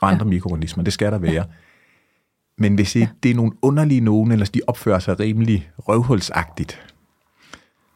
og 0.00 0.10
andre 0.10 0.24
ja. 0.24 0.30
mikroorganismer. 0.30 0.84
Det 0.84 0.92
skal 0.92 1.12
der 1.12 1.18
være. 1.18 1.32
Ja. 1.32 1.42
Men 2.58 2.74
hvis 2.74 2.96
ja. 2.96 3.08
det 3.22 3.30
er 3.30 3.34
nogle 3.34 3.52
underlige 3.62 4.00
nogen, 4.00 4.32
eller 4.32 4.46
de 4.46 4.60
opfører 4.66 4.98
sig 4.98 5.20
rimelig 5.20 5.70
røvhulsagtigt, 5.78 6.80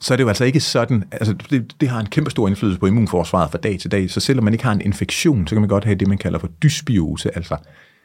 så 0.00 0.14
er 0.14 0.16
det 0.16 0.24
jo 0.24 0.28
altså 0.28 0.44
ikke 0.44 0.60
sådan, 0.60 1.04
altså 1.12 1.34
det, 1.50 1.74
det 1.80 1.88
har 1.88 2.00
en 2.00 2.06
kæmpe 2.06 2.30
stor 2.30 2.48
indflydelse 2.48 2.80
på 2.80 2.86
immunforsvaret 2.86 3.50
fra 3.50 3.58
dag 3.58 3.78
til 3.78 3.90
dag, 3.90 4.10
så 4.10 4.20
selvom 4.20 4.44
man 4.44 4.54
ikke 4.54 4.64
har 4.64 4.72
en 4.72 4.80
infektion, 4.80 5.46
så 5.46 5.54
kan 5.54 5.60
man 5.60 5.68
godt 5.68 5.84
have 5.84 5.94
det, 5.94 6.08
man 6.08 6.18
kalder 6.18 6.38
for 6.38 6.48
dysbiose, 6.62 7.36
altså 7.36 7.56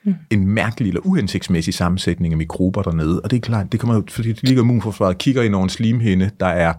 mm. 0.03 0.15
en 0.29 0.47
mærkelig 0.47 0.87
eller 0.87 1.01
uhensigtsmæssig 1.03 1.73
sammensætning 1.73 2.33
af 2.33 2.37
mikrober 2.37 2.81
dernede, 2.81 3.21
og 3.21 3.31
det 3.31 3.37
er 3.37 3.41
klart, 3.41 3.71
det 3.71 3.79
kommer 3.79 3.95
jo, 3.95 4.03
fordi 4.09 4.33
det 4.33 4.43
ligger 4.43 4.63
immunforsvaret, 4.63 5.17
kigger 5.17 5.41
i 5.43 5.49
nogle 5.49 5.69
slimhinde, 5.69 6.31
der 6.39 6.47
er 6.47 6.73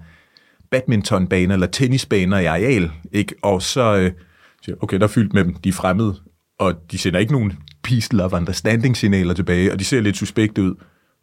badmintonbaner 0.74 1.54
eller 1.54 1.66
tennisbaner 1.66 2.38
i 2.38 2.44
areal, 2.44 2.90
ikke? 3.12 3.34
og 3.42 3.62
så 3.62 3.96
øh, 3.96 4.12
siger 4.64 4.76
okay, 4.80 4.96
der 4.96 5.04
er 5.04 5.08
fyldt 5.08 5.34
med 5.34 5.44
dem, 5.44 5.54
de 5.54 5.68
er 5.68 5.72
fremmede, 5.72 6.14
og 6.58 6.74
de 6.90 6.98
sender 6.98 7.20
ikke 7.20 7.32
nogen 7.32 7.52
peace, 7.82 8.16
love, 8.16 8.32
understanding 8.32 8.96
signaler 8.96 9.34
tilbage, 9.34 9.72
og 9.72 9.78
de 9.78 9.84
ser 9.84 10.00
lidt 10.00 10.16
suspekte 10.16 10.62
ud. 10.62 10.74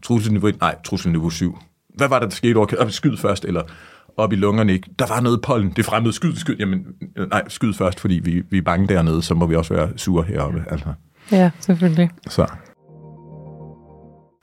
Trusselniveau 0.03 0.47
1, 0.47 0.59
nej, 0.59 0.75
trusselniveau 0.83 1.29
7 1.29 1.57
hvad 1.95 2.07
var 2.07 2.19
der, 2.19 2.27
der 2.27 2.35
skete 2.35 2.57
over? 2.57 2.87
Skyd 2.89 3.17
først, 3.17 3.45
eller 3.45 3.61
op 4.17 4.33
i 4.33 4.35
lungerne, 4.35 4.73
ikke? 4.73 4.89
Der 4.99 5.07
var 5.07 5.21
noget 5.21 5.41
pollen, 5.41 5.73
det 5.75 5.85
fremmede, 5.85 6.13
skyd, 6.13 6.35
skyd, 6.35 6.55
jamen, 6.59 6.85
nej, 7.29 7.43
skyd 7.47 7.73
først, 7.73 7.99
fordi 7.99 8.19
vi, 8.23 8.43
vi 8.49 8.57
er 8.57 8.61
bange 8.61 8.87
dernede, 8.87 9.21
så 9.21 9.33
må 9.33 9.45
vi 9.45 9.55
også 9.55 9.73
være 9.73 9.89
sure 9.97 10.23
heroppe, 10.23 10.63
altså. 10.69 10.93
Ja, 11.31 11.51
selvfølgelig. 11.59 12.09
Så. 12.27 12.47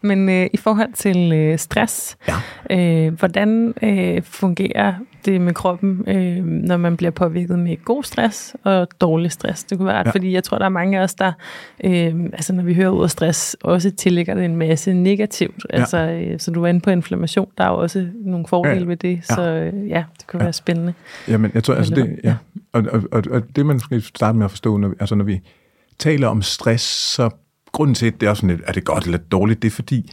Men 0.03 0.29
øh, 0.29 0.47
i 0.53 0.57
forhold 0.57 0.93
til 0.93 1.33
øh, 1.33 1.59
stress, 1.59 2.17
Ja. 2.29 3.07
øh, 3.07 3.13
hvordan 3.19 3.75
øh, 3.83 4.23
fungerer 4.23 4.95
det 5.25 5.41
med 5.41 5.55
kroppen, 5.55 6.05
øh, 6.07 6.45
når 6.45 6.77
man 6.77 6.97
bliver 6.97 7.11
påvirket 7.11 7.59
med 7.59 7.85
god 7.85 8.03
stress 8.03 8.57
og 8.65 8.89
dårlig 9.01 9.33
stress? 9.33 9.65
Det 9.65 9.79
kunne 9.79 9.87
være 9.87 9.99
ret, 9.99 10.07
ja. 10.07 10.11
Fordi 10.11 10.33
jeg 10.33 10.45
tror, 10.45 10.59
der 10.59 10.65
er 10.65 10.69
mange 10.69 10.99
af 10.99 11.03
os, 11.03 11.15
der, 11.15 11.33
øh, 11.85 12.15
altså 12.33 12.53
når 12.53 12.63
vi 12.63 12.75
hører 12.75 12.91
ordet 12.91 13.11
stress, 13.11 13.57
også 13.61 13.91
tillægger 13.91 14.35
det 14.35 14.45
en 14.45 14.57
masse 14.57 14.95
negativt. 14.95 15.67
Ja. 15.73 15.79
Altså, 15.79 15.99
øh, 15.99 16.41
så 16.41 16.51
du 16.51 16.61
var 16.61 16.69
inde 16.69 16.81
på 16.81 16.91
inflammation, 16.91 17.49
der 17.59 17.65
er 17.65 17.69
jo 17.69 17.77
også 17.79 18.07
nogle 18.25 18.47
fordele 18.47 18.81
Ja, 18.81 18.85
ved 18.87 18.97
det, 18.97 19.21
så 19.25 19.43
øh, 19.43 19.89
ja, 19.89 20.05
det 20.19 20.27
kunne 20.27 20.41
Ja. 20.41 20.45
være 20.45 20.53
spændende. 20.53 20.95
Jamen, 21.29 21.51
jeg 21.55 21.65
tror, 21.65 21.75
altså 21.75 21.95
det, 21.95 22.21
ja. 22.25 22.35
Og, 22.73 22.85
og, 22.93 23.03
og, 23.13 23.23
og 23.31 23.43
det, 23.57 23.67
man 23.67 23.81
skal 23.81 24.03
starte 24.03 24.39
med 24.39 24.45
at 24.45 24.51
forstå, 24.51 24.77
når, 24.77 24.89
vi- 24.89 24.95
altså 25.01 25.15
når 25.15 25.25
vi 25.25 25.41
taler 25.99 26.29
om 26.29 26.43
stress, 26.43 26.85
så 27.15 27.31
grunden 27.73 27.95
til, 27.95 28.07
at 28.07 28.21
det 28.21 28.29
er 28.29 28.35
sådan 28.35 28.51
lidt, 28.51 28.61
er 28.67 28.73
det 28.73 28.85
godt 28.85 29.05
eller 29.05 29.19
dårligt, 29.19 29.63
det 29.63 29.69
er 29.69 29.73
fordi, 29.73 30.13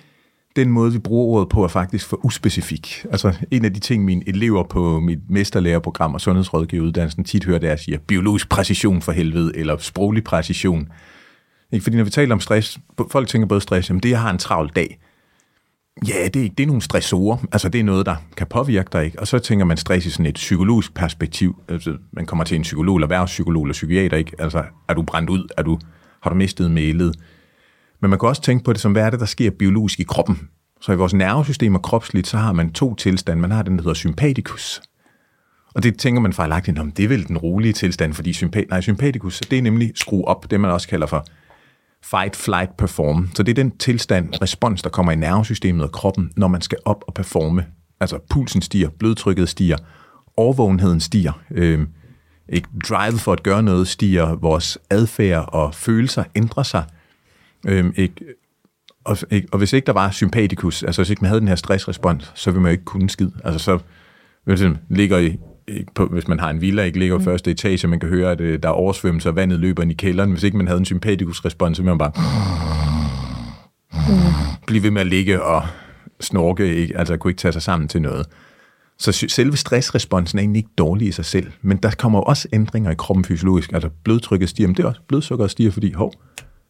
den 0.56 0.70
måde, 0.70 0.94
vi 0.94 1.00
bruger 1.00 1.36
ordet 1.36 1.50
på, 1.50 1.64
er 1.64 1.68
faktisk 1.68 2.08
for 2.08 2.26
uspecifik. 2.26 3.06
Altså, 3.12 3.34
en 3.52 3.66
af 3.66 3.74
de 3.74 3.80
ting, 3.80 4.06
mine 4.06 4.30
elever 4.30 4.64
på 4.64 5.00
mit 5.00 5.20
mesterlærerprogram 5.30 6.14
og 6.14 6.22
sundhedsrådgiveruddannelsen 6.22 7.24
tit 7.24 7.46
hører, 7.46 7.60
det 7.60 7.70
er 7.70 7.74
at 7.74 7.80
sige, 7.80 8.00
biologisk 8.08 8.50
præcision 8.50 9.02
for 9.02 9.12
helvede, 9.12 9.58
eller 9.58 9.78
sproglig 9.78 10.24
præcision. 10.24 10.88
Ikke? 11.72 11.84
Fordi 11.84 11.98
når 11.98 12.04
vi 12.04 12.10
taler 12.10 12.36
om 12.36 12.40
stress, 12.40 12.80
folk 13.12 13.28
tænker 13.28 13.48
både 13.48 13.62
stress, 13.62 13.90
jamen 13.90 14.04
det, 14.04 14.10
jeg 14.10 14.22
har 14.22 14.32
en 14.32 14.38
travl 14.38 14.72
dag. 14.76 15.00
Ja, 16.08 16.28
det 16.28 16.36
er, 16.36 16.44
ikke, 16.44 16.56
det 16.58 16.64
er 16.64 16.68
nogle 16.68 16.82
stressorer. 16.82 17.38
Altså, 17.52 17.70
det 17.70 17.80
er 17.80 17.84
noget, 17.84 18.06
der 18.06 18.16
kan 18.38 18.48
påvirke 18.48 18.90
dig. 18.94 19.06
Ikke? 19.06 19.20
Og 19.20 19.28
så 19.28 19.40
tænker 19.40 19.66
man 19.66 19.78
stress 19.78 20.06
i 20.06 20.10
sådan 20.10 20.26
et 20.26 20.36
psykologisk 20.36 20.94
perspektiv. 20.94 21.62
Altså, 21.70 21.98
man 22.12 22.26
kommer 22.26 22.44
til 22.44 22.56
en 22.56 22.62
psykolog, 22.62 22.96
eller 22.96 23.06
erhvervspsykolog, 23.06 23.64
eller 23.64 23.74
psykiater. 23.74 24.18
Ikke? 24.18 24.32
Altså, 24.40 24.64
er 24.88 24.94
du 24.94 25.02
brændt 25.02 25.30
ud? 25.30 25.48
Er 25.58 25.64
du, 25.64 25.80
har 26.22 26.30
du 26.30 26.36
mistet 26.36 26.72
mailet? 26.72 27.16
Men 28.02 28.10
man 28.10 28.20
kan 28.20 28.30
også 28.30 28.42
tænke 28.42 28.64
på 28.64 28.74
det 28.74 28.82
som, 28.82 28.92
hvad 28.92 29.04
er 29.04 29.10
det, 29.10 29.20
der 29.20 29.26
sker 29.26 29.52
biologisk 29.52 30.00
i 30.00 30.04
kroppen? 30.04 30.50
Så 30.82 30.92
i 30.92 30.96
vores 30.96 31.14
nervesystem 31.14 31.76
og 31.76 31.82
kropsligt, 31.82 32.28
så 32.28 32.38
har 32.38 32.54
man 32.54 32.72
to 32.72 32.96
tilstande. 32.96 33.42
Man 33.42 33.52
har 33.52 33.62
den, 33.64 33.78
der 33.78 33.82
hedder 33.82 33.94
sympatikus. 33.94 34.82
Og 35.76 35.84
det 35.84 35.98
tænker 36.00 36.22
man 36.22 36.34
fejlagtigt, 36.34 36.80
om 36.80 36.92
det 36.92 37.06
er 37.06 37.10
vel 37.10 37.28
den 37.28 37.38
rolige 37.38 37.74
tilstand, 37.74 38.14
fordi 38.14 38.34
sympat 38.34 38.66
nej, 38.70 38.82
sympatikus, 38.82 39.40
det 39.40 39.58
er 39.58 39.62
nemlig 39.62 39.92
skrue 39.96 40.26
op, 40.26 40.52
det 40.52 40.60
man 40.60 40.72
også 40.72 40.88
kalder 40.88 41.08
for 41.08 41.26
fight, 42.04 42.36
flight, 42.36 42.78
perform. 42.78 43.30
Så 43.36 43.44
det 43.44 43.52
er 43.52 43.64
den 43.64 43.78
tilstand, 43.78 44.42
respons, 44.42 44.82
der 44.82 44.90
kommer 44.90 45.12
i 45.12 45.16
nervesystemet 45.16 45.84
og 45.84 45.92
kroppen, 45.92 46.32
når 46.36 46.48
man 46.48 46.62
skal 46.62 46.78
op 46.86 47.04
og 47.08 47.14
performe. 47.14 47.66
Altså 48.00 48.20
pulsen 48.30 48.62
stiger, 48.62 48.90
blodtrykket 48.90 49.50
stiger, 49.50 49.78
overvågenheden 50.38 51.00
stiger, 51.00 51.42
øh, 51.52 51.88
ikke? 52.50 52.70
drive 52.88 53.20
for 53.20 53.34
at 53.34 53.44
gøre 53.44 53.64
noget 53.64 53.88
stiger, 53.88 54.36
vores 54.36 54.78
adfærd 54.90 55.46
og 55.48 55.76
følelser 55.76 56.24
ændrer 56.36 56.64
sig. 56.64 56.84
Øh, 57.66 57.86
ikke? 57.96 58.16
Og, 59.04 59.18
ikke? 59.32 59.48
og 59.52 59.58
hvis 59.58 59.74
ikke 59.74 59.86
der 59.86 59.94
var 59.94 60.12
sympaticus, 60.12 60.84
altså 60.84 61.02
hvis 61.02 61.10
ikke 61.10 61.22
man 61.22 61.30
havde 61.30 61.40
den 61.40 61.48
her 61.48 61.56
stressrespons, 61.56 62.32
så 62.36 62.52
ville 62.52 62.62
man 62.62 62.70
jo 62.70 62.72
ikke 62.72 62.86
kunne 62.86 63.10
skid. 63.10 63.30
Altså 63.44 63.60
så 63.60 63.80
hvis 64.44 64.62
man 64.62 64.78
ligger 64.90 65.18
i, 65.18 65.38
ikke 65.68 65.94
på, 65.96 66.06
hvis 66.06 66.28
man 66.28 66.40
har 66.40 66.50
en 66.50 66.62
villa, 66.62 66.84
ikke 66.84 67.00
ligger 67.00 67.20
i 67.20 67.24
første 67.24 67.52
etage, 67.52 67.88
man 67.88 68.00
kan 68.00 68.10
høre, 68.10 68.32
at 68.32 68.42
øh, 68.42 68.64
der 68.64 68.70
er 68.70 68.74
oversvømmelse, 68.74 69.30
og 69.30 69.36
vandet 69.36 69.60
løber 69.60 69.84
ind 69.84 69.92
i 69.92 69.96
kælderen. 69.96 70.32
Hvis 70.32 70.44
ikke 70.44 70.58
man 70.58 70.68
havde 70.68 70.80
en 70.80 70.86
sympaticus-respons, 70.86 71.78
så 71.78 71.84
ville 71.84 71.96
man 71.96 71.98
bare 71.98 72.12
blive 74.68 74.84
ved 74.84 74.92
med 74.92 75.02
at 75.02 75.08
ligge 75.08 75.44
og 75.44 75.64
snorke, 76.20 76.76
ikke? 76.76 76.98
altså 76.98 77.18
kunne 77.18 77.32
ikke 77.32 77.40
tage 77.40 77.52
sig 77.52 77.62
sammen 77.62 77.88
til 77.88 78.02
noget. 78.02 78.26
Så 78.98 79.12
selve 79.12 79.58
stressresponsen 79.58 80.40
er 80.40 80.42
egentlig 80.42 80.60
ikke 80.60 80.74
dårlig 80.78 81.08
i 81.08 81.12
sig 81.12 81.26
selv, 81.26 81.52
men 81.62 81.78
der 81.78 81.92
kommer 81.98 82.20
jo 82.20 82.24
også 82.24 82.48
ændringer 82.54 82.92
i 82.92 82.96
kroppen 82.96 83.26
fysiologisk. 83.26 83.74
Altså 83.74 83.90
blodtrykket 84.04 84.50
stiger, 84.50 84.68
men 84.68 84.76
det 84.78 84.84
er 84.84 84.88
også 84.88 85.02
blodsukkeret 85.08 85.52
stiger, 85.52 85.72
fordi 85.72 85.92
hov, 85.92 86.14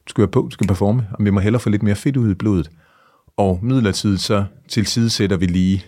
skal 0.08 0.22
være 0.22 0.32
på, 0.32 0.50
skal 0.52 0.68
performe, 0.68 1.08
og 1.12 1.26
vi 1.26 1.30
må 1.30 1.40
hellere 1.40 1.60
få 1.60 1.70
lidt 1.70 1.84
mere 1.84 1.96
fedt 1.96 2.18
ud 2.18 2.32
i 2.32 2.34
blodet. 2.34 2.70
Og 3.38 3.60
midlertidigt 3.62 4.22
så 4.22 4.46
tilsidesætter 4.68 5.38
vi 5.38 5.46
lige 5.46 5.86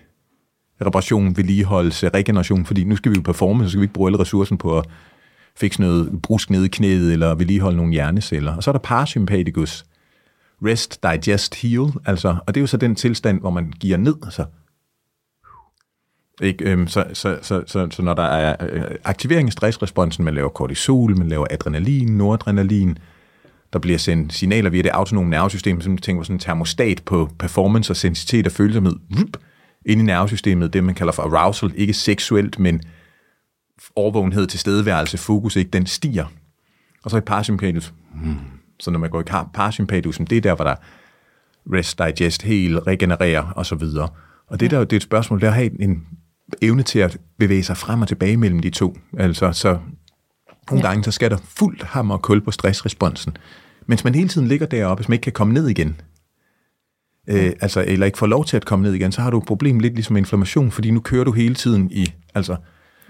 reparation, 0.85 1.37
vedligeholdelse, 1.37 2.09
regeneration, 2.09 2.65
fordi 2.65 2.83
nu 2.83 2.95
skal 2.95 3.11
vi 3.11 3.15
jo 3.15 3.21
performe, 3.21 3.63
så 3.63 3.69
skal 3.69 3.79
vi 3.79 3.83
ikke 3.83 3.93
bruge 3.93 4.07
alle 4.07 4.19
ressourcen 4.19 4.57
på 4.57 4.77
at 4.77 4.85
fikse 5.55 5.81
noget 5.81 6.21
brusk 6.21 6.49
nede 6.49 6.65
i 6.65 6.69
knæet, 6.69 7.13
eller 7.13 7.35
vedligeholde 7.35 7.77
nogle 7.77 7.93
hjerneceller. 7.93 8.55
Og 8.55 8.63
så 8.63 8.69
er 8.69 8.71
der 8.71 8.79
parasympatikus, 8.79 9.85
rest, 10.65 11.03
digest, 11.03 11.55
heal, 11.55 11.91
altså, 12.05 12.35
og 12.47 12.55
det 12.55 12.59
er 12.59 12.61
jo 12.61 12.67
så 12.67 12.77
den 12.77 12.95
tilstand, 12.95 13.39
hvor 13.39 13.49
man 13.49 13.73
giver 13.79 13.97
ned, 13.97 14.15
altså, 14.23 14.45
ikke, 16.41 16.71
øhm, 16.71 16.87
så, 16.87 17.05
så, 17.13 17.39
så, 17.41 17.63
så, 17.65 17.87
så 17.91 18.01
når 18.01 18.13
der 18.13 18.23
er 18.23 18.55
øh, 18.69 18.95
aktivering 19.03 19.47
af 19.47 19.53
stressresponsen, 19.53 20.25
man 20.25 20.33
laver 20.33 20.49
kortisol, 20.49 21.17
man 21.17 21.29
laver 21.29 21.47
adrenalin, 21.49 22.17
noradrenalin, 22.17 22.97
der 23.73 23.79
bliver 23.79 23.97
sendt 23.97 24.33
signaler 24.33 24.69
via 24.69 24.81
det 24.81 24.89
autonome 24.89 25.29
nervesystem, 25.29 25.81
som 25.81 25.97
tænker 25.97 26.19
på 26.19 26.23
sådan 26.23 26.35
en 26.35 26.39
termostat 26.39 27.01
på 27.05 27.29
performance 27.39 27.93
og 27.93 27.97
sensitet 27.97 28.45
og 28.45 28.51
følsomhed, 28.51 28.95
vup, 29.09 29.37
ind 29.85 30.01
i 30.01 30.03
nervesystemet, 30.03 30.73
det 30.73 30.83
man 30.83 30.95
kalder 30.95 31.13
for 31.13 31.23
arousal, 31.23 31.71
ikke 31.75 31.93
seksuelt, 31.93 32.59
men 32.59 32.81
overvågenhed, 33.95 34.47
tilstedeværelse, 34.47 35.17
fokus, 35.17 35.55
ikke, 35.55 35.71
den 35.71 35.85
stiger. 35.85 36.25
Og 37.03 37.11
så 37.11 37.17
i 37.17 37.21
parasympaticus, 37.21 37.93
hmm, 38.13 38.35
så 38.79 38.91
når 38.91 38.99
man 38.99 39.09
går 39.09 39.21
i 39.21 39.45
parasympaticus, 39.53 40.17
det 40.17 40.37
er 40.37 40.41
der, 40.41 40.55
hvor 40.55 40.65
der 40.65 40.75
rest, 41.73 41.99
digest, 41.99 42.41
heal, 42.41 42.79
regenerere 42.79 43.53
og 43.55 43.65
så 43.65 43.75
videre. 43.75 44.09
Og 44.47 44.59
det 44.59 44.71
der 44.71 44.79
det 44.79 44.93
er 44.93 44.97
et 44.97 45.03
spørgsmål, 45.03 45.39
det 45.39 45.45
er 45.47 45.51
at 45.51 45.55
have 45.55 45.81
en 45.81 46.07
evne 46.61 46.83
til 46.83 46.99
at 46.99 47.17
bevæge 47.39 47.63
sig 47.63 47.77
frem 47.77 48.01
og 48.01 48.07
tilbage 48.07 48.37
mellem 48.37 48.59
de 48.59 48.69
to. 48.69 48.97
Altså, 49.17 49.51
så 49.51 49.79
nogle 50.71 50.85
Ja. 50.85 50.89
gange, 50.91 51.03
så 51.03 51.11
skal 51.11 51.31
der 51.31 51.37
fuldt 51.43 51.83
hammer 51.83 52.15
og 52.15 52.21
kul 52.21 52.41
på 52.41 52.51
stressresponsen. 52.51 53.37
Mens 53.87 54.03
man 54.03 54.15
hele 54.15 54.29
tiden 54.29 54.47
ligger 54.47 54.65
deroppe, 54.65 55.01
hvis 55.01 55.09
man 55.09 55.13
ikke 55.13 55.23
kan 55.23 55.33
komme 55.33 55.53
ned 55.53 55.67
igen, 55.67 56.01
øh, 57.29 57.51
altså, 57.61 57.83
eller 57.87 58.05
ikke 58.05 58.17
får 58.17 58.27
lov 58.27 58.45
til 58.45 58.57
at 58.57 58.65
komme 58.65 58.83
ned 58.83 58.93
igen, 58.93 59.11
så 59.11 59.21
har 59.21 59.29
du 59.29 59.37
et 59.37 59.45
problem 59.45 59.79
lidt 59.79 59.93
ligesom 59.93 60.17
inflammation, 60.17 60.71
fordi 60.71 60.91
nu 60.91 60.99
kører 60.99 61.23
du 61.23 61.31
hele 61.31 61.55
tiden 61.55 61.91
i, 61.91 62.13
altså, 62.35 62.55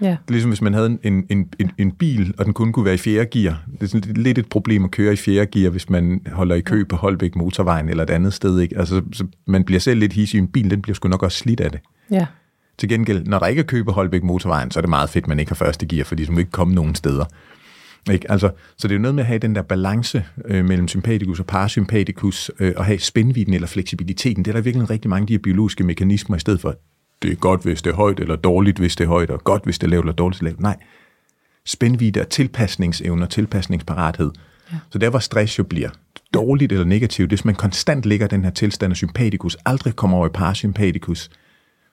Ja. 0.00 0.16
ligesom 0.28 0.50
hvis 0.50 0.60
man 0.62 0.74
havde 0.74 0.98
en, 1.02 1.24
en, 1.30 1.48
en, 1.58 1.70
en 1.78 1.92
bil, 1.92 2.34
og 2.38 2.44
den 2.44 2.54
kun 2.54 2.72
kunne 2.72 2.84
være 2.84 2.94
i 2.94 2.98
fjerde 2.98 3.26
gear. 3.40 3.62
Det 3.72 3.82
er 3.82 3.86
sådan 3.86 4.14
lidt 4.14 4.38
et 4.38 4.48
problem 4.48 4.84
at 4.84 4.90
køre 4.90 5.12
i 5.12 5.16
fjerde 5.16 5.46
gear, 5.46 5.70
hvis 5.70 5.90
man 5.90 6.20
holder 6.32 6.54
i 6.56 6.60
kø 6.60 6.84
på 6.84 6.96
Holbæk 6.96 7.36
Motorvejen 7.36 7.88
eller 7.88 8.02
et 8.02 8.10
andet 8.10 8.32
sted. 8.32 8.60
Ikke? 8.60 8.78
Altså, 8.78 9.02
så 9.12 9.26
man 9.46 9.64
bliver 9.64 9.80
selv 9.80 10.00
lidt 10.00 10.12
hissig. 10.12 10.38
En 10.38 10.48
bil, 10.48 10.70
den 10.70 10.82
bliver 10.82 10.94
sgu 10.94 11.08
nok 11.08 11.22
også 11.22 11.38
slidt 11.38 11.60
af 11.60 11.70
det. 11.70 11.80
Ja. 12.10 12.26
Til 12.78 12.88
gengæld, 12.88 13.24
når 13.24 13.38
der 13.38 13.46
ikke 13.46 13.60
er 13.60 13.66
kø 13.66 13.82
på 13.82 13.92
Holbæk 13.92 14.22
Motorvejen, 14.22 14.70
så 14.70 14.78
er 14.78 14.80
det 14.80 14.90
meget 14.90 15.10
fedt, 15.10 15.28
man 15.28 15.38
ikke 15.38 15.50
har 15.50 15.56
første 15.56 15.86
gear, 15.86 16.04
fordi 16.04 16.24
så 16.24 16.32
må 16.32 16.38
ikke 16.38 16.50
komme 16.50 16.74
nogen 16.74 16.94
steder. 16.94 17.24
Ikke? 18.12 18.30
Altså, 18.30 18.50
så 18.76 18.88
det 18.88 18.94
er 18.94 18.98
jo 18.98 19.02
noget 19.02 19.14
med 19.14 19.22
at 19.22 19.26
have 19.26 19.38
den 19.38 19.54
der 19.54 19.62
balance 19.62 20.24
øh, 20.44 20.64
mellem 20.64 20.88
sympaticus 20.88 21.40
og 21.40 21.46
parasympaticus, 21.46 22.50
øh, 22.60 22.72
og 22.76 22.84
have 22.84 22.98
spændvidden 22.98 23.54
eller 23.54 23.68
fleksibiliteten. 23.68 24.44
Det 24.44 24.50
er 24.50 24.54
der 24.54 24.60
virkelig 24.60 24.90
rigtig 24.90 25.08
mange 25.08 25.22
af 25.22 25.26
de 25.26 25.32
her 25.32 25.38
biologiske 25.38 25.84
mekanismer, 25.84 26.36
i 26.36 26.40
stedet 26.40 26.60
for, 26.60 26.74
det 27.22 27.32
er 27.32 27.36
godt, 27.36 27.62
hvis 27.62 27.82
det 27.82 27.90
er 27.90 27.94
højt, 27.94 28.20
eller 28.20 28.36
dårligt, 28.36 28.78
hvis 28.78 28.96
det 28.96 29.04
er 29.04 29.08
højt, 29.08 29.30
og 29.30 29.44
godt, 29.44 29.64
hvis 29.64 29.78
det 29.78 29.86
er 29.86 29.90
lavt, 29.90 30.04
eller 30.04 30.12
dårligt, 30.12 30.42
lavt. 30.42 30.60
Nej, 30.60 30.76
spændvidde 31.66 32.20
og 32.20 32.28
tilpasningsevne 32.28 33.22
og 33.22 33.30
tilpasningsparathed. 33.30 34.30
Ja. 34.72 34.76
Så 34.90 34.98
der, 34.98 35.10
hvor 35.10 35.18
stress 35.18 35.58
jo 35.58 35.64
bliver 35.64 35.90
dårligt 36.34 36.72
eller 36.72 36.84
negativt, 36.84 37.30
det 37.30 37.36
er, 37.36 37.38
hvis 37.38 37.44
man 37.44 37.54
konstant 37.54 38.04
ligger 38.06 38.26
i 38.26 38.28
den 38.28 38.44
her 38.44 38.50
tilstand 38.50 38.92
af 38.92 38.96
sympaticus, 38.96 39.56
aldrig 39.66 39.96
kommer 39.96 40.16
over 40.16 40.26
i 40.26 40.30
parasympaticus, 40.30 41.30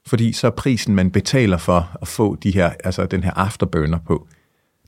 fordi 0.08 0.34
så 0.34 0.48
er 0.48 0.52
prisen, 0.52 0.96
man 0.96 1.12
betaler 1.12 1.58
for 1.58 1.98
at 2.02 2.08
få 2.08 2.36
de 2.36 2.52
her, 2.52 2.72
altså 2.84 3.06
den 3.06 3.24
her 3.24 3.32
afterburner 3.32 4.00
på, 4.08 4.28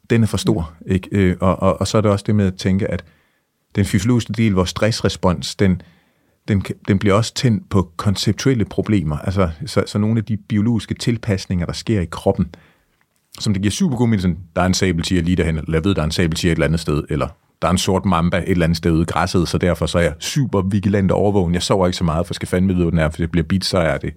den 0.09 0.23
er 0.23 0.27
for 0.27 0.37
stor. 0.37 0.73
Ikke? 0.87 1.09
Øh, 1.11 1.37
Og, 1.39 1.61
og, 1.61 1.79
og 1.79 1.87
så 1.87 1.97
er 1.97 2.01
det 2.01 2.11
også 2.11 2.23
det 2.27 2.35
med 2.35 2.47
at 2.47 2.55
tænke, 2.55 2.91
at 2.91 3.03
den 3.75 3.85
fysiologiske 3.85 4.33
del, 4.33 4.51
vores 4.51 4.69
stressrespons, 4.69 5.55
den, 5.55 5.81
den, 6.47 6.63
den 6.87 6.99
bliver 6.99 7.15
også 7.15 7.33
tændt 7.33 7.69
på 7.69 7.91
konceptuelle 7.97 8.65
problemer. 8.65 9.17
Altså, 9.17 9.49
så, 9.65 9.83
så 9.85 9.97
nogle 9.97 10.17
af 10.17 10.25
de 10.25 10.37
biologiske 10.37 10.93
tilpasninger, 10.93 11.65
der 11.65 11.73
sker 11.73 12.01
i 12.01 12.05
kroppen, 12.05 12.55
som 13.39 13.53
det 13.53 13.61
giver 13.61 13.71
super 13.71 13.97
god 13.97 14.07
mening, 14.07 14.39
der 14.55 14.61
er 14.61 14.65
en 14.65 14.73
sabeltiger 14.73 15.21
lige 15.21 15.35
derhen, 15.35 15.57
eller 15.57 15.73
jeg 15.73 15.83
ved, 15.83 15.95
der 15.95 16.01
er 16.01 16.05
en 16.05 16.11
sabeltiger 16.11 16.51
et 16.51 16.55
eller 16.55 16.65
andet 16.65 16.79
sted, 16.79 17.03
eller 17.09 17.27
der 17.61 17.67
er 17.67 17.71
en 17.71 17.77
sort 17.77 18.05
mamba 18.05 18.37
et 18.37 18.49
eller 18.49 18.63
andet 18.63 18.77
sted 18.77 18.91
ude 18.91 19.01
i 19.01 19.05
græsset, 19.05 19.47
så 19.47 19.57
derfor 19.57 19.85
så 19.85 19.97
er 19.97 20.03
jeg 20.03 20.13
super 20.19 20.61
vigilant 20.61 21.11
og 21.11 21.17
overvågen. 21.17 21.53
Jeg 21.53 21.63
sover 21.63 21.87
ikke 21.87 21.97
så 21.97 22.03
meget, 22.03 22.27
for 22.27 22.31
jeg 22.31 22.35
skal 22.35 22.47
fandme 22.47 22.73
vide, 22.73 22.83
hvor 22.83 22.89
den 22.89 22.99
er, 22.99 23.09
for 23.09 23.17
det 23.17 23.31
bliver 23.31 23.43
bit, 23.43 23.65
så 23.65 23.77
er 23.77 23.97
det 23.97 24.13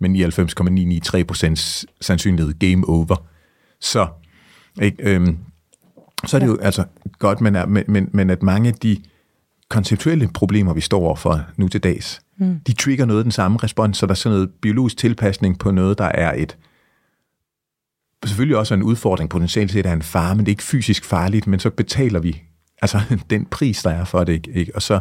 med 0.00 0.10
99,993% 0.10 1.84
sandsynlighed 2.00 2.54
game 2.58 2.88
over. 2.88 3.26
Så, 3.80 4.06
ikke, 4.82 5.02
øhm, 5.02 5.38
så 6.26 6.36
er 6.36 6.38
det 6.38 6.46
jo 6.46 6.58
altså 6.62 6.84
godt, 7.18 7.40
men, 7.40 7.56
men, 7.88 8.08
men, 8.12 8.30
at 8.30 8.42
mange 8.42 8.68
af 8.68 8.74
de 8.74 8.96
konceptuelle 9.68 10.28
problemer, 10.34 10.74
vi 10.74 10.80
står 10.80 11.00
overfor 11.00 11.44
nu 11.56 11.68
til 11.68 11.80
dags, 11.80 12.20
mm. 12.38 12.60
de 12.66 12.72
trigger 12.72 13.04
noget 13.04 13.20
af 13.20 13.24
den 13.24 13.32
samme 13.32 13.58
respons, 13.62 13.98
så 13.98 14.06
der 14.06 14.12
er 14.12 14.14
sådan 14.14 14.36
noget 14.36 14.50
biologisk 14.62 14.96
tilpasning 14.96 15.58
på 15.58 15.70
noget, 15.70 15.98
der 15.98 16.04
er 16.04 16.34
et 16.34 16.56
selvfølgelig 18.26 18.56
også 18.56 18.74
en 18.74 18.82
udfordring, 18.82 19.30
potentielt 19.30 19.72
set 19.72 19.86
er 19.86 19.92
en 19.92 20.02
fare, 20.02 20.36
men 20.36 20.46
det 20.46 20.50
er 20.50 20.52
ikke 20.52 20.62
fysisk 20.62 21.04
farligt, 21.04 21.46
men 21.46 21.60
så 21.60 21.70
betaler 21.70 22.20
vi 22.20 22.42
altså 22.82 23.00
den 23.30 23.46
pris, 23.46 23.82
der 23.82 23.90
er 23.90 24.04
for 24.04 24.24
det. 24.24 24.46
Ikke? 24.46 24.74
Og 24.74 24.82
så 24.82 25.00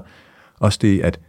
også 0.60 0.80
det, 0.82 1.02
at 1.02 1.20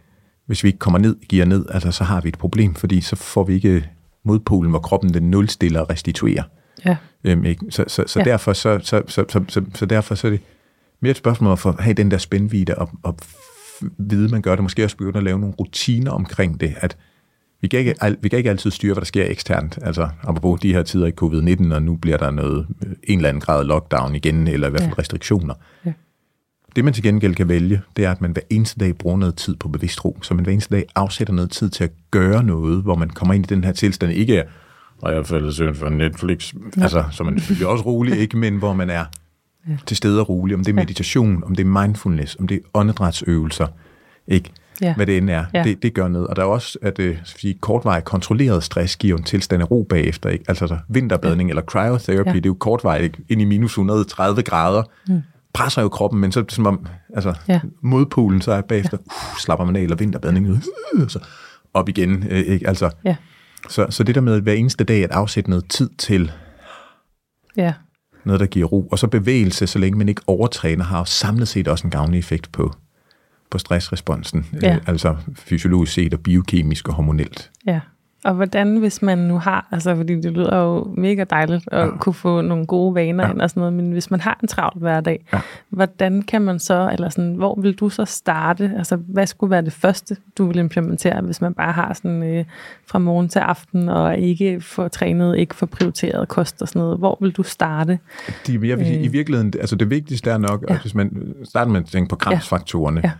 hvis 0.45 0.63
vi 0.63 0.67
ikke 0.67 0.79
kommer 0.79 0.99
ned, 0.99 1.15
giver 1.29 1.45
ned, 1.45 1.65
altså, 1.69 1.91
så 1.91 2.03
har 2.03 2.21
vi 2.21 2.29
et 2.29 2.37
problem, 2.37 2.75
fordi 2.75 3.01
så 3.01 3.15
får 3.15 3.43
vi 3.43 3.53
ikke 3.53 3.89
modpolen, 4.25 4.69
hvor 4.69 4.79
kroppen 4.79 5.13
den 5.13 5.31
nulstiller 5.31 5.79
og 5.79 5.89
restituerer. 5.89 6.43
Ja. 6.85 6.97
Øhm, 7.23 7.45
ikke? 7.45 7.65
Så, 7.69 7.83
så, 7.87 8.03
så, 8.07 8.19
Ja. 8.19 8.23
derfor, 8.25 8.53
så, 8.53 8.79
så, 8.83 9.01
så, 9.07 9.25
så, 9.29 9.43
så, 9.47 9.63
så 9.75 9.85
derfor 9.85 10.15
så 10.15 10.27
er 10.27 10.31
det 10.31 10.41
mere 11.01 11.11
et 11.11 11.17
spørgsmål 11.17 11.51
om 11.51 11.57
at 11.65 11.83
have 11.83 11.93
den 11.93 12.11
der 12.11 12.17
spændvidde 12.17 12.75
og, 12.75 12.89
og 13.03 13.17
vide, 13.97 14.29
man 14.29 14.41
gør 14.41 14.55
det. 14.55 14.63
Måske 14.63 14.83
også 14.83 14.97
begynde 14.97 15.17
at 15.17 15.23
lave 15.23 15.39
nogle 15.39 15.55
rutiner 15.59 16.11
omkring 16.11 16.59
det, 16.61 16.73
at 16.77 16.97
vi 17.61 17.67
kan, 17.67 17.79
ikke, 17.79 17.95
vi 18.21 18.29
kan 18.29 18.37
ikke 18.37 18.49
altid 18.49 18.71
styre, 18.71 18.93
hvad 18.93 19.01
der 19.01 19.05
sker 19.05 19.25
eksternt. 19.29 19.79
Altså, 19.81 20.09
apropos 20.23 20.59
de 20.59 20.73
her 20.73 20.83
tider 20.83 21.07
i 21.07 21.11
covid-19, 21.21 21.73
og 21.75 21.83
nu 21.83 21.95
bliver 21.95 22.17
der 22.17 22.31
noget, 22.31 22.67
en 23.03 23.17
eller 23.19 23.29
anden 23.29 23.41
grad 23.41 23.63
lockdown 23.65 24.15
igen, 24.15 24.47
eller 24.47 24.67
i 24.67 24.69
hvert 24.69 24.81
fald 24.81 24.93
Ja. 24.93 24.99
restriktioner. 24.99 25.53
Ja. 25.85 25.93
Det, 26.75 26.85
man 26.85 26.93
til 26.93 27.03
gengæld 27.03 27.35
kan 27.35 27.49
vælge, 27.49 27.81
det 27.97 28.05
er, 28.05 28.11
at 28.11 28.21
man 28.21 28.31
hver 28.31 28.41
eneste 28.49 28.79
dag 28.79 28.97
bruger 28.97 29.17
noget 29.17 29.35
tid 29.35 29.55
på 29.55 29.67
bevidst 29.69 30.05
ro. 30.05 30.17
Så 30.21 30.33
man 30.33 30.43
hver 30.43 30.53
eneste 30.53 30.75
dag 30.75 30.85
afsætter 30.95 31.33
noget 31.33 31.51
tid 31.51 31.69
til 31.69 31.83
at 31.83 31.91
gøre 32.11 32.43
noget, 32.43 32.83
hvor 32.83 32.95
man 32.95 33.09
kommer 33.09 33.33
ind 33.33 33.45
i 33.51 33.55
den 33.55 33.63
her 33.63 33.71
tilstand. 33.71 34.11
Ikke 34.11 34.37
er, 34.37 34.43
og 35.01 35.13
jeg 35.13 35.25
faldet 35.25 35.55
søvn 35.55 35.75
for 35.75 35.89
Netflix, 35.89 36.53
ja. 36.77 36.81
altså, 36.81 37.03
så 37.11 37.23
man 37.23 37.39
selvfølgelig 37.39 37.67
også 37.67 37.85
rolig, 37.85 38.17
ikke, 38.19 38.37
men 38.37 38.57
hvor 38.57 38.73
man 38.73 38.89
er 38.89 39.05
ja. 39.69 39.73
til 39.85 39.97
stede 39.97 40.19
og 40.19 40.29
rolig. 40.29 40.55
Om 40.55 40.63
det 40.63 40.71
er 40.71 40.75
meditation, 40.75 41.43
om 41.43 41.55
det 41.55 41.65
er 41.67 41.81
mindfulness, 41.81 42.37
om 42.39 42.47
det 42.47 42.55
er 42.55 42.61
åndedrætsøvelser, 42.73 43.67
ikke? 44.27 44.51
Ja. 44.81 44.93
hvad 44.95 45.05
det 45.05 45.17
end 45.17 45.29
er. 45.29 45.45
Ja. 45.53 45.63
Det, 45.63 45.83
det 45.83 45.93
gør 45.93 46.07
noget. 46.07 46.27
Og 46.27 46.35
der 46.35 46.41
er 46.41 46.45
også, 46.45 46.77
at 46.81 46.99
øh, 46.99 47.17
sige, 47.23 47.53
kortvarig 47.53 48.03
kontrolleret 48.03 48.63
stress 48.63 48.95
giver 48.95 49.17
en 49.17 49.23
tilstand 49.23 49.61
af 49.61 49.71
ro 49.71 49.83
bagefter. 49.89 50.29
Ikke? 50.29 50.45
Altså 50.47 50.67
så 50.67 50.77
vinterbadning 50.89 51.49
ja. 51.49 51.51
eller 51.51 51.61
cryotherapy, 51.61 52.27
Ja. 52.27 52.33
det 52.33 52.45
er 52.45 52.49
jo 52.49 52.53
kortvarigt 52.53 53.03
ikke? 53.03 53.17
ind 53.29 53.41
i 53.41 53.45
minus 53.45 53.71
130 53.71 54.41
grader. 54.41 54.83
Mm. 55.07 55.21
Presser 55.53 55.81
jo 55.81 55.89
kroppen, 55.89 56.19
men 56.21 56.31
så 56.31 56.45
som 56.49 56.65
om, 56.65 56.85
altså 57.15 57.33
Ja. 57.47 57.53
ja. 57.53 57.59
modpolen, 57.81 58.41
så 58.41 58.51
er 58.51 58.61
bagefter, 58.61 58.97
uh, 58.97 59.37
slapper 59.39 59.65
man 59.65 59.75
af, 59.75 59.81
eller 59.81 59.95
vinterbadning, 59.95 60.49
uh, 60.49 60.57
så 61.07 61.19
op 61.73 61.89
igen. 61.89 62.23
Øh, 62.29 62.37
ikke? 62.39 62.67
Altså, 62.67 62.89
Ja. 63.05 63.15
så, 63.69 63.87
så 63.89 64.03
det 64.03 64.15
der 64.15 64.21
med 64.21 64.41
hver 64.41 64.53
eneste 64.53 64.83
dag 64.83 65.03
at 65.03 65.11
afsætte 65.11 65.49
noget 65.49 65.65
tid 65.69 65.89
til 65.97 66.31
Ja. 67.57 67.73
noget, 68.25 68.39
der 68.39 68.45
giver 68.45 68.67
ro, 68.67 68.87
og 68.91 68.99
så 68.99 69.07
bevægelse, 69.07 69.67
så 69.67 69.79
længe 69.79 69.97
man 69.97 70.09
ikke 70.09 70.21
overtræner, 70.27 70.83
har 70.83 71.03
samlet 71.03 71.47
set 71.47 71.67
også 71.67 71.87
en 71.87 71.91
gavnlig 71.91 72.19
effekt 72.19 72.51
på, 72.51 72.73
på 73.49 73.57
stressresponsen. 73.57 74.45
Ja. 74.61 74.75
Øh, 74.75 74.81
altså 74.87 75.15
fysiologisk 75.35 75.93
set 75.93 76.13
og 76.13 76.19
biokemisk 76.19 76.87
og 76.87 76.93
hormonelt. 76.93 77.51
Ja. 77.67 77.79
Og 78.25 78.33
hvordan, 78.33 78.77
hvis 78.77 79.01
man 79.01 79.17
nu 79.17 79.37
har, 79.39 79.67
altså 79.71 79.95
fordi 79.95 80.15
det 80.21 80.31
lyder 80.31 80.57
jo 80.57 80.93
mega 80.97 81.23
dejligt 81.29 81.63
at 81.71 81.79
ja. 81.79 81.97
kunne 81.97 82.13
få 82.13 82.41
nogle 82.41 82.65
gode 82.65 82.95
vaner 82.95 83.25
ja. 83.25 83.31
Ind 83.33 83.41
og 83.41 83.49
sådan 83.49 83.59
noget, 83.61 83.73
men 83.73 83.91
hvis 83.91 84.11
man 84.11 84.19
har 84.21 84.39
en 84.41 84.47
travl 84.47 84.79
hverdag, 84.79 85.25
ja. 85.33 85.39
Hvordan 85.69 86.21
kan 86.21 86.41
man 86.41 86.59
så, 86.59 86.89
eller 86.93 87.09
sådan, 87.09 87.33
hvor 87.35 87.59
vil 87.61 87.73
du 87.73 87.89
så 87.89 88.05
starte? 88.05 88.71
Altså, 88.77 88.95
hvad 88.95 89.27
skulle 89.27 89.51
være 89.51 89.61
det 89.61 89.73
første, 89.73 90.17
du 90.37 90.45
vil 90.47 90.57
implementere, 90.57 91.21
hvis 91.21 91.41
man 91.41 91.53
bare 91.53 91.71
har 91.71 91.93
sådan 91.93 92.23
øh, 92.23 92.45
fra 92.87 92.99
morgen 92.99 93.29
til 93.29 93.39
aften, 93.39 93.89
og 93.89 94.17
ikke 94.17 94.61
får 94.61 94.87
trænet, 94.87 95.37
ikke 95.37 95.55
får 95.55 95.65
prioriteret 95.65 96.27
kost 96.27 96.61
og 96.61 96.67
sådan 96.67 96.79
noget? 96.81 96.97
Hvor 96.97 97.17
vil 97.21 97.31
du 97.31 97.43
starte? 97.43 97.99
De, 98.47 98.53
jeg 98.53 98.77
vil 98.77 98.85
sige, 98.85 98.97
Øh. 98.99 99.05
i 99.05 99.07
virkeligheden, 99.07 99.53
altså 99.59 99.75
det 99.75 99.89
vigtigste 99.89 100.29
er 100.31 100.37
nok, 100.37 100.65
Ja. 100.69 100.73
ja. 100.73 100.79
hvis 100.79 100.95
man 100.95 101.33
starter 101.43 101.71
med 101.71 101.79
at 101.79 101.85
tænke 101.85 102.09
på 102.09 102.15
kramsfaktorerne, 102.15 103.01
Ja. 103.03 103.07
ja. 103.07 103.13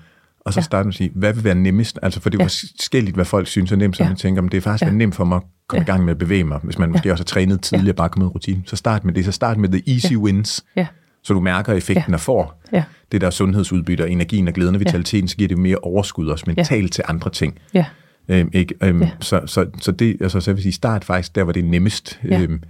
Og 0.45 0.53
så 0.53 0.59
Ja. 0.59 0.63
starter 0.63 0.83
man 0.83 0.89
at 0.89 0.95
sige, 0.95 1.11
hvad 1.15 1.33
vil 1.33 1.43
være 1.43 1.55
nemmest? 1.55 1.99
Altså 2.01 2.19
for 2.21 2.29
det 2.29 2.37
er 2.37 2.43
Ja. 2.43 2.45
jo 2.45 2.49
forskelligt, 2.49 3.15
hvad 3.15 3.25
folk 3.25 3.47
synes 3.47 3.71
er 3.71 3.75
nemt, 3.75 3.97
så 3.97 4.03
Ja. 4.03 4.09
man 4.09 4.17
tænker, 4.17 4.41
om 4.41 4.49
det 4.49 4.57
er 4.57 4.61
faktisk 4.61 4.81
Ja. 4.83 4.87
ja. 4.87 4.93
nemt 4.93 5.15
for 5.15 5.25
mig 5.25 5.35
at 5.35 5.41
komme 5.67 5.79
Ja. 5.81 5.83
i 5.83 5.91
gang 5.91 6.05
med 6.05 6.11
at 6.11 6.17
bevæge 6.17 6.43
mig, 6.43 6.59
hvis 6.63 6.79
man 6.79 6.91
måske 6.91 7.11
også 7.11 7.21
har 7.21 7.25
trænet 7.25 7.61
tidligere, 7.61 7.93
bare 7.95 8.09
kommet 8.09 8.27
ud 8.27 8.35
rutinen. 8.35 8.63
Så 8.67 8.75
start 8.75 9.05
med 9.05 9.13
det, 9.13 9.25
så 9.25 9.31
start 9.31 9.57
med 9.57 9.69
the 9.69 9.93
easy 9.93 10.11
Ja. 10.13 10.17
wins, 10.17 10.65
Ja, 10.75 10.87
så 11.23 11.33
du 11.33 11.39
mærker 11.39 11.73
effekten 11.73 12.11
Ja. 12.11 12.13
og 12.15 12.19
får 12.19 12.61
ja, 12.73 12.83
det 13.11 13.21
der 13.21 13.29
sundhedsudbytte 13.29 14.09
energien 14.09 14.47
og 14.47 14.53
glæden 14.53 14.75
og 14.75 14.79
vitaliteten, 14.79 15.27
så 15.27 15.35
giver 15.37 15.47
det 15.47 15.57
mere 15.57 15.77
overskud 15.77 16.27
også 16.27 16.43
mentalt 16.47 16.93
til 16.93 17.03
andre 17.07 17.29
ting. 17.29 17.57
ja, 17.73 17.85
Øhm, 18.27 18.49
ikke? 18.53 18.75
Øhm, 18.83 19.01
Ja. 19.01 19.05
ja. 19.05 19.11
så, 19.19 19.41
så, 19.45 19.65
så 19.81 19.91
det, 19.91 20.17
altså, 20.21 20.39
så 20.39 20.51
jeg 20.51 20.55
vil 20.55 20.63
sige, 20.63 20.73
start 20.73 21.03
faktisk 21.05 21.35
der, 21.35 21.43
hvor 21.43 21.53
det 21.53 21.65
er 21.65 21.69
nemmest. 21.69 22.19
Ja. 22.29 22.41
Øhm, 22.41 22.61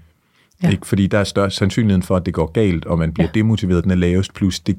Ja. 0.63 0.69
ikke? 0.69 0.87
Fordi 0.87 1.07
der 1.07 1.19
er 1.19 1.23
større 1.23 1.51
sandsynligheden 1.51 2.03
for, 2.03 2.15
at 2.15 2.25
det 2.25 2.33
går 2.33 2.51
galt, 2.51 2.85
og 2.85 2.97
man 2.97 3.13
bliver 3.13 3.25
Ja. 3.25 3.31
ja. 3.35 3.39
demotiveret, 3.39 3.83
den 3.83 3.91
er 3.91 3.95
lavest, 3.95 4.33
plus 4.33 4.59
det, 4.59 4.77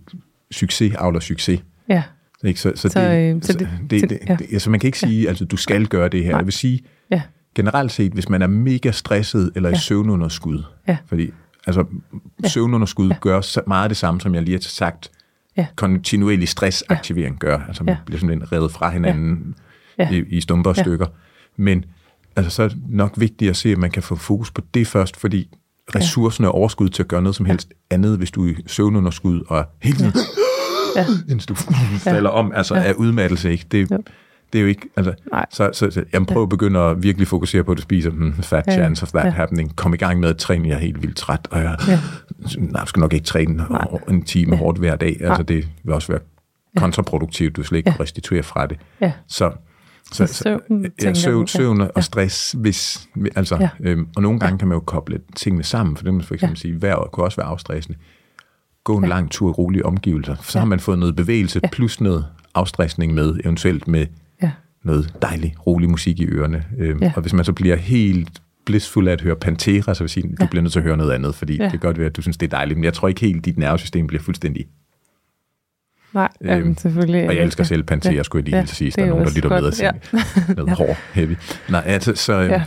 succes 0.51 0.95
avler 0.95 1.21
succes. 1.21 1.61
ja, 1.89 2.03
Ikke? 2.45 2.61
Så, 2.61 2.73
så, 2.75 2.89
Så, 2.89 3.01
det, 3.01 3.35
øh, 3.37 3.43
så 3.43 3.53
det- 3.53 3.69
det, 3.91 4.11
det, 4.11 4.19
ja. 4.29 4.37
det, 4.37 4.47
altså 4.53 4.71
man 4.71 4.81
kan 4.81 4.89
ikke 4.89 4.99
sige, 4.99 5.29
altså 5.29 5.45
du 5.45 5.57
skal 5.57 5.87
gøre 5.87 6.09
det 6.09 6.25
her. 6.25 6.31
Nej. 6.31 6.39
Jeg 6.39 6.47
vil 6.47 6.53
sige, 6.53 6.81
ja, 7.11 7.23
generelt 7.55 7.93
set, 7.93 8.13
hvis 8.13 8.29
man 8.29 8.43
er 8.43 8.47
mega 8.47 8.91
stresset 8.91 9.53
eller 9.57 9.69
i 9.69 9.73
Ja. 9.73 9.79
søvnunderskud, 9.79 10.63
Ja. 10.89 10.97
fordi 11.07 11.31
altså, 11.67 11.85
søvnunderskud 12.47 13.09
Ja. 13.09 13.17
gør 13.21 13.41
så 13.41 13.61
meget 13.67 13.91
det 13.91 13.97
samme, 13.97 14.21
som 14.21 14.35
jeg 14.35 14.43
lige 14.43 14.55
har 14.55 14.61
sagt, 14.61 15.11
Ja. 15.57 15.67
kontinuerlig 15.77 16.49
stressaktivering 16.49 17.39
gør. 17.39 17.59
Altså 17.69 17.85
man 17.85 17.95
Ja. 17.95 17.99
bliver 18.07 18.19
simpelthen 18.19 18.53
revet 18.53 18.73
fra 18.73 18.91
hinanden 18.91 19.55
Ja. 19.99 20.11
i, 20.11 20.25
i 20.29 20.41
stumper 20.41 20.71
og 20.71 20.77
Ja. 20.77 20.83
stykker. 20.83 21.07
Men 21.57 21.85
altså, 22.37 22.51
så 22.51 22.63
er 22.63 22.69
det 22.69 22.79
nok 22.89 23.13
vigtigt 23.17 23.49
at 23.51 23.57
se, 23.57 23.69
at 23.73 23.79
man 23.79 23.91
kan 23.91 24.03
få 24.03 24.15
fokus 24.17 24.51
på 24.51 24.63
det 24.75 24.87
først, 24.87 25.17
fordi 25.17 25.49
ressourcerne 25.95 26.49
og 26.49 26.55
overskud 26.55 26.89
til 26.89 27.03
at 27.03 27.09
gøre 27.09 27.23
noget 27.23 27.37
som 27.37 27.47
helst 27.47 27.73
andet, 27.91 28.19
hvis 28.19 28.31
du 28.31 28.47
er 28.47 28.51
i 28.51 28.57
søvnunderskud 28.67 29.43
og 29.49 29.65
hele 29.83 29.97
tiden, 29.97 30.13
ja, 30.15 30.21
indtil 31.31 31.49
du 31.49 31.55
falder 31.99 32.31
om, 32.31 32.53
altså 32.55 32.75
Ja. 32.75 32.83
af 32.83 32.93
udmattelse, 32.93 33.51
ikke? 33.53 33.65
Det, 33.73 33.91
det 34.53 34.59
er 34.59 34.63
jo 34.63 34.69
ikke, 34.69 34.89
altså, 34.97 35.15
Nej. 35.33 35.47
så, 35.51 35.71
så, 35.73 35.91
så 35.91 36.05
jeg 36.13 36.27
prøver 36.27 36.43
at 36.43 36.49
begynde 36.49 36.81
at 36.81 37.03
virkelig 37.03 37.29
fokusere 37.29 37.65
på, 37.65 37.73
at 37.73 37.77
du 37.79 37.83
spiser 37.83 38.11
hmm, 38.11 38.35
fat 38.43 38.65
Ja, 38.67 38.73
ja. 38.73 38.79
chance 38.79 39.03
of 39.03 39.09
that 39.13 39.25
Ja. 39.25 39.31
happening. 39.31 39.77
Kom 39.77 39.95
i 39.95 39.97
gang 39.97 40.21
med 40.21 40.29
at 40.29 40.37
træne, 40.37 40.69
jeg 40.69 40.75
er 40.75 40.79
helt 40.79 41.03
vildt 41.03 41.17
træt, 41.17 41.49
og 41.51 41.59
jeg 41.63 41.77
Ja. 41.89 41.99
nej, 42.59 42.81
jeg 42.81 42.89
skal 42.89 43.01
nok 43.01 43.13
ikke 43.13 43.27
træne 43.27 43.55
Nej. 43.71 43.87
en 44.09 44.23
time 44.23 44.53
Ja. 44.53 44.59
hårdt 44.59 44.79
hver 44.79 44.97
dag. 44.97 45.17
Altså, 45.21 45.43
det 45.43 45.69
vil 45.85 45.95
også 45.95 46.13
være 46.13 46.21
kontraproduktivt, 46.77 47.57
du 47.57 47.63
slet 47.63 47.79
ikke 47.79 47.91
Ja. 47.91 47.95
ja. 47.99 48.03
restituere 48.03 48.43
fra 48.43 48.67
det. 48.67 48.79
ja, 49.01 49.13
Så, 49.29 49.51
så, 50.13 50.27
Så 50.27 50.35
søvn, 50.35 50.87
ja, 51.03 51.15
søvn, 51.15 51.41
du? 51.41 51.47
søvn 51.47 51.81
Ja. 51.81 51.87
og 51.95 52.05
stress, 52.05 52.55
hvis, 52.59 53.09
altså, 53.37 53.57
Ja. 53.61 53.69
ja. 53.85 53.89
øhm, 53.91 54.07
og 54.17 54.23
nogle 54.23 54.41
gange 54.41 54.59
kan 54.59 54.69
man 54.69 54.75
jo 54.77 54.81
koble 54.81 55.19
tingene 55.37 55.65
sammen, 55.65 55.97
for 55.97 56.05
det 56.05 56.15
man 56.15 56.23
for 56.23 56.35
eksempel 56.35 56.59
Ja. 56.65 56.69
ja. 56.69 56.73
sige, 56.75 56.83
vejret 56.83 57.11
kunne 57.13 57.25
også 57.27 57.37
være 57.37 57.47
afstressende. 57.47 57.99
Gå 58.85 58.97
en 58.97 59.05
Ja. 59.05 59.09
ja. 59.09 59.15
lang 59.15 59.31
tur 59.31 59.49
i 59.49 59.53
rolige 59.53 59.87
omgivelser, 59.87 60.35
så 60.43 60.59
Ja. 60.59 60.61
har 60.61 60.67
man 60.67 60.81
fået 60.81 60.99
noget 60.99 61.17
bevægelse, 61.17 61.61
Ja. 61.63 61.67
ja. 61.67 61.71
plus 61.73 62.01
noget 62.01 62.27
afstressning 62.55 63.15
med, 63.15 63.41
eventuelt 63.45 63.89
med 63.89 64.07
ja, 64.43 64.51
noget 64.85 65.15
dejlig, 65.23 65.55
rolig 65.67 65.91
musik 65.91 66.21
i 66.21 66.27
ørerne. 66.27 66.65
Øhm, 66.79 67.03
Ja. 67.03 67.13
Og 67.17 67.23
hvis 67.23 67.33
man 67.33 67.45
så 67.45 67.53
bliver 67.53 67.77
helt 67.77 68.43
blissful 68.67 69.09
af 69.09 69.13
at 69.13 69.21
høre 69.21 69.37
Pantera, 69.37 69.95
så 69.95 70.03
vil 70.05 70.11
sige, 70.11 70.29
Ja. 70.41 70.45
du 70.45 70.49
bliver 70.51 70.63
nødt 70.63 70.73
til 70.73 70.79
at 70.81 70.85
høre 70.85 70.97
noget 70.97 71.13
andet, 71.13 71.35
fordi 71.35 71.57
Ja. 71.57 71.63
ja. 71.63 71.71
det 71.71 71.81
kan 71.81 71.89
godt 71.89 71.99
være, 71.99 72.07
at 72.07 72.17
du 72.17 72.23
synes, 72.23 72.37
det 72.37 72.47
er 72.47 72.51
dejligt, 72.57 72.77
men 72.79 72.85
jeg 72.85 72.95
tror 72.95 73.09
ikke 73.09 73.21
helt, 73.21 73.45
dit 73.45 73.59
nervesystem 73.59 74.07
bliver 74.07 74.23
fuldstændig. 74.23 74.67
nej, 76.15 76.29
Øhm, 76.41 76.53
øhm, 76.67 76.77
selvfølgelig. 76.79 77.29
Og 77.29 77.37
jeg 77.37 77.43
elsker 77.45 77.65
selv 77.65 77.83
Pantera, 77.83 78.13
Ja. 78.15 78.23
skulle 78.23 78.41
jeg 78.41 78.45
lige 78.45 78.57
Ja, 78.57 78.61
ja. 78.81 78.87
det 78.87 78.97
Der 78.97 79.03
er 79.03 79.09
nogen, 79.09 79.25
der 79.27 79.35
lytter 79.35 79.49
med 79.49 79.57
og 79.57 79.63
godt, 79.63 79.75
siger, 79.77 79.93
ja. 80.49 80.55
noget 80.55 80.71
hård, 80.71 80.97
heavy. 81.15 81.37
Nej, 81.71 81.83
altså, 81.87 82.15
så, 82.15 82.33
øhm, 82.33 82.51
Ja. 82.51 82.55
ja. 82.57 82.65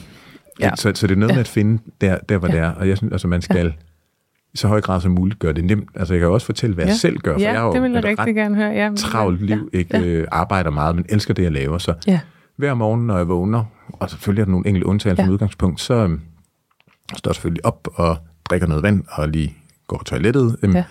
Ja. 0.60 0.76
så, 0.76 0.92
så 0.96 1.08
det 1.08 1.14
er 1.14 1.20
noget 1.20 1.32
Ja. 1.32 1.36
med 1.36 1.40
at 1.42 1.48
finde 1.48 1.82
der, 2.02 2.18
der 2.30 2.38
hvor 2.38 2.48
Ja. 2.48 2.54
det 2.54 2.62
er, 2.62 2.70
og 2.70 2.88
jeg 2.90 2.98
synes, 2.98 3.12
altså 3.12 3.28
man 3.28 3.42
skal 3.42 3.74
i 4.56 4.58
så 4.58 4.68
høj 4.68 4.82
grad 4.82 5.02
som 5.02 5.12
muligt 5.12 5.40
gøre 5.40 5.54
det 5.54 5.64
nemt. 5.64 5.90
Altså 5.96 6.14
jeg 6.14 6.20
kan 6.22 6.30
også 6.30 6.46
fortælle, 6.46 6.74
hvad 6.74 6.86
Ja. 6.86 6.90
jeg 6.90 6.98
selv 6.98 7.18
gør, 7.18 7.34
for 7.34 7.40
Ja, 7.40 7.52
jeg 7.52 7.60
har 7.60 7.68
jo 7.68 7.74
det 7.74 7.82
vil 7.82 7.92
jeg 7.92 8.00
et 8.00 8.06
rigtig 8.06 8.28
ret 8.28 8.36
gerne 8.36 8.56
høre. 8.56 8.70
Ja, 8.72 8.92
travlt 8.98 9.42
liv, 9.42 9.70
ikke 9.74 9.98
Ja. 9.98 10.04
øh, 10.06 10.28
arbejder 10.32 10.70
meget, 10.72 10.96
men 10.96 11.06
elsker 11.10 11.34
det, 11.34 11.44
jeg 11.44 11.52
laver. 11.52 11.78
Så 11.78 11.94
Ja, 12.08 12.20
hver 12.56 12.74
morgen, 12.74 13.08
når 13.08 13.18
jeg 13.18 13.28
vågner, 13.28 13.64
og 13.90 14.10
selvfølgelig 14.10 14.42
er 14.42 14.46
der 14.46 14.52
nogle 14.52 14.68
enkelte 14.68 14.86
undtagelser 14.88 15.24
Ja. 15.24 15.28
som 15.28 15.34
udgangspunkt, 15.34 15.82
så 15.82 15.94
øhm, 15.94 16.22
står 17.18 17.30
jeg 17.32 17.36
selvfølgelig 17.36 17.66
op 17.66 17.88
og 17.94 18.18
drikker 18.50 18.68
noget 18.68 18.84
vand 18.84 19.04
og 19.12 19.30
lige 19.30 19.54
går 19.88 19.98
på 19.98 20.04
toilettet. 20.04 20.58
Øhm, 20.64 20.76
Ja. 20.76 20.84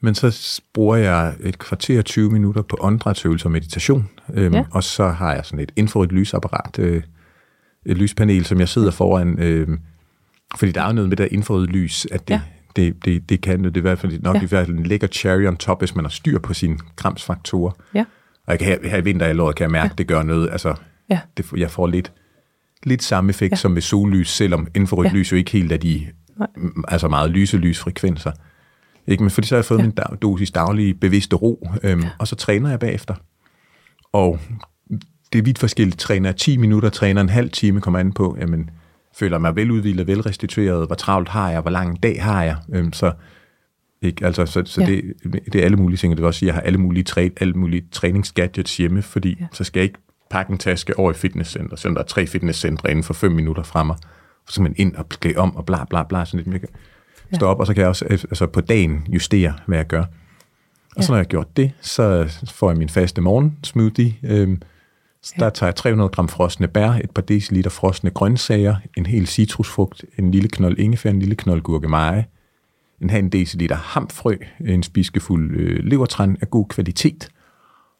Men 0.00 0.14
så 0.14 0.60
bruger 0.74 0.96
jeg 0.96 1.34
et 1.40 1.58
kvarter 1.58 2.02
20 2.02 2.30
minutter 2.30 2.62
på 2.62 2.76
åndedrætsøvelser 2.80 3.46
og 3.46 3.52
meditation, 3.52 4.08
øhm, 4.34 4.54
Ja. 4.54 4.64
og 4.72 4.82
så 4.84 5.08
har 5.08 5.34
jeg 5.34 5.44
sådan 5.44 5.60
et 5.60 5.72
infrarødt 5.76 6.12
lysapparat, 6.12 6.78
øh, 6.78 7.02
et 7.86 7.98
lyspanel, 7.98 8.44
som 8.44 8.60
jeg 8.60 8.68
sidder 8.68 8.90
foran, 8.90 9.38
øh, 9.38 9.68
fordi 10.56 10.72
der 10.72 10.82
er 10.82 10.86
jo 10.86 10.92
noget 10.92 11.08
med 11.08 11.16
det 11.16 11.30
der 11.30 11.36
infrarøde 11.36 11.66
lys, 11.66 12.06
at 12.12 12.28
det, 12.28 12.34
Ja. 12.34 12.40
Det, 12.76 13.04
det, 13.04 13.28
det 13.28 13.40
kan 13.40 13.64
det 13.64 13.76
er 13.76 13.80
i 13.80 13.80
hvert 13.80 13.98
fald 13.98 14.20
nok 14.22 14.36
Ja. 14.36 14.42
i 14.42 14.46
hvert 14.46 14.66
fald 14.66 14.78
en 14.78 14.86
lækker 14.86 15.06
cherry 15.06 15.46
on 15.46 15.56
top, 15.56 15.80
hvis 15.80 15.94
man 15.96 16.04
har 16.04 16.10
styr 16.10 16.38
på 16.38 16.54
sine 16.54 16.78
kramsfaktorer. 16.96 17.72
ja, 17.94 18.04
Og 18.46 18.50
jeg 18.52 18.58
kan 18.58 18.68
her, 18.68 18.88
her 18.90 18.98
i 18.98 19.04
vinterhalvåret 19.04 19.56
kan 19.56 19.64
jeg 19.64 19.70
mærke, 19.70 19.84
Ja. 19.92 19.94
det 19.98 20.06
gør 20.06 20.22
noget. 20.22 20.48
Altså, 20.52 20.74
ja, 21.10 21.20
det, 21.36 21.46
jeg 21.56 21.70
får 21.70 21.86
lidt, 21.86 22.12
lidt 22.82 23.02
samme 23.02 23.30
effekt 23.30 23.52
Ja. 23.52 23.56
som 23.56 23.74
ved 23.74 23.82
sollys, 23.82 24.28
selvom 24.30 24.66
infrarødt 24.74 25.08
Ja. 25.12 25.12
lys 25.18 25.32
jo 25.32 25.36
ikke 25.36 25.50
helt 25.50 25.72
er 25.72 25.76
de 25.76 26.06
Nej. 26.38 26.48
altså 26.88 27.08
meget 27.08 27.30
lyse 27.30 27.56
lysfrekvenser. 27.56 28.32
Ikke? 29.06 29.22
Men 29.22 29.30
fordi 29.30 29.46
så 29.46 29.54
har 29.54 29.58
jeg 29.58 29.64
fået 29.64 29.78
Ja. 29.78 29.82
min 29.84 29.90
dag, 29.92 30.16
dosis 30.22 30.50
daglige 30.50 30.94
bevidste 30.94 31.36
ro, 31.36 31.68
øhm, 31.82 32.00
ja. 32.00 32.08
og 32.18 32.28
så 32.28 32.36
træner 32.36 32.70
jeg 32.70 32.78
bagefter. 32.78 33.14
Og 34.12 34.38
det 35.32 35.38
er 35.38 35.42
vidt 35.42 35.58
forskelligt. 35.58 35.98
Træner 35.98 36.28
jeg 36.28 36.36
10 36.36 36.56
minutter, 36.56 36.88
træner 36.88 37.20
en 37.20 37.28
halv 37.28 37.50
time, 37.50 37.80
kommer 37.80 37.98
an 38.00 38.12
på, 38.12 38.36
jamen, 38.40 38.70
føler 39.20 39.38
mig 39.38 39.56
veludvildet, 39.56 40.06
velrestitueret, 40.06 40.86
hvor 40.86 40.94
travlt 40.94 41.28
har 41.28 41.50
jeg, 41.50 41.60
hvor 41.60 41.70
lang 41.70 41.90
en 41.90 41.96
dag 41.96 42.22
har 42.22 42.42
jeg. 42.42 42.56
Øhm, 42.72 42.92
så 42.92 43.12
ikke? 44.02 44.26
Altså, 44.26 44.46
så, 44.46 44.62
så 44.66 44.80
Ja. 44.80 44.86
det, 44.86 45.02
det 45.52 45.54
er 45.60 45.64
alle 45.64 45.76
mulige 45.76 45.96
ting, 45.98 46.10
og 46.12 46.16
det 46.16 46.22
vil 46.22 46.26
også 46.26 46.38
sige, 46.38 46.48
at 46.48 46.54
jeg 46.54 46.60
har 46.62 46.66
alle 46.66 46.78
mulige, 46.78 47.04
træ, 47.04 47.28
alle 47.40 47.54
mulige 47.54 47.84
træningsgadgets 47.92 48.76
hjemme, 48.76 49.02
fordi 49.02 49.36
Ja. 49.40 49.46
så 49.52 49.64
skal 49.64 49.80
jeg 49.80 49.84
ikke 49.84 49.98
pakke 50.30 50.52
en 50.52 50.58
taske 50.58 50.98
over 50.98 51.10
i 51.10 51.14
fitnesscenter, 51.14 51.76
selvom 51.76 51.94
der 51.94 52.02
er 52.02 52.06
tre 52.06 52.26
fitnesscentre 52.26 52.90
inden 52.90 53.04
for 53.04 53.14
fem 53.14 53.32
minutter 53.32 53.62
fra 53.62 53.84
mig. 53.84 53.96
Så 54.46 54.52
skal 54.52 54.62
man 54.62 54.74
ind 54.76 54.94
og 54.96 55.08
klæde 55.08 55.36
om 55.36 55.56
og 55.56 55.66
bla 55.66 55.84
bla 55.84 56.02
bla, 56.02 56.24
sådan 56.24 56.40
lidt. 56.44 56.52
Jeg 56.52 56.60
kan 56.60 56.68
Ja. 57.32 57.36
stå 57.36 57.46
op, 57.46 57.60
og 57.60 57.66
så 57.66 57.74
kan 57.74 57.80
jeg 57.80 57.88
også 57.88 58.04
altså 58.10 58.46
på 58.46 58.60
dagen 58.60 59.06
justere, 59.08 59.54
hvad 59.66 59.78
jeg 59.78 59.86
gør. 59.86 60.04
Og 60.96 61.04
så 61.04 61.12
når 61.12 61.16
jeg 61.16 61.24
har 61.24 61.28
gjort 61.28 61.56
det, 61.56 61.72
så 61.80 62.32
får 62.54 62.70
jeg 62.70 62.78
min 62.78 62.88
faste 62.88 63.20
morgen 63.20 63.56
smoothie. 63.64 64.14
Øhm, 64.22 64.62
så 65.22 65.34
der 65.38 65.50
tager 65.50 65.68
jeg 65.68 65.76
300 65.76 66.08
gram 66.08 66.28
frosne 66.28 66.68
bær, 66.68 66.90
et 66.90 67.10
par 67.10 67.22
deciliter 67.22 67.70
frosne 67.70 68.10
grøntsager, 68.10 68.76
en 68.96 69.06
hel 69.06 69.26
citrusfrugt, 69.26 70.04
en 70.18 70.30
lille 70.30 70.48
knold 70.48 70.78
ingefær, 70.78 71.10
en 71.10 71.18
lille 71.18 71.34
knold 71.34 71.60
gurkemeje, 71.60 72.26
en 73.00 73.10
halv 73.10 73.28
deciliter 73.30 73.76
hamfrø, 73.76 74.36
en 74.60 74.82
spiskefuld 74.82 75.56
øh, 75.56 75.84
levertræn 75.84 76.36
af 76.40 76.50
god 76.50 76.68
kvalitet, 76.68 77.28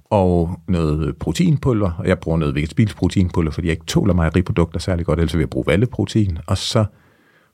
og 0.04 0.60
noget 0.68 1.16
proteinpulver, 1.16 1.92
og 1.98 2.08
jeg 2.08 2.18
bruger 2.18 2.38
noget 2.38 2.54
vegetabilsk 2.54 2.96
proteinpulver, 2.96 3.50
fordi 3.50 3.66
jeg 3.66 3.72
ikke 3.72 3.86
tåler 3.86 4.14
mejeriprodukter 4.14 4.80
særlig 4.80 5.06
godt, 5.06 5.18
ellers 5.18 5.34
vil 5.34 5.40
jeg 5.40 5.50
bruge 5.50 5.66
valleprotein, 5.66 6.38
og 6.46 6.58
så 6.58 6.84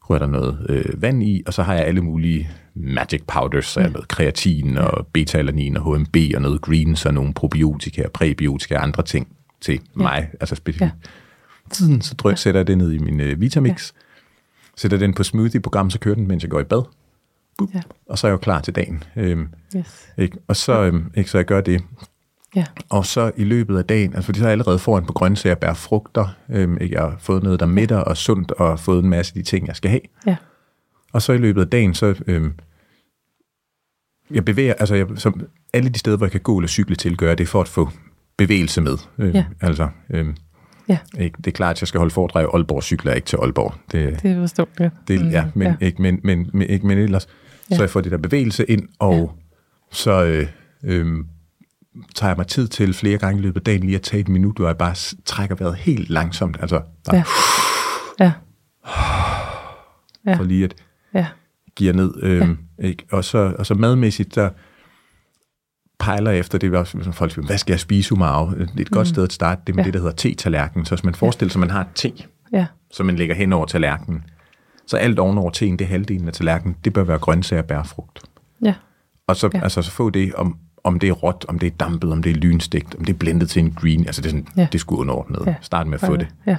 rører 0.00 0.18
der 0.18 0.26
noget 0.26 0.66
øh, 0.68 1.02
vand 1.02 1.22
i, 1.22 1.42
og 1.46 1.54
så 1.54 1.62
har 1.62 1.74
jeg 1.74 1.84
alle 1.84 2.00
mulige 2.00 2.50
magic 2.74 3.22
powders, 3.26 3.66
så 3.66 3.80
jeg 3.80 3.88
har 3.88 3.92
noget 3.92 4.08
kreatin 4.08 4.78
og 4.78 5.06
beta-alanin 5.06 5.76
og 5.76 5.96
HMB 5.96 6.16
og 6.34 6.42
noget 6.42 6.60
greens 6.60 7.06
og 7.06 7.14
nogle 7.14 7.34
probiotika 7.34 8.04
og 8.04 8.12
præbiotika 8.12 8.76
og 8.76 8.82
andre 8.82 9.02
ting 9.02 9.35
til 9.66 9.74
ja. 9.74 10.02
mig, 10.02 10.30
altså 10.40 10.54
specifikt. 10.54 10.94
Ja. 11.04 11.08
Tiden, 11.70 12.00
så 12.00 12.14
drøg, 12.14 12.32
ja. 12.32 12.36
sætter 12.36 12.60
jeg 12.60 12.66
det 12.66 12.78
ned 12.78 12.92
i 12.92 12.98
min 12.98 13.20
øh, 13.20 13.40
Vitamix, 13.40 13.92
ja. 13.94 14.00
sætter 14.76 14.98
den 14.98 15.14
på 15.14 15.22
smoothie-program, 15.22 15.90
så 15.90 15.98
kører 15.98 16.14
den, 16.14 16.28
mens 16.28 16.42
jeg 16.42 16.50
går 16.50 16.60
i 16.60 16.64
bad. 16.64 16.82
ja. 17.74 17.80
Og 18.06 18.18
så 18.18 18.26
er 18.26 18.28
jeg 18.28 18.32
jo 18.32 18.38
klar 18.38 18.60
til 18.60 18.74
dagen. 18.74 19.04
Øhm, 19.16 19.48
yes. 19.76 20.08
ikke? 20.18 20.38
Og 20.48 20.56
så, 20.56 20.82
øhm, 20.82 21.12
ikke, 21.14 21.30
så 21.30 21.38
jeg 21.38 21.44
gør 21.44 21.60
det. 21.60 21.82
Ja. 22.56 22.64
Og 22.88 23.06
så 23.06 23.32
i 23.36 23.44
løbet 23.44 23.78
af 23.78 23.84
dagen, 23.84 24.14
altså 24.14 24.26
fordi 24.26 24.38
så 24.38 24.44
er 24.44 24.48
jeg 24.48 24.52
allerede 24.52 24.78
foran 24.78 25.06
på 25.06 25.12
grøntsager, 25.12 25.54
bær 25.54 25.72
frugter, 25.72 26.28
øhm, 26.50 26.78
ikke? 26.80 26.94
jeg 26.94 27.02
har 27.02 27.16
fået 27.18 27.42
noget, 27.42 27.60
der 27.60 27.66
midter 27.66 27.98
og 27.98 28.16
sundt, 28.16 28.50
og 28.52 28.80
fået 28.80 29.04
en 29.04 29.10
masse 29.10 29.30
af 29.30 29.34
de 29.34 29.50
ting, 29.50 29.66
jeg 29.66 29.76
skal 29.76 29.90
have. 29.90 30.00
Ja. 30.26 30.36
Og 31.12 31.22
så 31.22 31.32
i 31.32 31.38
løbet 31.38 31.60
af 31.60 31.68
dagen, 31.68 31.94
så 31.94 32.14
øhm, 32.26 32.52
jeg 34.30 34.44
bevæger, 34.44 34.74
altså 34.74 34.94
jeg, 34.94 35.06
som 35.16 35.40
alle 35.72 35.88
de 35.88 35.98
steder, 35.98 36.16
hvor 36.16 36.26
jeg 36.26 36.32
kan 36.32 36.40
gå 36.40 36.58
eller 36.58 36.68
cykle 36.68 36.96
til, 36.96 37.16
gør 37.16 37.34
det 37.34 37.48
for 37.48 37.60
at 37.60 37.68
få 37.68 37.90
bevægelse 38.38 38.80
med. 38.80 38.98
Øhm, 39.18 39.34
ja. 39.34 39.44
Altså, 39.60 39.88
øhm, 40.10 40.36
ja. 40.88 40.98
Ikke, 41.18 41.36
det 41.36 41.46
er 41.46 41.52
klart, 41.52 41.76
at 41.76 41.82
jeg 41.82 41.88
skal 41.88 41.98
holde 41.98 42.14
foredrag 42.14 42.42
i 42.42 42.46
Aalborg, 42.54 42.82
cykler 42.82 43.12
ikke 43.12 43.26
til 43.26 43.36
Aalborg. 43.36 43.74
Det, 43.92 44.22
det 44.22 44.36
forstår 44.36 44.68
jeg. 44.78 44.90
Det, 45.08 45.20
mm, 45.20 45.30
ja, 45.30 45.44
men, 45.54 45.68
ja. 45.68 45.86
Ikke, 45.86 46.02
men, 46.02 46.20
men, 46.24 46.50
men, 46.52 46.68
ikke, 46.68 46.86
men 46.86 46.98
ellers, 46.98 47.28
ja. 47.70 47.76
så 47.76 47.82
jeg 47.82 47.90
får 47.90 48.00
det 48.00 48.12
der 48.12 48.18
bevægelse 48.18 48.64
ind, 48.64 48.88
og 48.98 49.14
ja. 49.14 49.26
så... 49.92 50.24
Øh, 50.24 50.46
øh, 50.84 51.24
tager 52.14 52.30
jeg 52.30 52.36
mig 52.36 52.46
tid 52.46 52.68
til 52.68 52.94
flere 52.94 53.18
gange 53.18 53.38
i 53.38 53.42
løbet 53.42 53.60
af 53.60 53.64
dagen 53.64 53.82
lige 53.82 53.96
at 53.96 54.02
tage 54.02 54.20
et 54.20 54.28
minut, 54.28 54.56
hvor 54.56 54.66
jeg 54.66 54.78
bare 54.78 54.94
trækker 55.24 55.56
vejret 55.56 55.76
helt 55.76 56.10
langsomt. 56.10 56.56
Altså 56.60 56.80
bare, 57.04 57.24
ja. 58.20 58.32
ja. 60.26 60.36
For 60.36 60.44
lige 60.44 60.64
at 60.64 60.74
ja. 61.14 61.26
give 61.76 61.92
ned. 61.92 62.14
Øhm, 62.22 62.58
ja. 62.78 62.86
ikke? 62.86 63.04
Og, 63.12 63.24
så, 63.24 63.54
og 63.58 63.66
så 63.66 63.74
madmæssigt, 63.74 64.34
der 64.34 64.50
pejler 65.98 66.30
efter 66.30 66.58
det, 66.58 66.74
også, 66.74 66.98
som 67.02 67.12
folk 67.12 67.32
siger, 67.32 67.46
hvad 67.46 67.58
skal 67.58 67.72
jeg 67.72 67.80
spise 67.80 68.12
umar? 68.12 68.44
Det 68.44 68.60
er 68.60 68.80
et 68.80 68.90
godt 68.90 69.08
mm. 69.08 69.14
sted 69.14 69.24
at 69.24 69.32
starte, 69.32 69.62
det 69.66 69.74
med 69.74 69.84
ja. 69.84 69.86
det, 69.86 69.94
der 69.94 70.00
hedder 70.00 70.14
te-tallerken. 70.14 70.84
Så 70.84 70.94
hvis 70.94 71.04
man 71.04 71.14
forestiller 71.14 71.52
sig, 71.52 71.58
at 71.58 71.60
man 71.60 71.70
har 71.70 71.80
et 71.80 71.86
te, 71.94 72.12
ja. 72.52 72.66
som 72.90 73.06
man 73.06 73.16
lægger 73.16 73.34
hen 73.34 73.52
over 73.52 73.66
tallerkenen, 73.66 74.24
så 74.86 74.96
alt 74.96 75.18
ovenover 75.18 75.50
teen, 75.50 75.78
det 75.78 75.84
er 75.84 75.88
halvdelen 75.88 76.28
af 76.28 76.34
tallerkenen, 76.34 76.76
det 76.84 76.92
bør 76.92 77.04
være 77.04 77.18
grøntsager 77.18 77.62
og 77.62 77.68
bærfrugt. 77.68 78.22
Ja. 78.64 78.74
Og 79.26 79.36
så, 79.36 79.50
ja. 79.54 79.60
altså, 79.62 79.82
så 79.82 79.90
få 79.90 80.10
det 80.10 80.34
om, 80.34 80.56
om 80.84 80.98
det 80.98 81.08
er 81.08 81.12
råt, 81.12 81.44
om 81.48 81.58
det 81.58 81.66
er 81.66 81.70
dampet, 81.70 82.12
om 82.12 82.22
det 82.22 82.30
er 82.30 82.36
lynstegt, 82.36 82.94
om 82.94 83.04
det 83.04 83.12
er 83.12 83.18
blendet 83.18 83.50
til 83.50 83.60
en 83.60 83.70
green, 83.70 84.06
altså 84.06 84.22
det 84.22 84.28
er, 84.28 84.30
sådan, 84.30 84.48
ja. 84.56 84.66
det 84.72 84.80
skulle 84.80 85.00
underordnet. 85.00 85.42
Ja. 85.46 85.54
Start 85.60 85.86
med 85.86 85.94
at 85.94 86.06
få 86.06 86.16
det. 86.16 86.28
Ja. 86.46 86.56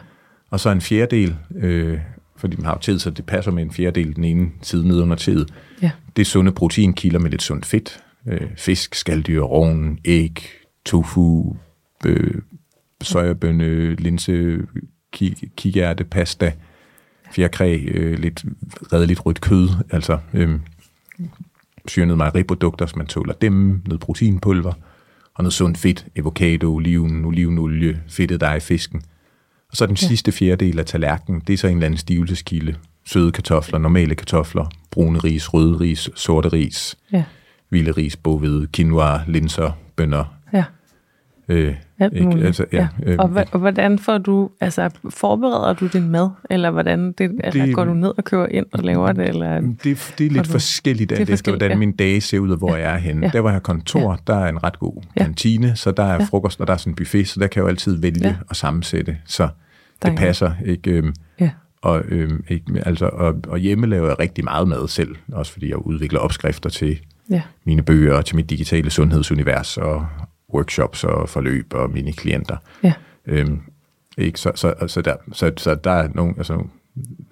Og 0.50 0.60
så 0.60 0.70
en 0.70 0.82
fjerdedel, 0.82 1.36
øh, 1.56 2.00
fordi 2.38 2.56
man 2.56 2.66
har 2.66 2.74
jo 2.74 2.80
tid, 2.80 3.00
så 3.00 3.10
det 3.10 3.26
passer 3.26 3.52
med 3.52 3.64
en 3.64 3.72
fjerdedel 3.72 4.16
den 4.16 4.24
ene 4.24 4.50
side 4.62 4.88
ned 4.88 5.02
under 5.02 5.16
tid. 5.16 5.46
Ja. 5.82 5.92
Det 6.16 6.22
er 6.22 6.26
sunde 6.26 6.52
proteinkilder 6.52 7.20
med 7.20 7.32
lidt 7.32 7.42
sundt 7.42 7.66
fedt. 7.66 8.04
Øh, 8.28 8.48
fisk, 8.58 8.96
skalddyr, 8.96 9.42
rovn, 9.42 10.00
æg, 10.06 10.44
tofu, 10.86 11.56
øh, 12.06 12.42
sojabønne, 13.02 13.96
linse, 13.96 14.58
kikærte, 15.56 16.04
pasta, 16.04 16.52
fjerkræ, 17.32 17.80
øh, 17.88 18.20
lidt 18.20 18.46
redeligt 18.94 19.26
rødt 19.26 19.42
kød, 19.42 19.70
altså 19.92 20.18
øh, 20.34 20.60
syrnede 21.88 22.18
mejeriprodukter, 22.18 22.86
så 22.86 22.94
man 22.98 23.08
tåler 23.08 23.34
dem, 23.34 23.82
noget 23.86 24.00
proteinpulver, 24.00 24.74
og 25.34 25.44
noget 25.44 25.54
sundt 25.54 25.78
fedt, 25.78 26.06
avocado, 26.18 26.76
oliven, 26.76 27.26
olivenolie, 27.26 28.02
fedtet 28.08 28.42
dej, 28.42 28.60
fisken. 28.60 29.02
Og 29.70 29.78
så 29.78 29.86
den 29.86 29.98
ja. 30.02 30.08
sidste 30.08 30.32
fjerdedel 30.32 30.80
af 30.80 30.86
tallerkenen, 30.86 31.42
det 31.48 31.54
er 31.54 31.58
så 31.58 31.68
en 31.68 31.74
eller 31.74 31.86
anden 31.86 31.98
stivelseskilde. 31.98 32.76
Søde 33.06 33.32
kartofler, 33.32 33.80
normale 33.80 34.16
kartofler, 34.16 34.66
brune 34.92 35.20
ris, 35.20 35.54
røde 35.54 35.80
ris, 35.80 36.10
sorte 36.16 36.50
ris, 36.50 36.98
ja. 37.12 37.24
Vilde 37.70 37.92
ris, 37.92 38.16
bovede, 38.16 38.68
quinoa, 38.74 39.20
linser, 39.28 39.72
bønner, 39.96 40.38
ja. 40.54 40.64
Øh, 41.50 41.76
Alt 42.00 42.14
ikke? 42.14 42.46
Altså, 42.46 42.66
ja, 42.74 42.88
ja. 43.06 43.12
Øh, 43.12 43.16
og, 43.20 43.46
og 43.52 43.60
hvordan 43.60 44.00
får 44.00 44.18
du, 44.18 44.50
altså 44.62 44.90
forbereder 45.10 45.74
du 45.74 45.88
din 45.88 46.10
mad, 46.10 46.30
eller 46.50 46.72
hvordan 46.72 47.12
det, 47.12 47.32
altså, 47.44 47.60
det, 47.60 47.76
går 47.76 47.86
du 47.86 47.94
ned 47.94 48.14
og 48.18 48.24
køber 48.24 48.46
ind 48.46 48.66
og 48.74 48.84
laver 48.84 49.12
det? 49.12 49.30
Eller, 49.30 49.62
det, 49.62 50.14
det 50.18 50.26
er 50.26 50.32
lidt 50.32 50.46
du, 50.46 50.52
forskelligt 50.52 51.12
alt 51.12 51.30
efter, 51.30 51.52
hvordan 51.52 51.72
ja. 51.72 51.78
min 51.78 51.92
dage 51.92 52.22
ser 52.22 52.40
ud, 52.40 52.50
og 52.50 52.58
hvor 52.58 52.76
ja. 52.76 52.82
jeg 52.82 52.94
er 52.94 52.98
henne. 52.98 53.26
Ja. 53.26 53.32
Der 53.32 53.42
hvor 53.42 53.50
jeg 53.50 53.56
har 53.56 53.60
kontor, 53.60 54.12
ja. 54.12 54.18
der 54.28 54.40
er 54.40 54.50
en 54.50 54.64
ret 54.64 54.80
god 54.80 55.04
ja. 55.18 55.24
kantine, 55.24 55.76
så 55.76 55.92
der 55.92 56.04
er 56.04 56.14
ja. 56.14 56.24
frokost, 56.24 56.62
og 56.62 56.68
der 56.68 56.74
er 56.74 56.78
sådan 56.78 56.92
en 56.92 56.96
buffet, 56.96 57.28
så 57.28 57.40
der 57.40 57.48
kan 57.48 57.60
jeg 57.60 57.64
jo 57.64 57.70
altid 57.70 58.02
vælge 58.02 58.28
ja. 58.28 58.36
og 58.50 58.56
sammensætte, 58.56 59.18
så 59.26 59.50
det 60.06 60.18
passer. 60.18 60.52
Ikke? 60.66 60.92
Øhm, 60.92 61.14
ja. 61.40 61.50
Og, 61.82 62.04
øhm, 62.08 62.44
ikke, 62.48 62.64
altså, 62.86 63.06
og, 63.06 63.36
og 63.48 63.58
hjemme 63.58 63.88
laver 63.88 64.08
jeg 64.08 64.20
rigtig 64.20 64.44
meget 64.44 64.68
mad 64.68 64.88
selv, 64.88 65.16
også 65.32 65.52
fordi 65.52 65.70
jeg 65.70 65.78
udvikler 65.78 66.20
opskrifter 66.20 66.70
til 66.70 67.00
ja. 67.30 67.42
mine 67.66 67.82
bøger 67.82 68.22
til 68.22 68.36
mit 68.36 68.50
digitale 68.50 68.90
sundhedsunivers 68.90 69.78
og, 69.78 70.08
workshops 70.54 71.04
og 71.04 71.30
forløb 71.30 71.74
og 71.74 71.90
mine 71.90 72.14
klienter. 72.14 72.58
Ja. 72.84 72.94
Øhm, 73.26 73.62
ikke? 74.18 74.40
Så, 74.40 74.52
så, 74.56 74.74
så, 74.88 75.02
der, 75.02 75.16
så, 75.34 75.52
så 75.58 75.76
der 75.76 75.92
er 75.92 76.10
nogle, 76.16 76.34
altså, 76.38 76.64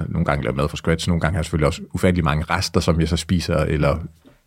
nogle 0.09 0.25
gange 0.25 0.43
lavet 0.43 0.55
mad 0.55 0.69
fra 0.69 0.77
scratch, 0.77 1.07
nogle 1.07 1.21
gange 1.21 1.33
har 1.33 1.39
jeg 1.39 1.45
selvfølgelig 1.45 1.67
også 1.67 1.81
ufattelig 1.93 2.23
mange 2.23 2.43
rester, 2.43 2.79
som 2.79 2.99
jeg 2.99 3.09
så 3.09 3.17
spiser 3.17 3.57
eller 3.57 3.97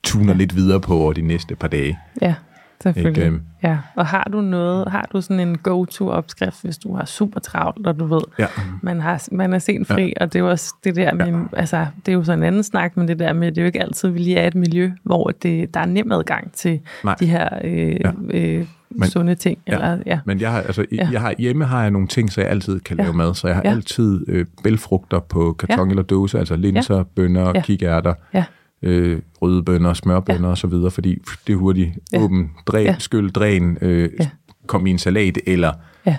tuner 0.03 0.33
ja. 0.33 0.39
lidt 0.39 0.57
videre 0.57 0.81
på 0.81 0.95
over 0.95 1.13
de 1.13 1.23
næste 1.23 1.57
par 1.57 1.69
dage. 1.69 1.99
Ja. 2.23 2.35
Selvfølgelig. 2.83 3.25
Ikke? 3.25 3.41
Ja. 3.63 3.79
Og 3.95 4.07
har 4.07 4.29
du 4.33 4.41
noget, 4.41 4.91
har 4.91 5.09
du 5.13 5.21
sådan 5.21 5.49
en 5.49 5.59
go-to-opskrift, 5.59 6.63
hvis 6.63 6.79
du 6.79 6.97
har 6.97 7.05
super 7.05 7.41
travlt, 7.41 7.87
og 7.87 7.99
du 7.99 8.07
ved, 8.07 8.21
ja. 8.39 8.47
man, 8.83 9.01
har, 9.01 9.29
man 9.33 9.53
er 9.53 9.59
sent 9.59 9.89
fri, 9.89 10.07
ja. 10.07 10.13
og 10.21 10.33
det 10.33 10.39
er 10.39 10.43
jo 10.43 10.51
også 10.51 10.75
det 10.85 10.97
der 10.97 11.15
med, 11.15 11.27
ja. 11.27 11.39
altså, 11.53 11.87
det 12.07 12.13
er 12.13 12.17
jo 12.17 12.25
sådan 12.25 12.39
en 12.39 12.45
anden 12.45 12.63
snak, 12.63 12.97
men 12.97 13.09
det 13.09 13.19
der 13.19 13.33
med, 13.33 13.49
det 13.49 13.59
er 13.59 13.63
jo 13.63 13.67
ikke 13.67 13.83
altid, 13.83 14.09
vi 14.09 14.19
lige 14.19 14.37
er 14.37 14.47
et 14.47 14.55
miljø, 14.55 14.93
hvor 15.03 15.33
det, 15.43 15.75
der 15.75 15.81
er 15.81 15.87
nem 15.87 16.13
adgang 16.13 16.53
til 16.53 16.81
Nej. 17.05 17.15
de 17.21 17.27
her 17.27 17.49
øh, 17.65 18.01
ja. 18.01 18.11
øh, 18.31 18.67
men, 18.91 19.09
sunde 19.09 19.35
ting. 19.35 19.59
Ja, 19.67 19.73
eller, 19.73 19.99
ja. 20.07 20.21
Men 20.25 20.41
jeg 20.41 20.53
har, 20.53 20.61
altså, 20.61 20.85
ja. 20.93 21.09
jeg 21.13 21.21
har, 21.21 21.35
hjemme 21.39 21.65
har 21.65 21.83
jeg 21.83 21.91
nogle 21.91 22.09
ting, 22.09 22.33
så 22.33 22.41
jeg 22.41 22.51
altid 22.51 22.81
kan 22.81 22.97
ja. 22.97 23.03
lave 23.03 23.15
mad. 23.15 23.35
Så 23.35 23.47
jeg 23.47 23.57
har 23.57 23.63
ja. 23.65 23.71
altid 23.71 24.25
øh, 24.29 24.47
bælfrugter 24.65 25.21
på 25.21 25.57
karton 25.59 25.89
ja. 25.89 25.91
eller 25.91 26.03
dåse, 26.03 26.39
altså 26.39 26.57
linser, 26.57 26.97
ja. 26.97 27.03
bønner, 27.03 27.53
ja. 27.55 27.61
kikærter. 27.61 28.15
Ja 28.35 28.45
øh, 28.83 29.21
røde 29.43 29.63
bønner, 29.63 29.95
smørbønner 29.95 30.49
ja. 30.49 30.51
og 30.51 30.59
så 30.59 30.67
videre, 30.67 30.91
fordi 30.91 31.19
det 31.47 31.53
er 31.53 31.57
hurtigt 31.57 31.91
ja. 32.13 32.21
åben, 32.21 32.51
dræn, 32.67 32.87
ja. 32.87 32.97
skyld, 32.99 33.31
dræn, 33.31 33.79
øh, 33.81 34.11
ja. 34.21 34.31
kom 34.67 34.87
i 34.87 34.91
en 34.91 34.99
salat 34.99 35.39
eller 35.47 35.73
ja. 36.07 36.17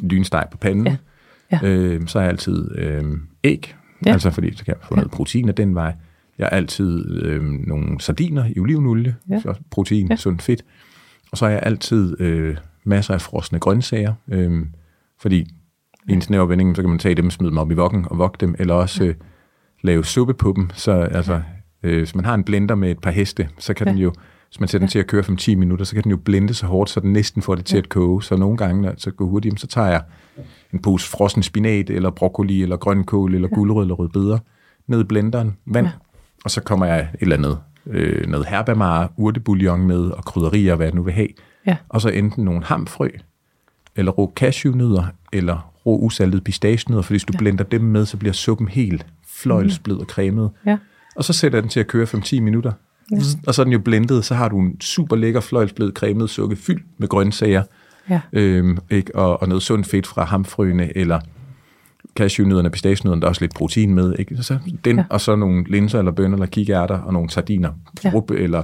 lynsteg 0.00 0.46
på 0.50 0.58
panden. 0.58 0.86
Ja. 0.86 0.96
Ja. 1.52 1.58
Øh, 1.62 2.06
så 2.06 2.18
er 2.18 2.22
jeg 2.22 2.30
altid 2.30 2.78
øh, 2.78 3.04
æg, 3.44 3.74
ja. 4.06 4.12
altså 4.12 4.30
fordi 4.30 4.56
så 4.56 4.64
kan 4.64 4.74
jeg 4.74 4.88
få 4.88 4.94
ja. 4.94 4.96
noget 4.96 5.10
protein 5.10 5.48
af 5.48 5.54
den 5.54 5.74
vej. 5.74 5.94
Jeg 6.38 6.46
har 6.46 6.50
altid 6.56 7.22
øh, 7.22 7.42
nogle 7.44 8.00
sardiner 8.00 8.44
i 8.56 8.60
olivenolie, 8.60 9.16
ja. 9.30 9.40
så 9.40 9.54
protein, 9.70 10.08
ja. 10.10 10.16
sundt 10.16 10.42
fedt. 10.42 10.64
Og 11.32 11.38
så 11.38 11.44
har 11.44 11.52
jeg 11.52 11.60
altid 11.62 12.20
øh, 12.20 12.56
masser 12.84 13.14
af 13.14 13.20
frosne 13.20 13.58
grøntsager, 13.58 14.14
øh, 14.28 14.66
fordi 15.20 15.46
i 16.08 16.12
en 16.12 16.20
snævervending, 16.20 16.76
så 16.76 16.82
kan 16.82 16.88
man 16.88 16.98
tage 16.98 17.14
dem, 17.14 17.30
smide 17.30 17.50
dem 17.50 17.58
op 17.58 17.70
i 17.70 17.74
vokken 17.74 18.06
og 18.10 18.18
vogge 18.18 18.36
dem, 18.40 18.54
eller 18.58 18.74
også 18.74 19.04
øh, 19.04 19.14
lave 19.82 20.04
suppe 20.04 20.34
på 20.34 20.52
dem. 20.56 20.70
Så 20.74 20.92
altså, 20.92 21.42
Øh, 21.84 21.98
hvis 21.98 22.14
man 22.14 22.24
har 22.24 22.34
en 22.34 22.44
blender 22.44 22.74
med 22.74 22.90
et 22.90 22.98
par 22.98 23.10
heste, 23.10 23.48
så 23.58 23.74
kan 23.74 23.86
ja. 23.86 23.92
den 23.92 24.00
jo, 24.00 24.12
hvis 24.48 24.60
man 24.60 24.68
sætter 24.68 24.86
den 24.86 24.90
til 24.90 24.98
at 24.98 25.06
køre 25.06 25.22
5-10 25.22 25.56
minutter, 25.56 25.84
så 25.84 25.94
kan 25.94 26.02
den 26.02 26.10
jo 26.10 26.16
blende 26.16 26.54
så 26.54 26.66
hårdt, 26.66 26.90
så 26.90 27.00
den 27.00 27.12
næsten 27.12 27.42
får 27.42 27.54
det 27.54 27.64
til 27.64 27.78
at 27.78 27.88
koge. 27.88 28.22
Så 28.22 28.36
nogle 28.36 28.56
gange, 28.56 28.82
når 28.82 28.92
det 28.92 29.16
går 29.16 29.24
hurtigt, 29.24 29.60
så 29.60 29.66
tager 29.66 29.88
jeg 29.88 30.02
en 30.72 30.78
pose 30.78 31.10
frossen 31.10 31.42
spinat, 31.42 31.90
eller 31.90 32.10
broccoli, 32.10 32.62
eller 32.62 32.76
grønkål, 32.76 33.34
eller 33.34 33.48
ja. 33.48 33.54
gulerod, 33.54 33.82
eller 33.82 33.94
rødbeder, 33.94 34.38
ned 34.86 35.00
i 35.00 35.04
blenderen, 35.04 35.56
vand, 35.66 35.86
ja. 35.86 35.92
og 36.44 36.50
så 36.50 36.60
kommer 36.60 36.86
jeg 36.86 37.00
et 37.00 37.08
eller 37.20 37.36
andet, 37.36 37.58
øh, 37.86 38.26
noget 38.26 38.46
herbamar, 38.46 39.12
urtebouillon 39.16 39.86
med, 39.86 40.00
og 40.00 40.24
krydderier, 40.24 40.74
hvad 40.74 40.86
jeg 40.86 40.94
nu 40.94 41.02
vil 41.02 41.14
have. 41.14 41.28
Ja. 41.66 41.76
Og 41.88 42.00
så 42.00 42.08
enten 42.08 42.44
nogle 42.44 42.64
hamfrø, 42.64 43.08
eller 43.96 44.12
rå 44.12 44.32
cashewnødder, 44.36 45.04
eller 45.32 45.72
rå 45.86 45.98
usaltet 45.98 46.44
pistagenødder, 46.44 47.02
for 47.02 47.12
hvis 47.12 47.24
du 47.24 47.32
ja. 47.34 47.38
blender 47.38 47.64
dem 47.64 47.80
med, 47.80 48.06
så 48.06 48.16
bliver 48.16 48.32
suppen 48.32 48.68
helt 48.68 49.06
fløjlsblød 49.26 49.98
og 49.98 50.06
cremet. 50.06 50.50
Ja 50.66 50.78
og 51.16 51.24
så 51.24 51.32
sætter 51.32 51.58
jeg 51.58 51.62
den 51.62 51.70
til 51.70 51.80
at 51.80 51.86
køre 51.86 52.06
5-10 52.06 52.40
minutter. 52.40 52.72
Ja. 53.10 53.16
Og 53.46 53.54
så 53.54 53.62
er 53.62 53.64
den 53.64 53.72
jo 53.72 53.78
blendet, 53.78 54.24
så 54.24 54.34
har 54.34 54.48
du 54.48 54.60
en 54.60 54.80
super 54.80 55.16
lækker 55.16 55.40
fløjlsblød 55.40 55.92
cremet 55.92 56.30
sukke 56.30 56.56
fyldt 56.56 56.82
med 56.98 57.08
grøntsager, 57.08 57.62
ja. 58.10 58.20
øhm, 58.32 58.78
ikke? 58.90 59.16
Og, 59.16 59.42
og 59.42 59.48
noget 59.48 59.62
sundt 59.62 59.86
fedt 59.86 60.06
fra 60.06 60.24
hamfrøene, 60.24 60.96
eller 60.96 61.20
cashewnødderne, 62.16 62.70
pistagenødderne, 62.70 63.20
der 63.20 63.26
er 63.26 63.28
også 63.28 63.40
lidt 63.40 63.54
protein 63.54 63.94
med. 63.94 64.14
Ikke? 64.18 64.42
Så 64.42 64.58
den, 64.84 64.96
ja. 64.96 65.04
Og 65.10 65.20
så 65.20 65.36
nogle 65.36 65.64
linser, 65.68 65.98
eller 65.98 66.12
bønner, 66.12 66.36
eller 66.36 66.46
kikærter, 66.46 66.98
og 66.98 67.12
nogle 67.12 67.30
sardiner, 67.30 67.70
ja. 68.04 68.12
eller 68.30 68.62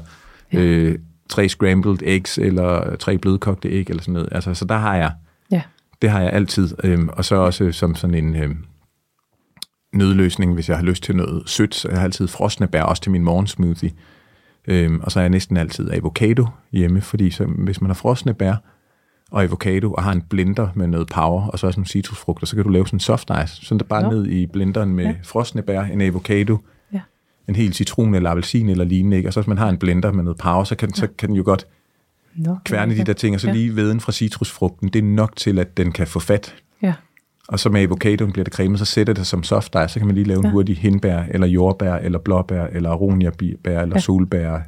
ja. 0.52 0.60
øh, 0.60 0.98
tre 1.28 1.48
scrambled 1.48 1.98
eggs, 2.02 2.38
eller 2.38 2.96
tre 2.96 3.18
blødkogte 3.18 3.68
æg, 3.68 3.90
eller 3.90 4.02
sådan 4.02 4.14
noget. 4.14 4.28
Altså, 4.32 4.54
så 4.54 4.64
der 4.64 4.76
har 4.76 4.96
jeg, 4.96 5.12
ja. 5.50 5.62
det 6.02 6.10
har 6.10 6.20
jeg 6.20 6.32
altid. 6.32 6.68
Øhm, 6.84 7.08
og 7.12 7.24
så 7.24 7.34
også 7.34 7.72
som 7.72 7.94
sådan 7.94 8.24
en... 8.24 8.36
Øhm, 8.36 8.64
nødløsning, 9.92 10.54
hvis 10.54 10.68
jeg 10.68 10.76
har 10.76 10.84
lyst 10.84 11.02
til 11.02 11.16
noget 11.16 11.42
sødt. 11.46 11.74
Så 11.74 11.88
jeg 11.88 11.96
har 11.98 12.04
altid 12.04 12.28
frosne 12.28 12.66
bær, 12.66 12.82
også 12.82 13.02
til 13.02 13.12
min 13.12 13.24
morgensmoothie. 13.24 13.90
Øhm, 14.68 15.00
og 15.00 15.12
så 15.12 15.18
er 15.18 15.22
jeg 15.22 15.30
næsten 15.30 15.56
altid 15.56 15.90
avocado 15.92 16.46
hjemme, 16.72 17.00
fordi 17.00 17.30
så, 17.30 17.44
hvis 17.44 17.80
man 17.80 17.88
har 17.90 17.94
frosne 17.94 18.34
bær 18.34 18.54
og 19.30 19.42
avocado, 19.42 19.92
og 19.92 20.02
har 20.02 20.12
en 20.12 20.22
blender 20.22 20.68
med 20.74 20.86
noget 20.86 21.08
power, 21.08 21.46
og 21.46 21.58
så 21.58 21.66
også 21.66 21.80
nogle 21.80 21.88
citrusfrugter, 21.88 22.46
så 22.46 22.56
kan 22.56 22.64
du 22.64 22.70
lave 22.70 22.86
sådan 22.86 22.96
en 22.96 23.00
soft 23.00 23.30
ice, 23.44 23.66
sådan 23.66 23.78
der 23.78 23.84
bare 23.84 24.02
Nå. 24.02 24.10
ned 24.10 24.26
i 24.26 24.46
blenderen 24.46 24.94
med 24.94 25.04
Ja. 25.04 25.10
ja. 25.10 25.16
frosne 25.24 25.62
bær, 25.62 25.82
en 25.82 26.00
avocado, 26.00 26.58
Ja. 26.92 27.00
en 27.48 27.56
hel 27.56 27.72
citron 27.74 28.14
eller 28.14 28.30
appelsin 28.30 28.68
eller 28.68 28.84
lignende, 28.84 29.16
ikke? 29.16 29.28
og 29.28 29.32
så 29.32 29.40
hvis 29.40 29.46
man 29.48 29.58
har 29.58 29.68
en 29.68 29.78
blender 29.78 30.12
med 30.12 30.24
noget 30.24 30.38
power, 30.38 30.64
så 30.64 30.74
kan, 30.76 30.94
så 30.94 31.08
kan 31.18 31.28
den 31.28 31.36
jo 31.36 31.42
godt 31.44 31.66
Nå, 32.34 32.56
kværne 32.64 32.96
de 32.96 33.04
der 33.04 33.12
ting, 33.12 33.34
og 33.34 33.40
så 33.40 33.46
Ja. 33.46 33.52
lige 33.52 33.76
veden 33.76 34.00
fra 34.00 34.12
citrusfrugten, 34.12 34.88
det 34.88 34.98
er 34.98 35.02
nok 35.02 35.36
til, 35.36 35.58
at 35.58 35.76
den 35.76 35.92
kan 35.92 36.06
få 36.06 36.20
fat. 36.20 36.54
Ja, 37.50 37.52
Og 37.52 37.58
så 37.60 37.68
med 37.68 37.80
avocadoen 37.82 38.32
bliver 38.32 38.44
det 38.44 38.52
cremet, 38.54 38.78
så 38.78 38.84
sætter 38.84 39.12
det 39.14 39.26
som 39.26 39.42
soft 39.42 39.74
ice, 39.84 39.88
så 39.88 40.00
kan 40.00 40.06
man 40.06 40.14
lige 40.14 40.24
lave 40.26 40.38
en 40.38 40.44
Ja. 40.44 40.50
hurtig 40.50 40.76
hindbær, 40.78 41.22
eller 41.30 41.46
jordbær, 41.46 41.94
eller 41.94 42.18
blåbær, 42.18 42.64
eller 42.66 42.90
aroniabær, 42.90 43.80
eller 43.80 43.96
Ja. 43.96 44.00
solbær, 44.00 44.38
eller 44.48 44.60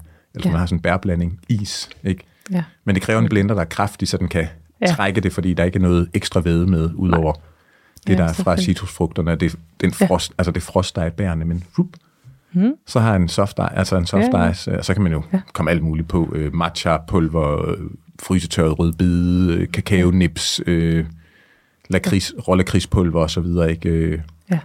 Ja. 0.44 0.50
man 0.50 0.58
har 0.58 0.66
sådan 0.66 0.78
en 0.78 0.82
bærblanding, 0.82 1.40
is, 1.48 1.90
ikke? 2.04 2.24
ja, 2.50 2.64
Men 2.84 2.94
det 2.94 3.02
kræver 3.02 3.20
en 3.20 3.28
blender, 3.28 3.54
der 3.54 3.60
er 3.62 3.66
kraftig, 3.66 4.08
så 4.08 4.16
den 4.16 4.28
kan 4.28 4.40
Ja. 4.42 4.48
ja. 4.80 4.92
trække 4.92 5.20
det, 5.20 5.32
fordi 5.32 5.54
der 5.54 5.64
ikke 5.64 5.76
er 5.76 5.80
noget 5.82 6.08
ekstra 6.14 6.40
væde 6.40 6.66
med, 6.66 6.90
udover 6.94 7.32
det, 8.06 8.12
Ja, 8.12 8.18
der 8.18 8.24
er 8.24 8.32
fra 8.32 8.56
citrusfrugterne. 8.56 9.34
Det, 9.36 9.56
den 9.80 9.92
Ja. 10.00 10.06
frost, 10.06 10.32
altså 10.38 10.50
det 10.52 10.62
frost, 10.62 10.96
der 10.96 11.02
er 11.02 11.06
i 11.06 11.10
bærene, 11.10 11.44
men 11.44 11.64
rup, 11.78 11.86
Hmm. 12.52 12.72
så 12.86 13.00
har 13.00 13.16
en 13.16 13.28
soft, 13.28 13.58
ice- 13.58 13.74
altså 13.78 13.96
en 13.96 14.06
soft 14.06 14.26
Ja, 14.32 14.42
ja. 14.44 14.50
ice, 14.50 14.78
og 14.78 14.84
så 14.84 14.94
kan 14.94 15.02
man 15.02 15.12
jo 15.12 15.22
Ja. 15.32 15.36
ja. 15.36 15.42
komme 15.52 15.70
alt 15.70 15.82
muligt 15.82 16.08
på. 16.08 16.32
Øh, 16.34 16.54
matcha, 16.54 16.96
pulver, 17.08 17.68
øh, 17.70 17.76
frysetørret 18.22 18.78
rødbede, 18.78 19.54
øh, 19.54 19.68
kakaonips, 19.72 20.60
øh, 20.66 21.04
lakrids, 21.92 22.34
rollakridspulver 22.48 23.20
og 23.20 23.30
så 23.30 23.40
videre, 23.40 23.70
ikke? 23.70 23.88
Øh, 23.88 24.18
ja, 24.50 24.58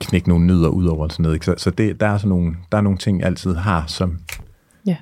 knække 0.00 0.28
nogle 0.28 0.46
nødder 0.46 0.68
ud 0.68 0.86
over 0.86 1.04
og 1.04 1.10
sådan 1.12 1.22
noget. 1.22 1.36
Ikke? 1.36 1.46
Så, 1.46 1.54
så 1.56 1.70
det, 1.70 2.00
der, 2.00 2.06
er 2.06 2.16
sådan 2.18 2.28
nogle, 2.28 2.56
der 2.72 2.78
er 2.78 2.82
nogle 2.82 2.98
ting, 2.98 3.18
jeg 3.20 3.26
altid 3.26 3.54
har 3.54 3.84
som 3.86 4.18
ja. 4.86 4.96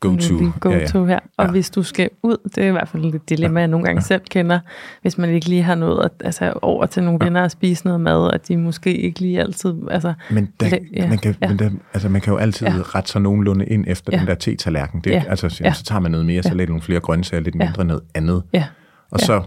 go-to. 0.00 0.34
Go-to 0.60 1.04
her. 1.04 1.18
Og 1.36 1.44
Ja. 1.44 1.50
hvis 1.50 1.70
du 1.70 1.82
skal 1.82 2.10
ud, 2.22 2.36
det 2.54 2.64
er 2.64 2.68
i 2.68 2.70
hvert 2.70 2.88
fald 2.88 3.14
et 3.14 3.28
dilemma, 3.28 3.60
jeg 3.60 3.68
nogle 3.68 3.86
gange 3.86 4.02
selv 4.02 4.20
kender, 4.30 4.58
hvis 5.02 5.18
man 5.18 5.30
ikke 5.30 5.48
lige 5.48 5.62
har 5.62 5.74
noget 5.74 6.04
at, 6.04 6.10
altså, 6.24 6.52
over 6.62 6.86
til 6.86 7.02
nogle 7.02 7.24
venner 7.24 7.42
og 7.42 7.50
spise 7.50 7.84
noget 7.84 8.00
mad, 8.00 8.30
at 8.32 8.48
de 8.48 8.56
måske 8.56 8.96
ikke 8.96 9.20
lige 9.20 9.40
altid... 9.40 9.74
Altså, 9.90 10.14
Men, 10.30 10.48
der, 10.60 10.66
Ja, 10.68 10.76
ja, 10.96 11.08
man, 11.08 11.18
kan, 11.18 11.34
ja. 11.40 11.46
ja. 11.46 11.48
men 11.48 11.58
der, 11.58 11.70
altså, 11.94 12.08
man 12.08 12.20
kan 12.20 12.32
jo 12.32 12.38
altid 12.38 12.66
Ja. 12.66 12.74
ja. 12.74 12.82
rette 12.82 13.10
sig 13.10 13.20
nogenlunde 13.20 13.66
ind 13.66 13.84
efter 13.88 14.10
Ja. 14.12 14.16
ja. 14.16 14.20
den 14.20 14.28
der 14.28 14.34
te-tallerken. 14.34 15.00
Det, 15.00 15.10
Ja. 15.10 15.16
ja. 15.16 15.30
altså, 15.30 15.48
så, 15.48 15.64
Ja. 15.64 15.72
så 15.72 15.84
tager 15.84 16.00
man 16.00 16.10
noget 16.10 16.26
mere, 16.26 16.42
så 16.42 16.48
Ja. 16.48 16.54
lidt 16.54 16.68
nogle 16.70 16.82
flere 16.82 17.00
grøntsager, 17.00 17.40
lidt 17.42 17.54
Ja. 17.54 17.64
mindre 17.64 17.84
noget 17.84 18.02
andet. 18.14 18.42
ja, 18.52 18.64
Og 19.10 19.20
Ja. 19.20 19.26
så, 19.26 19.42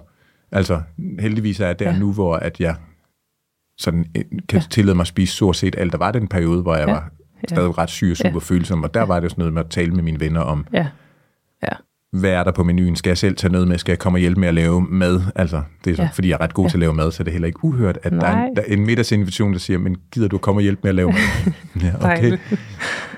altså, 0.52 0.82
heldigvis 1.20 1.60
er 1.60 1.66
jeg 1.66 1.80
der 1.80 1.92
Ja. 1.92 2.00
nu, 2.00 2.14
hvor 2.14 2.36
at 2.36 2.60
jeg 2.60 2.76
sådan, 3.78 4.06
øh, 4.18 4.24
kan 4.50 4.60
Ja. 4.60 4.64
tillade 4.70 4.96
mig 4.96 5.04
at 5.04 5.08
spise 5.08 5.36
stort 5.36 5.56
set 5.56 5.76
alt. 5.78 5.92
Der 5.92 5.98
var 5.98 6.12
den 6.12 6.28
periode, 6.28 6.62
hvor 6.62 6.76
jeg 6.76 6.88
Ja. 6.88 6.94
var 6.94 7.10
stadig 7.48 7.78
ret 7.78 7.90
syg 7.90 8.12
og 8.12 8.18
super 8.18 8.30
Ja. 8.34 8.40
følsom, 8.40 8.84
og 8.84 8.94
der 8.94 9.04
var 9.04 9.16
det 9.20 9.24
jo 9.24 9.30
sådan 9.30 9.40
noget 9.42 9.54
med 9.54 9.62
at 9.64 9.70
tale 9.70 9.92
med 9.92 10.04
mine 10.04 10.20
venner 10.20 10.42
om, 10.42 10.66
ja, 10.74 10.88
ja, 11.64 11.70
hvad 12.20 12.32
er 12.32 12.44
der 12.44 12.52
på 12.52 12.64
menuen? 12.64 12.96
Skal 12.96 13.10
jeg 13.10 13.18
selv 13.18 13.36
tage 13.36 13.52
noget 13.52 13.68
med? 13.68 13.78
Skal 13.78 13.92
jeg 13.92 14.00
komme 14.00 14.16
og 14.18 14.20
hjælpe 14.20 14.40
med 14.40 14.48
at 14.48 14.54
lave 14.54 14.82
mad? 14.82 15.22
Altså, 15.36 15.62
det 15.86 15.92
er 15.92 15.96
så, 15.96 16.02
Ja. 16.02 16.10
fordi 16.14 16.30
jeg 16.30 16.36
er 16.36 16.42
ret 16.42 16.54
god 16.54 16.66
Ja. 16.66 16.70
til 16.70 16.78
at 16.78 16.80
lave 16.80 16.94
mad, 16.94 17.12
så 17.12 17.22
er 17.22 17.24
det 17.24 17.34
heller 17.34 17.48
ikke 17.48 17.64
uhørt, 17.66 17.98
at 18.04 18.12
der 18.12 18.26
er, 18.28 18.46
en, 18.46 18.56
der 18.56 18.62
er 18.62 18.74
en 18.74 18.86
middagsinvitation, 18.86 19.54
der 19.54 19.60
siger, 19.60 19.78
men 19.80 19.98
gider 20.12 20.28
du 20.28 20.38
komme 20.38 20.58
og 20.60 20.62
hjælpe 20.64 20.80
med 20.84 20.90
at 20.90 20.96
lave 20.96 21.12
mad? 21.12 21.54
ja, 21.84 22.12
okay. 22.14 22.38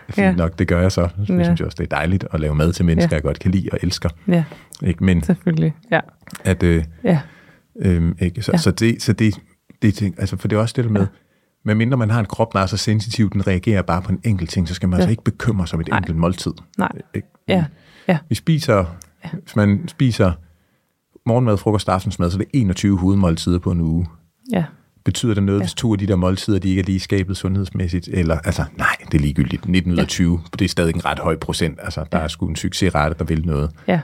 Fint 0.10 0.18
Ja. 0.26 0.32
nok, 0.32 0.60
det 0.60 0.68
gør 0.68 0.82
jeg 0.82 0.92
så. 0.92 1.02
Jeg 1.02 1.30
Ja. 1.30 1.44
synes 1.44 1.60
jo 1.60 1.66
også, 1.66 1.76
det 1.80 1.84
er 1.94 1.96
dejligt 1.96 2.26
at 2.34 2.40
lave 2.40 2.56
mad 2.56 2.74
til 2.74 2.86
mennesker, 2.86 3.10
Ja. 3.12 3.16
jeg 3.16 3.24
godt 3.24 3.40
kan 3.40 3.52
lide 3.52 3.70
og 3.72 3.80
elsker. 3.84 4.10
ja, 4.28 4.44
Ikke? 4.84 5.04
Men 5.04 5.24
selvfølgelig. 5.24 5.76
Ja, 5.92 6.00
at... 6.44 6.64
Øh, 6.64 6.84
ja, 7.04 7.20
Øhm, 7.80 8.16
ikke? 8.20 8.42
Så, 8.42 8.52
Ja. 8.54 8.58
så, 8.58 8.72
det, 8.72 9.02
så 9.02 9.14
det, 9.14 9.36
det 9.82 9.94
ting, 9.94 10.16
altså 10.20 10.38
for 10.38 10.48
det 10.48 10.56
er 10.56 10.60
også 10.60 10.74
det 10.78 10.84
der 10.86 10.92
med, 10.92 11.02
Ja. 11.02 11.08
ja. 11.08 11.20
medmindre 11.66 11.98
man 11.98 12.10
har 12.10 12.20
en 12.20 12.26
krop, 12.26 12.54
der 12.54 12.60
er 12.60 12.66
så 12.66 12.78
sensitiv, 12.78 13.30
den 13.30 13.48
reagerer 13.48 13.82
bare 13.82 14.02
på 14.02 14.12
en 14.12 14.20
enkelt 14.24 14.50
ting, 14.50 14.68
så 14.68 14.74
skal 14.74 14.90
man 14.90 14.98
Ja. 14.98 15.02
altså 15.02 15.10
ikke 15.12 15.24
bekymre 15.24 15.68
sig 15.68 15.76
om 15.78 15.82
et 15.82 15.88
Nej. 15.88 15.98
enkelt 15.98 16.18
måltid. 16.18 16.52
nej, 16.78 16.92
Ikke? 17.16 17.28
ja, 17.48 17.66
ja, 18.08 18.18
Vi 18.30 18.36
spiser, 18.36 18.76
ja. 19.24 19.30
hvis 19.44 19.56
man 19.56 19.88
spiser 19.88 20.32
morgenmad, 21.26 21.58
frokost 21.58 21.90
aftensmad, 21.90 22.30
så 22.32 22.38
er 22.38 22.40
det 22.40 22.48
21 22.54 22.98
hovedmåltider 22.98 23.60
på 23.60 23.72
en 23.72 23.82
uge. 23.82 24.08
ja, 24.52 24.64
Betyder 25.06 25.34
det 25.34 25.44
noget, 25.44 25.60
Ja. 25.60 25.64
ja. 25.64 25.66
hvis 25.66 25.74
to 25.74 25.94
af 25.94 26.00
de 26.00 26.08
der 26.08 26.16
måltider, 26.16 26.60
de 26.60 26.70
ikke 26.70 26.80
er 26.80 26.86
lige 26.86 27.00
skabet 27.00 27.38
sundhedsmæssigt? 27.38 28.08
Eller, 28.08 28.38
altså, 28.40 28.64
nej, 28.78 28.96
det 29.12 29.14
er 29.18 29.20
ligegyldigt. 29.22 29.68
19 29.68 29.92
ud 29.92 29.98
af 29.98 30.02
Ja. 30.02 30.08
20, 30.08 30.40
det 30.60 30.66
er 30.66 30.70
stadig 30.70 30.96
en 30.96 31.06
ret 31.06 31.20
høj 31.20 31.36
procent. 31.38 31.80
Altså, 31.84 32.06
der 32.12 32.18
er 32.18 32.28
sgu 32.28 32.48
en 32.48 32.56
succesrate, 32.56 33.16
der 33.20 33.26
vil 33.26 33.46
noget. 33.46 33.72
ja. 33.88 34.00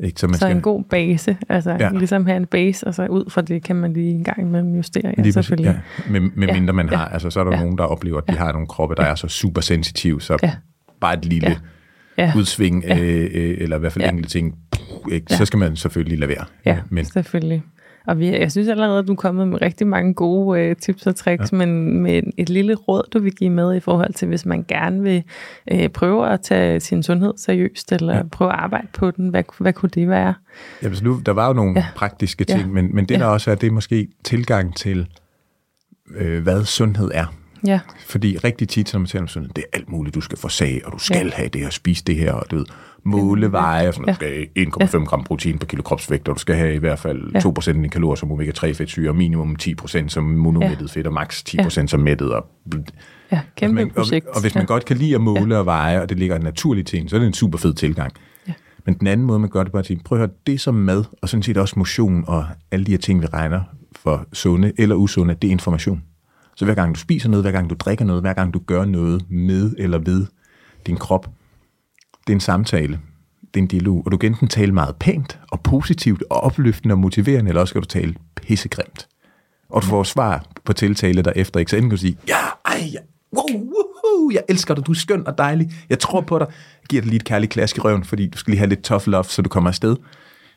Ikke? 0.00 0.20
Så 0.20 0.26
man 0.26 0.34
Så 0.34 0.38
skal, 0.40 0.56
en 0.56 0.62
god 0.62 0.84
base, 0.90 1.36
altså 1.48 1.70
ja. 1.70 1.76
Ja. 1.76 1.90
ligesom 1.98 2.26
have 2.26 2.36
en 2.36 2.46
base, 2.46 2.86
og 2.86 2.94
så 2.94 3.06
ud 3.06 3.30
fra 3.30 3.40
det 3.42 3.64
kan 3.64 3.76
man 3.76 3.92
lige 3.92 4.10
en 4.10 4.24
gang 4.24 4.40
imellem 4.40 4.74
justere, 4.76 5.14
ja, 5.16 5.22
Lige 5.22 5.32
selvfølgelig. 5.32 5.80
Ja, 6.06 6.10
med, 6.12 6.20
med 6.20 6.48
Ja, 6.48 6.54
mindre 6.54 6.72
man 6.74 6.88
ja, 6.90 6.96
har, 6.96 7.08
altså 7.08 7.30
så 7.30 7.40
er 7.40 7.44
der 7.44 7.50
ja. 7.50 7.56
ja. 7.56 7.62
nogen, 7.62 7.78
der 7.78 7.84
oplever, 7.84 8.18
at 8.18 8.28
de 8.28 8.32
har 8.32 8.52
nogle 8.52 8.66
kroppe, 8.66 8.94
der 8.94 9.02
er 9.02 9.14
så 9.14 9.28
super 9.28 9.60
sensitive, 9.60 10.20
så 10.20 10.38
Ja. 10.42 10.52
bare 11.00 11.14
et 11.18 11.24
lille 11.24 11.48
Ja. 11.48 11.56
Ja. 12.24 12.32
udsving, 12.36 12.84
Ja. 12.84 12.98
øh, 12.98 13.30
øh, 13.34 13.56
eller 13.60 13.76
i 13.76 13.80
hvert 13.80 13.92
fald 13.92 14.02
Ja. 14.02 14.06
ja. 14.06 14.10
enkelte 14.10 14.30
ting, 14.30 14.54
ikke? 15.12 15.26
Ja. 15.30 15.36
så 15.36 15.44
skal 15.44 15.58
man 15.58 15.76
selvfølgelig 15.76 16.18
lade 16.18 16.28
være. 16.28 16.44
Ja, 16.64 16.78
Men 16.90 17.04
selvfølgelig. 17.04 17.62
Og 18.06 18.18
vi, 18.18 18.26
jeg 18.28 18.52
synes 18.52 18.68
allerede, 18.68 18.98
at 18.98 19.06
du 19.08 19.12
er 19.12 19.16
kommet 19.16 19.48
med 19.48 19.62
rigtig 19.62 19.86
mange 19.86 20.14
gode 20.14 20.60
øh, 20.60 20.76
tips 20.76 21.06
og 21.06 21.16
tricks, 21.16 21.52
ja. 21.52 21.56
men 21.56 22.02
med 22.02 22.22
et 22.38 22.50
lille 22.50 22.74
råd, 22.74 23.02
du 23.12 23.18
vil 23.18 23.32
give 23.34 23.50
med 23.50 23.74
i 23.76 23.80
forhold 23.80 24.12
til, 24.14 24.28
hvis 24.28 24.46
man 24.46 24.64
gerne 24.68 25.02
vil 25.02 25.22
øh, 25.72 25.88
prøve 25.88 26.28
at 26.32 26.40
tage 26.40 26.80
sin 26.80 27.02
sundhed 27.02 27.32
seriøst, 27.36 27.92
eller 27.92 28.12
ja. 28.12 28.18
Ja. 28.18 28.24
prøve 28.32 28.52
at 28.52 28.58
arbejde 28.58 28.86
på 28.98 29.10
den. 29.10 29.28
Hvad, 29.28 29.44
hvad 29.58 29.72
kunne 29.72 29.90
det 29.94 30.08
være? 30.08 30.34
absolut, 30.82 31.26
der 31.26 31.32
var 31.32 31.46
jo 31.46 31.52
nogle 31.52 31.72
Ja. 31.72 31.78
ja. 31.80 31.86
praktiske 31.96 32.44
Ja. 32.48 32.54
ting, 32.56 32.72
men, 32.72 32.94
men 32.94 33.04
det 33.06 33.14
Ja. 33.14 33.18
der 33.20 33.26
også 33.26 33.50
er, 33.50 33.54
det 33.54 33.66
er 33.66 33.70
måske 33.70 34.08
tilgang 34.24 34.76
til, 34.76 35.06
øh, 36.16 36.42
hvad 36.42 36.64
sundhed 36.64 37.10
er. 37.14 37.34
Ja, 37.66 37.80
Fordi 38.06 38.36
rigtig 38.44 38.68
tit, 38.68 38.92
når 38.92 39.00
man 39.00 39.06
taler 39.06 39.22
om 39.22 39.28
sundhed, 39.28 39.52
det 39.56 39.64
er 39.72 39.76
alt 39.78 39.88
muligt, 39.90 40.14
du 40.14 40.20
skal 40.20 40.38
få 40.38 40.48
sag, 40.48 40.80
og 40.84 40.92
du 40.92 40.98
skal 40.98 41.16
Ja. 41.16 41.24
ja. 41.24 41.30
have 41.34 41.48
det 41.48 41.66
og 41.66 41.72
spise 41.72 42.04
det 42.04 42.16
her, 42.16 42.32
og 42.32 42.50
du 42.50 42.56
ved, 42.56 42.64
måle 43.04 43.52
veje, 43.52 43.88
og 43.88 43.94
sådan, 43.94 44.06
Ja. 44.08 44.12
du 44.12 44.14
skal 44.16 44.28
have 44.28 44.46
1,5 44.56 45.04
gram 45.04 45.24
protein 45.24 45.58
per 45.58 45.66
kilo 45.66 45.82
kropsvægt, 45.82 46.28
og 46.28 46.34
du 46.34 46.40
skal 46.40 46.54
have 46.56 46.74
i 46.74 46.78
hvert 46.78 46.98
fald 46.98 47.30
Ja. 47.34 47.38
2% 47.40 47.68
af 47.68 47.74
dine 47.74 47.88
kalorier 47.88 48.14
som 48.16 48.32
omega-3 48.32 48.72
fedtsyre, 48.72 49.14
minimum 49.14 49.56
10% 49.56 50.08
som 50.08 50.24
monomættet 50.24 50.90
fedt, 50.90 51.06
og 51.06 51.12
maks 51.12 51.42
10% 51.42 51.86
som 51.86 52.00
mættet. 52.00 52.32
Og, 52.34 52.46
ja 53.32 53.40
kæmpe 53.56 53.74
hvis 53.74 53.84
man, 53.84 54.04
projekt. 54.04 54.26
Og, 54.26 54.34
og 54.34 54.40
hvis 54.40 54.54
man 54.54 54.62
ja. 54.62 54.66
godt 54.66 54.84
kan 54.84 54.96
lide 54.96 55.14
at 55.14 55.20
måle 55.20 55.58
og 55.58 55.66
veje, 55.66 56.02
og 56.02 56.08
det 56.08 56.18
ligger 56.18 56.38
naturligt 56.38 56.88
til 56.88 56.98
en, 57.00 57.08
så 57.08 57.16
er 57.16 57.20
det 57.20 57.26
en 57.26 57.34
super 57.34 57.58
fed 57.58 57.74
tilgang. 57.74 58.12
Ja. 58.48 58.52
Men 58.86 58.94
den 58.94 59.06
anden 59.06 59.26
måde, 59.26 59.38
man 59.38 59.50
gør 59.50 59.62
det, 59.62 59.72
bare 59.72 59.80
at 59.80 59.86
sige, 59.86 60.00
prøv 60.04 60.18
at 60.18 60.20
høre, 60.20 60.30
det 60.46 60.60
som 60.60 60.74
mad, 60.74 61.04
og 61.22 61.28
sådan 61.28 61.42
set 61.42 61.56
også 61.56 61.74
motion, 61.78 62.24
og 62.26 62.46
alle 62.70 62.86
de 62.86 62.90
her 62.90 62.98
ting, 62.98 63.22
vi 63.22 63.26
regner 63.26 63.60
for 63.96 64.26
sunde 64.32 64.72
eller 64.78 64.94
usunde, 64.94 65.34
det 65.42 65.48
er 65.48 65.52
information. 65.52 66.02
Så 66.56 66.64
hver 66.64 66.74
gang 66.74 66.94
du 66.94 67.00
spiser 67.00 67.28
noget, 67.28 67.44
hver 67.44 67.52
gang 67.52 67.70
du 67.70 67.74
drikker 67.74 68.04
noget, 68.04 68.22
hver 68.22 68.32
gang 68.32 68.54
du 68.54 68.58
gør 68.66 68.84
noget 68.84 69.30
med 69.30 69.74
eller 69.78 69.98
ved 69.98 70.26
din 70.86 70.96
krop, 70.96 71.28
det 72.26 72.32
er 72.32 72.36
en 72.36 72.40
samtale, 72.40 73.00
det 73.40 73.60
er 73.60 73.62
en 73.62 73.66
dialog, 73.66 74.02
og 74.06 74.12
du 74.12 74.16
kan 74.16 74.30
enten 74.32 74.48
tale 74.48 74.72
meget 74.72 74.96
pænt 74.96 75.38
og 75.50 75.60
positivt 75.60 76.24
og 76.30 76.40
opløftende 76.40 76.92
og 76.92 76.98
motiverende, 76.98 77.48
eller 77.48 77.60
også 77.60 77.74
kan 77.74 77.82
du 77.82 77.88
tale 77.88 78.14
pissegrimt. 78.36 79.08
Og 79.68 79.82
du 79.82 79.86
får 79.86 80.02
svar 80.02 80.44
på 80.64 80.72
tiltale 80.72 81.22
derefter, 81.22 81.60
ikke? 81.60 81.70
Så 81.70 81.76
enten 81.76 81.90
kan 81.90 81.96
du 81.96 82.00
sige, 82.00 82.16
ja, 82.28 82.38
ej, 82.66 82.90
ja, 82.92 82.98
wow, 83.36 83.60
woohoo, 83.60 84.30
jeg 84.32 84.42
elsker 84.48 84.74
dig, 84.74 84.86
du 84.86 84.92
er 84.92 84.96
skøn 84.96 85.26
og 85.26 85.38
dejlig, 85.38 85.72
jeg 85.90 85.98
tror 85.98 86.20
på 86.20 86.38
dig, 86.38 86.46
jeg 86.82 86.88
giver 86.88 87.02
dig 87.02 87.08
lige 87.08 87.16
et 87.16 87.24
kærligt 87.24 87.52
klask 87.52 87.76
i 87.76 87.80
røven, 87.80 88.04
fordi 88.04 88.28
du 88.28 88.38
skal 88.38 88.50
lige 88.50 88.58
have 88.58 88.68
lidt 88.68 88.82
tough 88.82 89.06
love, 89.06 89.24
så 89.24 89.42
du 89.42 89.48
kommer 89.48 89.70
afsted. 89.70 89.96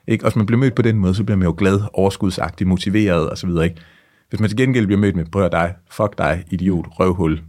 Ikke? 0.08 0.26
Og 0.26 0.32
hvis 0.32 0.36
man 0.36 0.46
bliver 0.46 0.60
mødt 0.60 0.76
på 0.76 0.82
den 0.82 0.98
måde, 0.98 1.16
så 1.16 1.24
bliver 1.24 1.38
man 1.38 1.46
jo 1.46 1.56
glad, 1.58 1.82
overskudsagtig, 1.93 2.68
motiveret 2.68 3.30
og 3.30 3.38
så 3.38 3.48
videre, 3.48 3.64
ikke? 3.64 3.82
Hvis 4.30 4.39
man 4.39 4.49
til 4.49 4.57
gengæld 4.57 4.86
bliver 4.86 4.99
mødt 4.99 5.15
med, 5.15 5.26
prøv 5.26 5.49
dig, 5.51 5.73
fuck 5.91 6.17
dig, 6.17 6.43
idiot, 6.51 6.86
røvhul, 6.91 7.39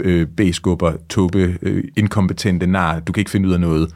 øh, 0.00 0.26
B-skubber, 0.26 0.92
tåbe, 1.08 1.58
øh, 1.62 1.84
inkompetente 1.96 2.66
nar, 2.66 3.00
du 3.00 3.12
kan 3.12 3.20
ikke 3.20 3.30
finde 3.30 3.48
ud 3.48 3.52
af 3.54 3.60
noget, 3.60 3.90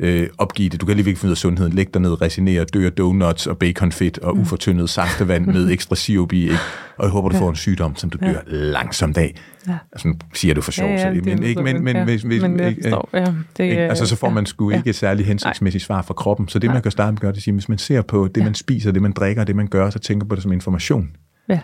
øh, 0.00 0.28
opgive 0.38 0.68
det, 0.68 0.80
du 0.80 0.86
kan 0.86 0.90
alligevel 0.90 1.08
ikke 1.10 1.20
finde 1.20 1.30
ud 1.30 1.34
af 1.34 1.38
sundheden, 1.38 1.72
læg 1.72 1.94
dig 1.94 2.02
ned, 2.02 2.22
resinere, 2.22 2.64
dø 2.64 2.86
af 2.86 2.92
donuts 2.92 3.46
og 3.46 3.58
baconfedt 3.58 4.18
og 4.18 4.36
ufortyndet 4.36 4.90
saftevand 4.90 5.46
med 5.46 5.70
ekstra 5.72 5.96
sirup 5.96 6.32
i, 6.32 6.42
ikke? 6.42 6.54
og 6.98 7.04
jeg 7.04 7.10
håber, 7.10 7.28
du 7.28 7.36
får 7.36 7.50
en 7.50 7.56
sygdom, 7.56 7.96
som 7.96 8.10
du 8.10 8.18
dør 8.22 8.40
langsomt 8.46 9.18
af. 9.18 9.34
Ja. 9.68 9.76
Altså, 9.92 10.14
siger 10.34 10.54
du 10.54 10.60
for 10.60 10.72
sjov, 10.72 10.98
så 10.98 11.10
det- 11.10 11.24
men 11.24 11.42
ikke, 11.42 11.62
men, 11.62 11.84
men, 11.84 11.96
ja, 11.96 12.04
hvis, 12.04 12.22
hvis, 12.22 12.42
men 12.42 12.60
ikke, 12.60 12.82
forstår, 12.82 13.08
ja, 13.12 13.24
det, 13.56 13.64
ikke? 13.64 13.82
øh, 13.82 13.88
Altså, 13.88 14.06
så 14.06 14.16
får 14.16 14.30
man 14.30 14.46
sgu 14.46 14.70
ja, 14.70 14.76
ikke 14.76 14.90
et 14.90 14.96
særligt 14.96 15.28
hensigtsmæssigt 15.28 15.84
svar 15.84 16.02
fra 16.02 16.14
kroppen. 16.14 16.48
Så 16.48 16.58
det, 16.58 16.68
Nej. 16.68 16.74
man 16.74 16.82
kan 16.82 16.90
starte 16.90 17.10
med 17.12 17.16
at 17.16 17.20
gøre, 17.20 17.30
det 17.32 17.36
er 17.36 17.38
at 17.38 17.42
sige, 17.42 17.54
hvis 17.54 17.68
man 17.68 17.78
ser 17.78 18.02
på 18.02 18.28
det, 18.34 18.40
Ja. 18.40 18.44
man 18.44 18.54
spiser, 18.54 18.92
det, 18.92 19.02
man 19.02 19.12
drikker, 19.12 19.44
det, 19.44 19.56
man 19.56 19.66
gør, 19.66 19.90
så 19.90 19.98
tænker 19.98 20.26
på 20.26 20.34
det 20.34 20.42
som 20.42 20.52
information. 20.52 21.10
Ja, 21.48 21.60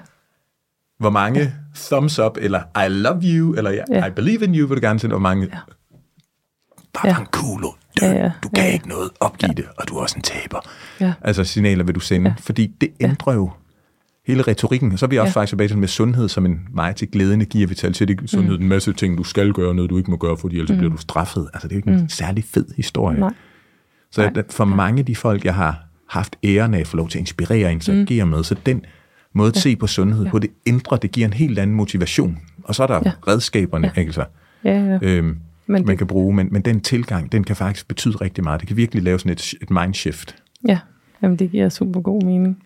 Hvor 0.99 1.11
mange 1.11 1.55
thumbs 1.75 2.19
up, 2.19 2.37
eller 2.41 2.61
I 2.87 2.89
love 2.89 3.21
you, 3.25 3.55
eller 3.55 3.71
Ja. 3.71 4.07
I 4.07 4.11
believe 4.11 4.45
in 4.45 4.55
you, 4.55 4.67
vil 4.69 4.77
du 4.77 4.81
gerne 4.87 4.99
sende, 5.01 5.13
hvor 5.13 5.21
mange 5.21 5.47
Ja. 5.53 5.59
bare 6.95 7.09
Ja. 7.09 7.13
ja. 7.13 7.21
en 7.21 7.27
kulo, 7.33 7.69
dø, 8.01 8.07
Ja, 8.07 8.13
ja. 8.13 8.33
du 8.43 8.49
kan 8.49 8.57
Ja, 8.65 8.69
ja. 8.69 8.73
ikke 8.73 8.89
noget, 8.89 9.11
opgive 9.21 9.53
det, 9.57 9.65
og 9.77 9.89
du 9.89 9.97
er 9.97 10.01
også 10.03 10.17
en 10.17 10.23
taber. 10.23 10.59
Ja. 11.01 11.13
Altså 11.23 11.45
signaler 11.45 11.85
vil 11.85 11.95
du 11.95 12.01
sende, 12.01 12.31
Ja. 12.31 12.35
fordi 12.41 12.67
det 12.81 12.89
ændrer 13.01 13.33
jo 13.35 13.51
hele 14.27 14.43
retorikken. 14.43 14.93
Og 14.93 14.99
så 14.99 15.07
er 15.07 15.11
vi 15.11 15.19
også 15.19 15.29
Ja. 15.31 15.41
faktisk 15.41 15.51
tilbage 15.51 15.69
til 15.69 15.79
med 15.79 15.89
sundhed 15.89 16.29
som 16.29 16.47
en 16.47 16.61
vej 16.75 16.93
til 16.93 17.09
glæde, 17.11 17.35
energi 17.35 17.63
og 17.65 17.71
vitalitet. 17.71 18.09
Det 18.09 18.21
er 18.23 18.27
sundhed 18.27 18.57
Mm. 18.59 18.63
en 18.63 18.69
masse 18.69 18.93
ting, 18.93 19.19
du 19.19 19.25
skal 19.25 19.53
gøre, 19.53 19.75
noget 19.75 19.91
du 19.91 19.99
ikke 19.99 20.11
må 20.11 20.17
gøre, 20.17 20.37
fordi 20.37 20.57
ellers 20.57 20.71
mm. 20.71 20.77
bliver 20.79 20.91
du 20.93 20.97
straffet. 20.99 21.49
Altså 21.55 21.69
det 21.69 21.75
er 21.75 21.77
jo 21.87 21.91
ikke 21.91 22.03
en 22.03 22.09
særlig 22.09 22.45
fed 22.45 22.67
historie. 22.77 23.21
nej, 23.21 23.31
Så. 24.11 24.31
Nej. 24.35 24.43
for 24.51 24.65
mange 24.65 24.99
af 25.01 25.07
de 25.07 25.17
folk, 25.17 25.45
jeg 25.45 25.55
har 25.55 25.85
haft 26.09 26.37
æren 26.45 26.75
af 26.75 26.81
at 26.81 26.87
få 26.87 26.97
lov 26.97 27.09
til 27.09 27.19
at 27.19 27.21
inspirere 27.21 27.67
og 27.67 27.73
interagere 27.73 28.25
mm. 28.25 28.31
med, 28.31 28.45
så 28.45 28.55
den 28.67 28.85
måde 29.35 29.49
at 29.49 29.57
se 29.57 29.77
på 29.77 29.87
sundhed 29.87 30.25
Ja. 30.25 30.31
på, 30.31 30.39
det 30.39 30.51
ændrer, 30.67 30.97
det 30.99 31.13
giver 31.13 31.27
en 31.27 31.33
helt 31.33 31.59
anden 31.59 31.77
motivation. 31.77 32.39
Og 32.65 32.75
så 32.75 32.83
er 32.83 32.87
der 32.87 33.01
Ja. 33.05 33.13
redskaberne, 33.29 33.91
Ja. 33.97 34.01
ikke 34.01 34.13
så? 34.13 34.25
ja, 34.65 34.85
ja. 34.85 34.99
Øhm, 35.03 35.37
men 35.67 35.77
det, 35.79 35.87
man 35.87 35.97
kan 35.97 36.07
bruge, 36.07 36.35
men, 36.35 36.49
men 36.53 36.63
den 36.63 36.81
tilgang, 36.81 37.33
den 37.33 37.45
kan 37.45 37.57
faktisk 37.57 37.89
betyde 37.89 38.17
rigtig 38.17 38.45
meget. 38.45 38.61
Det 38.61 38.69
kan 38.69 38.77
virkelig 38.77 39.03
lave 39.03 39.19
sådan 39.19 39.33
et, 39.33 39.55
et 39.63 39.71
mindshift. 39.71 40.37
Ja, 40.69 40.79
Jamen, 41.23 41.37
det 41.37 41.51
giver 41.51 41.69
super 41.69 42.01
god 42.01 42.23
mening. 42.23 42.63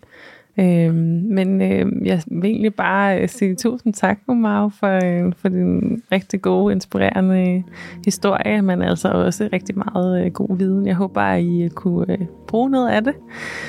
Øhm, 0.60 0.94
men 1.30 1.62
øh, 1.62 2.06
jeg 2.06 2.22
vil 2.26 2.50
egentlig 2.50 2.74
bare 2.74 3.20
øh, 3.22 3.28
sige 3.28 3.54
tusind 3.54 3.94
tak, 3.94 4.18
Omar, 4.28 4.68
for, 4.68 5.26
øh, 5.26 5.32
for 5.36 5.48
din 5.48 6.02
rigtig 6.12 6.42
gode, 6.42 6.72
inspirerende 6.74 7.62
historie, 8.04 8.62
men 8.62 8.82
altså 8.82 9.08
også 9.08 9.48
rigtig 9.52 9.74
meget 9.78 10.24
øh, 10.26 10.32
god 10.32 10.56
viden. 10.58 10.86
Jeg 10.86 10.94
håber, 10.94 11.20
at 11.20 11.42
I 11.42 11.68
kunne 11.74 12.12
øh, 12.12 12.26
bruge 12.48 12.70
noget 12.70 12.88
af 12.90 13.04
det. 13.04 13.14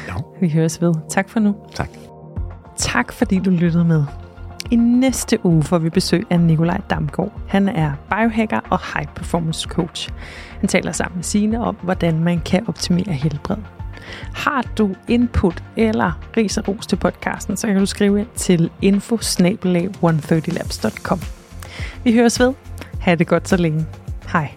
Ja. 0.07 0.13
Vi 0.41 0.49
høres 0.49 0.81
ved. 0.81 0.93
Tak 1.09 1.29
for 1.29 1.39
nu. 1.39 1.55
Tak. 1.73 1.89
Tak 2.77 3.13
fordi 3.13 3.39
du 3.39 3.49
lyttede 3.49 3.85
med. 3.85 4.03
I 4.71 4.75
næste 4.75 5.45
uge 5.45 5.63
får 5.63 5.77
vi 5.77 5.89
besøg 5.89 6.23
af 6.29 6.39
Nikolaj 6.39 6.81
Damgaard. 6.89 7.31
Han 7.47 7.69
er 7.69 7.91
biohacker 8.09 8.59
og 8.69 8.79
high 8.93 9.07
performance 9.07 9.69
coach. 9.69 10.09
Han 10.59 10.69
taler 10.69 10.91
sammen 10.91 11.17
med 11.17 11.23
Sine 11.23 11.63
om, 11.63 11.77
hvordan 11.81 12.19
man 12.19 12.39
kan 12.39 12.63
optimere 12.67 13.13
helbred. 13.13 13.57
Har 14.33 14.61
du 14.77 14.95
input 15.07 15.63
eller 15.77 16.19
ris 16.37 16.57
og 16.57 16.67
ros 16.67 16.87
til 16.87 16.95
podcasten, 16.95 17.57
så 17.57 17.67
kan 17.67 17.75
du 17.75 17.85
skrive 17.85 18.19
ind 18.19 18.27
til 18.35 18.69
info 18.81 19.15
130labs.com. 19.15 21.19
Vi 22.03 22.13
høres 22.13 22.39
ved. 22.39 22.53
Ha' 22.99 23.15
det 23.15 23.27
godt 23.27 23.49
så 23.49 23.57
længe. 23.57 23.85
Hej. 24.31 24.51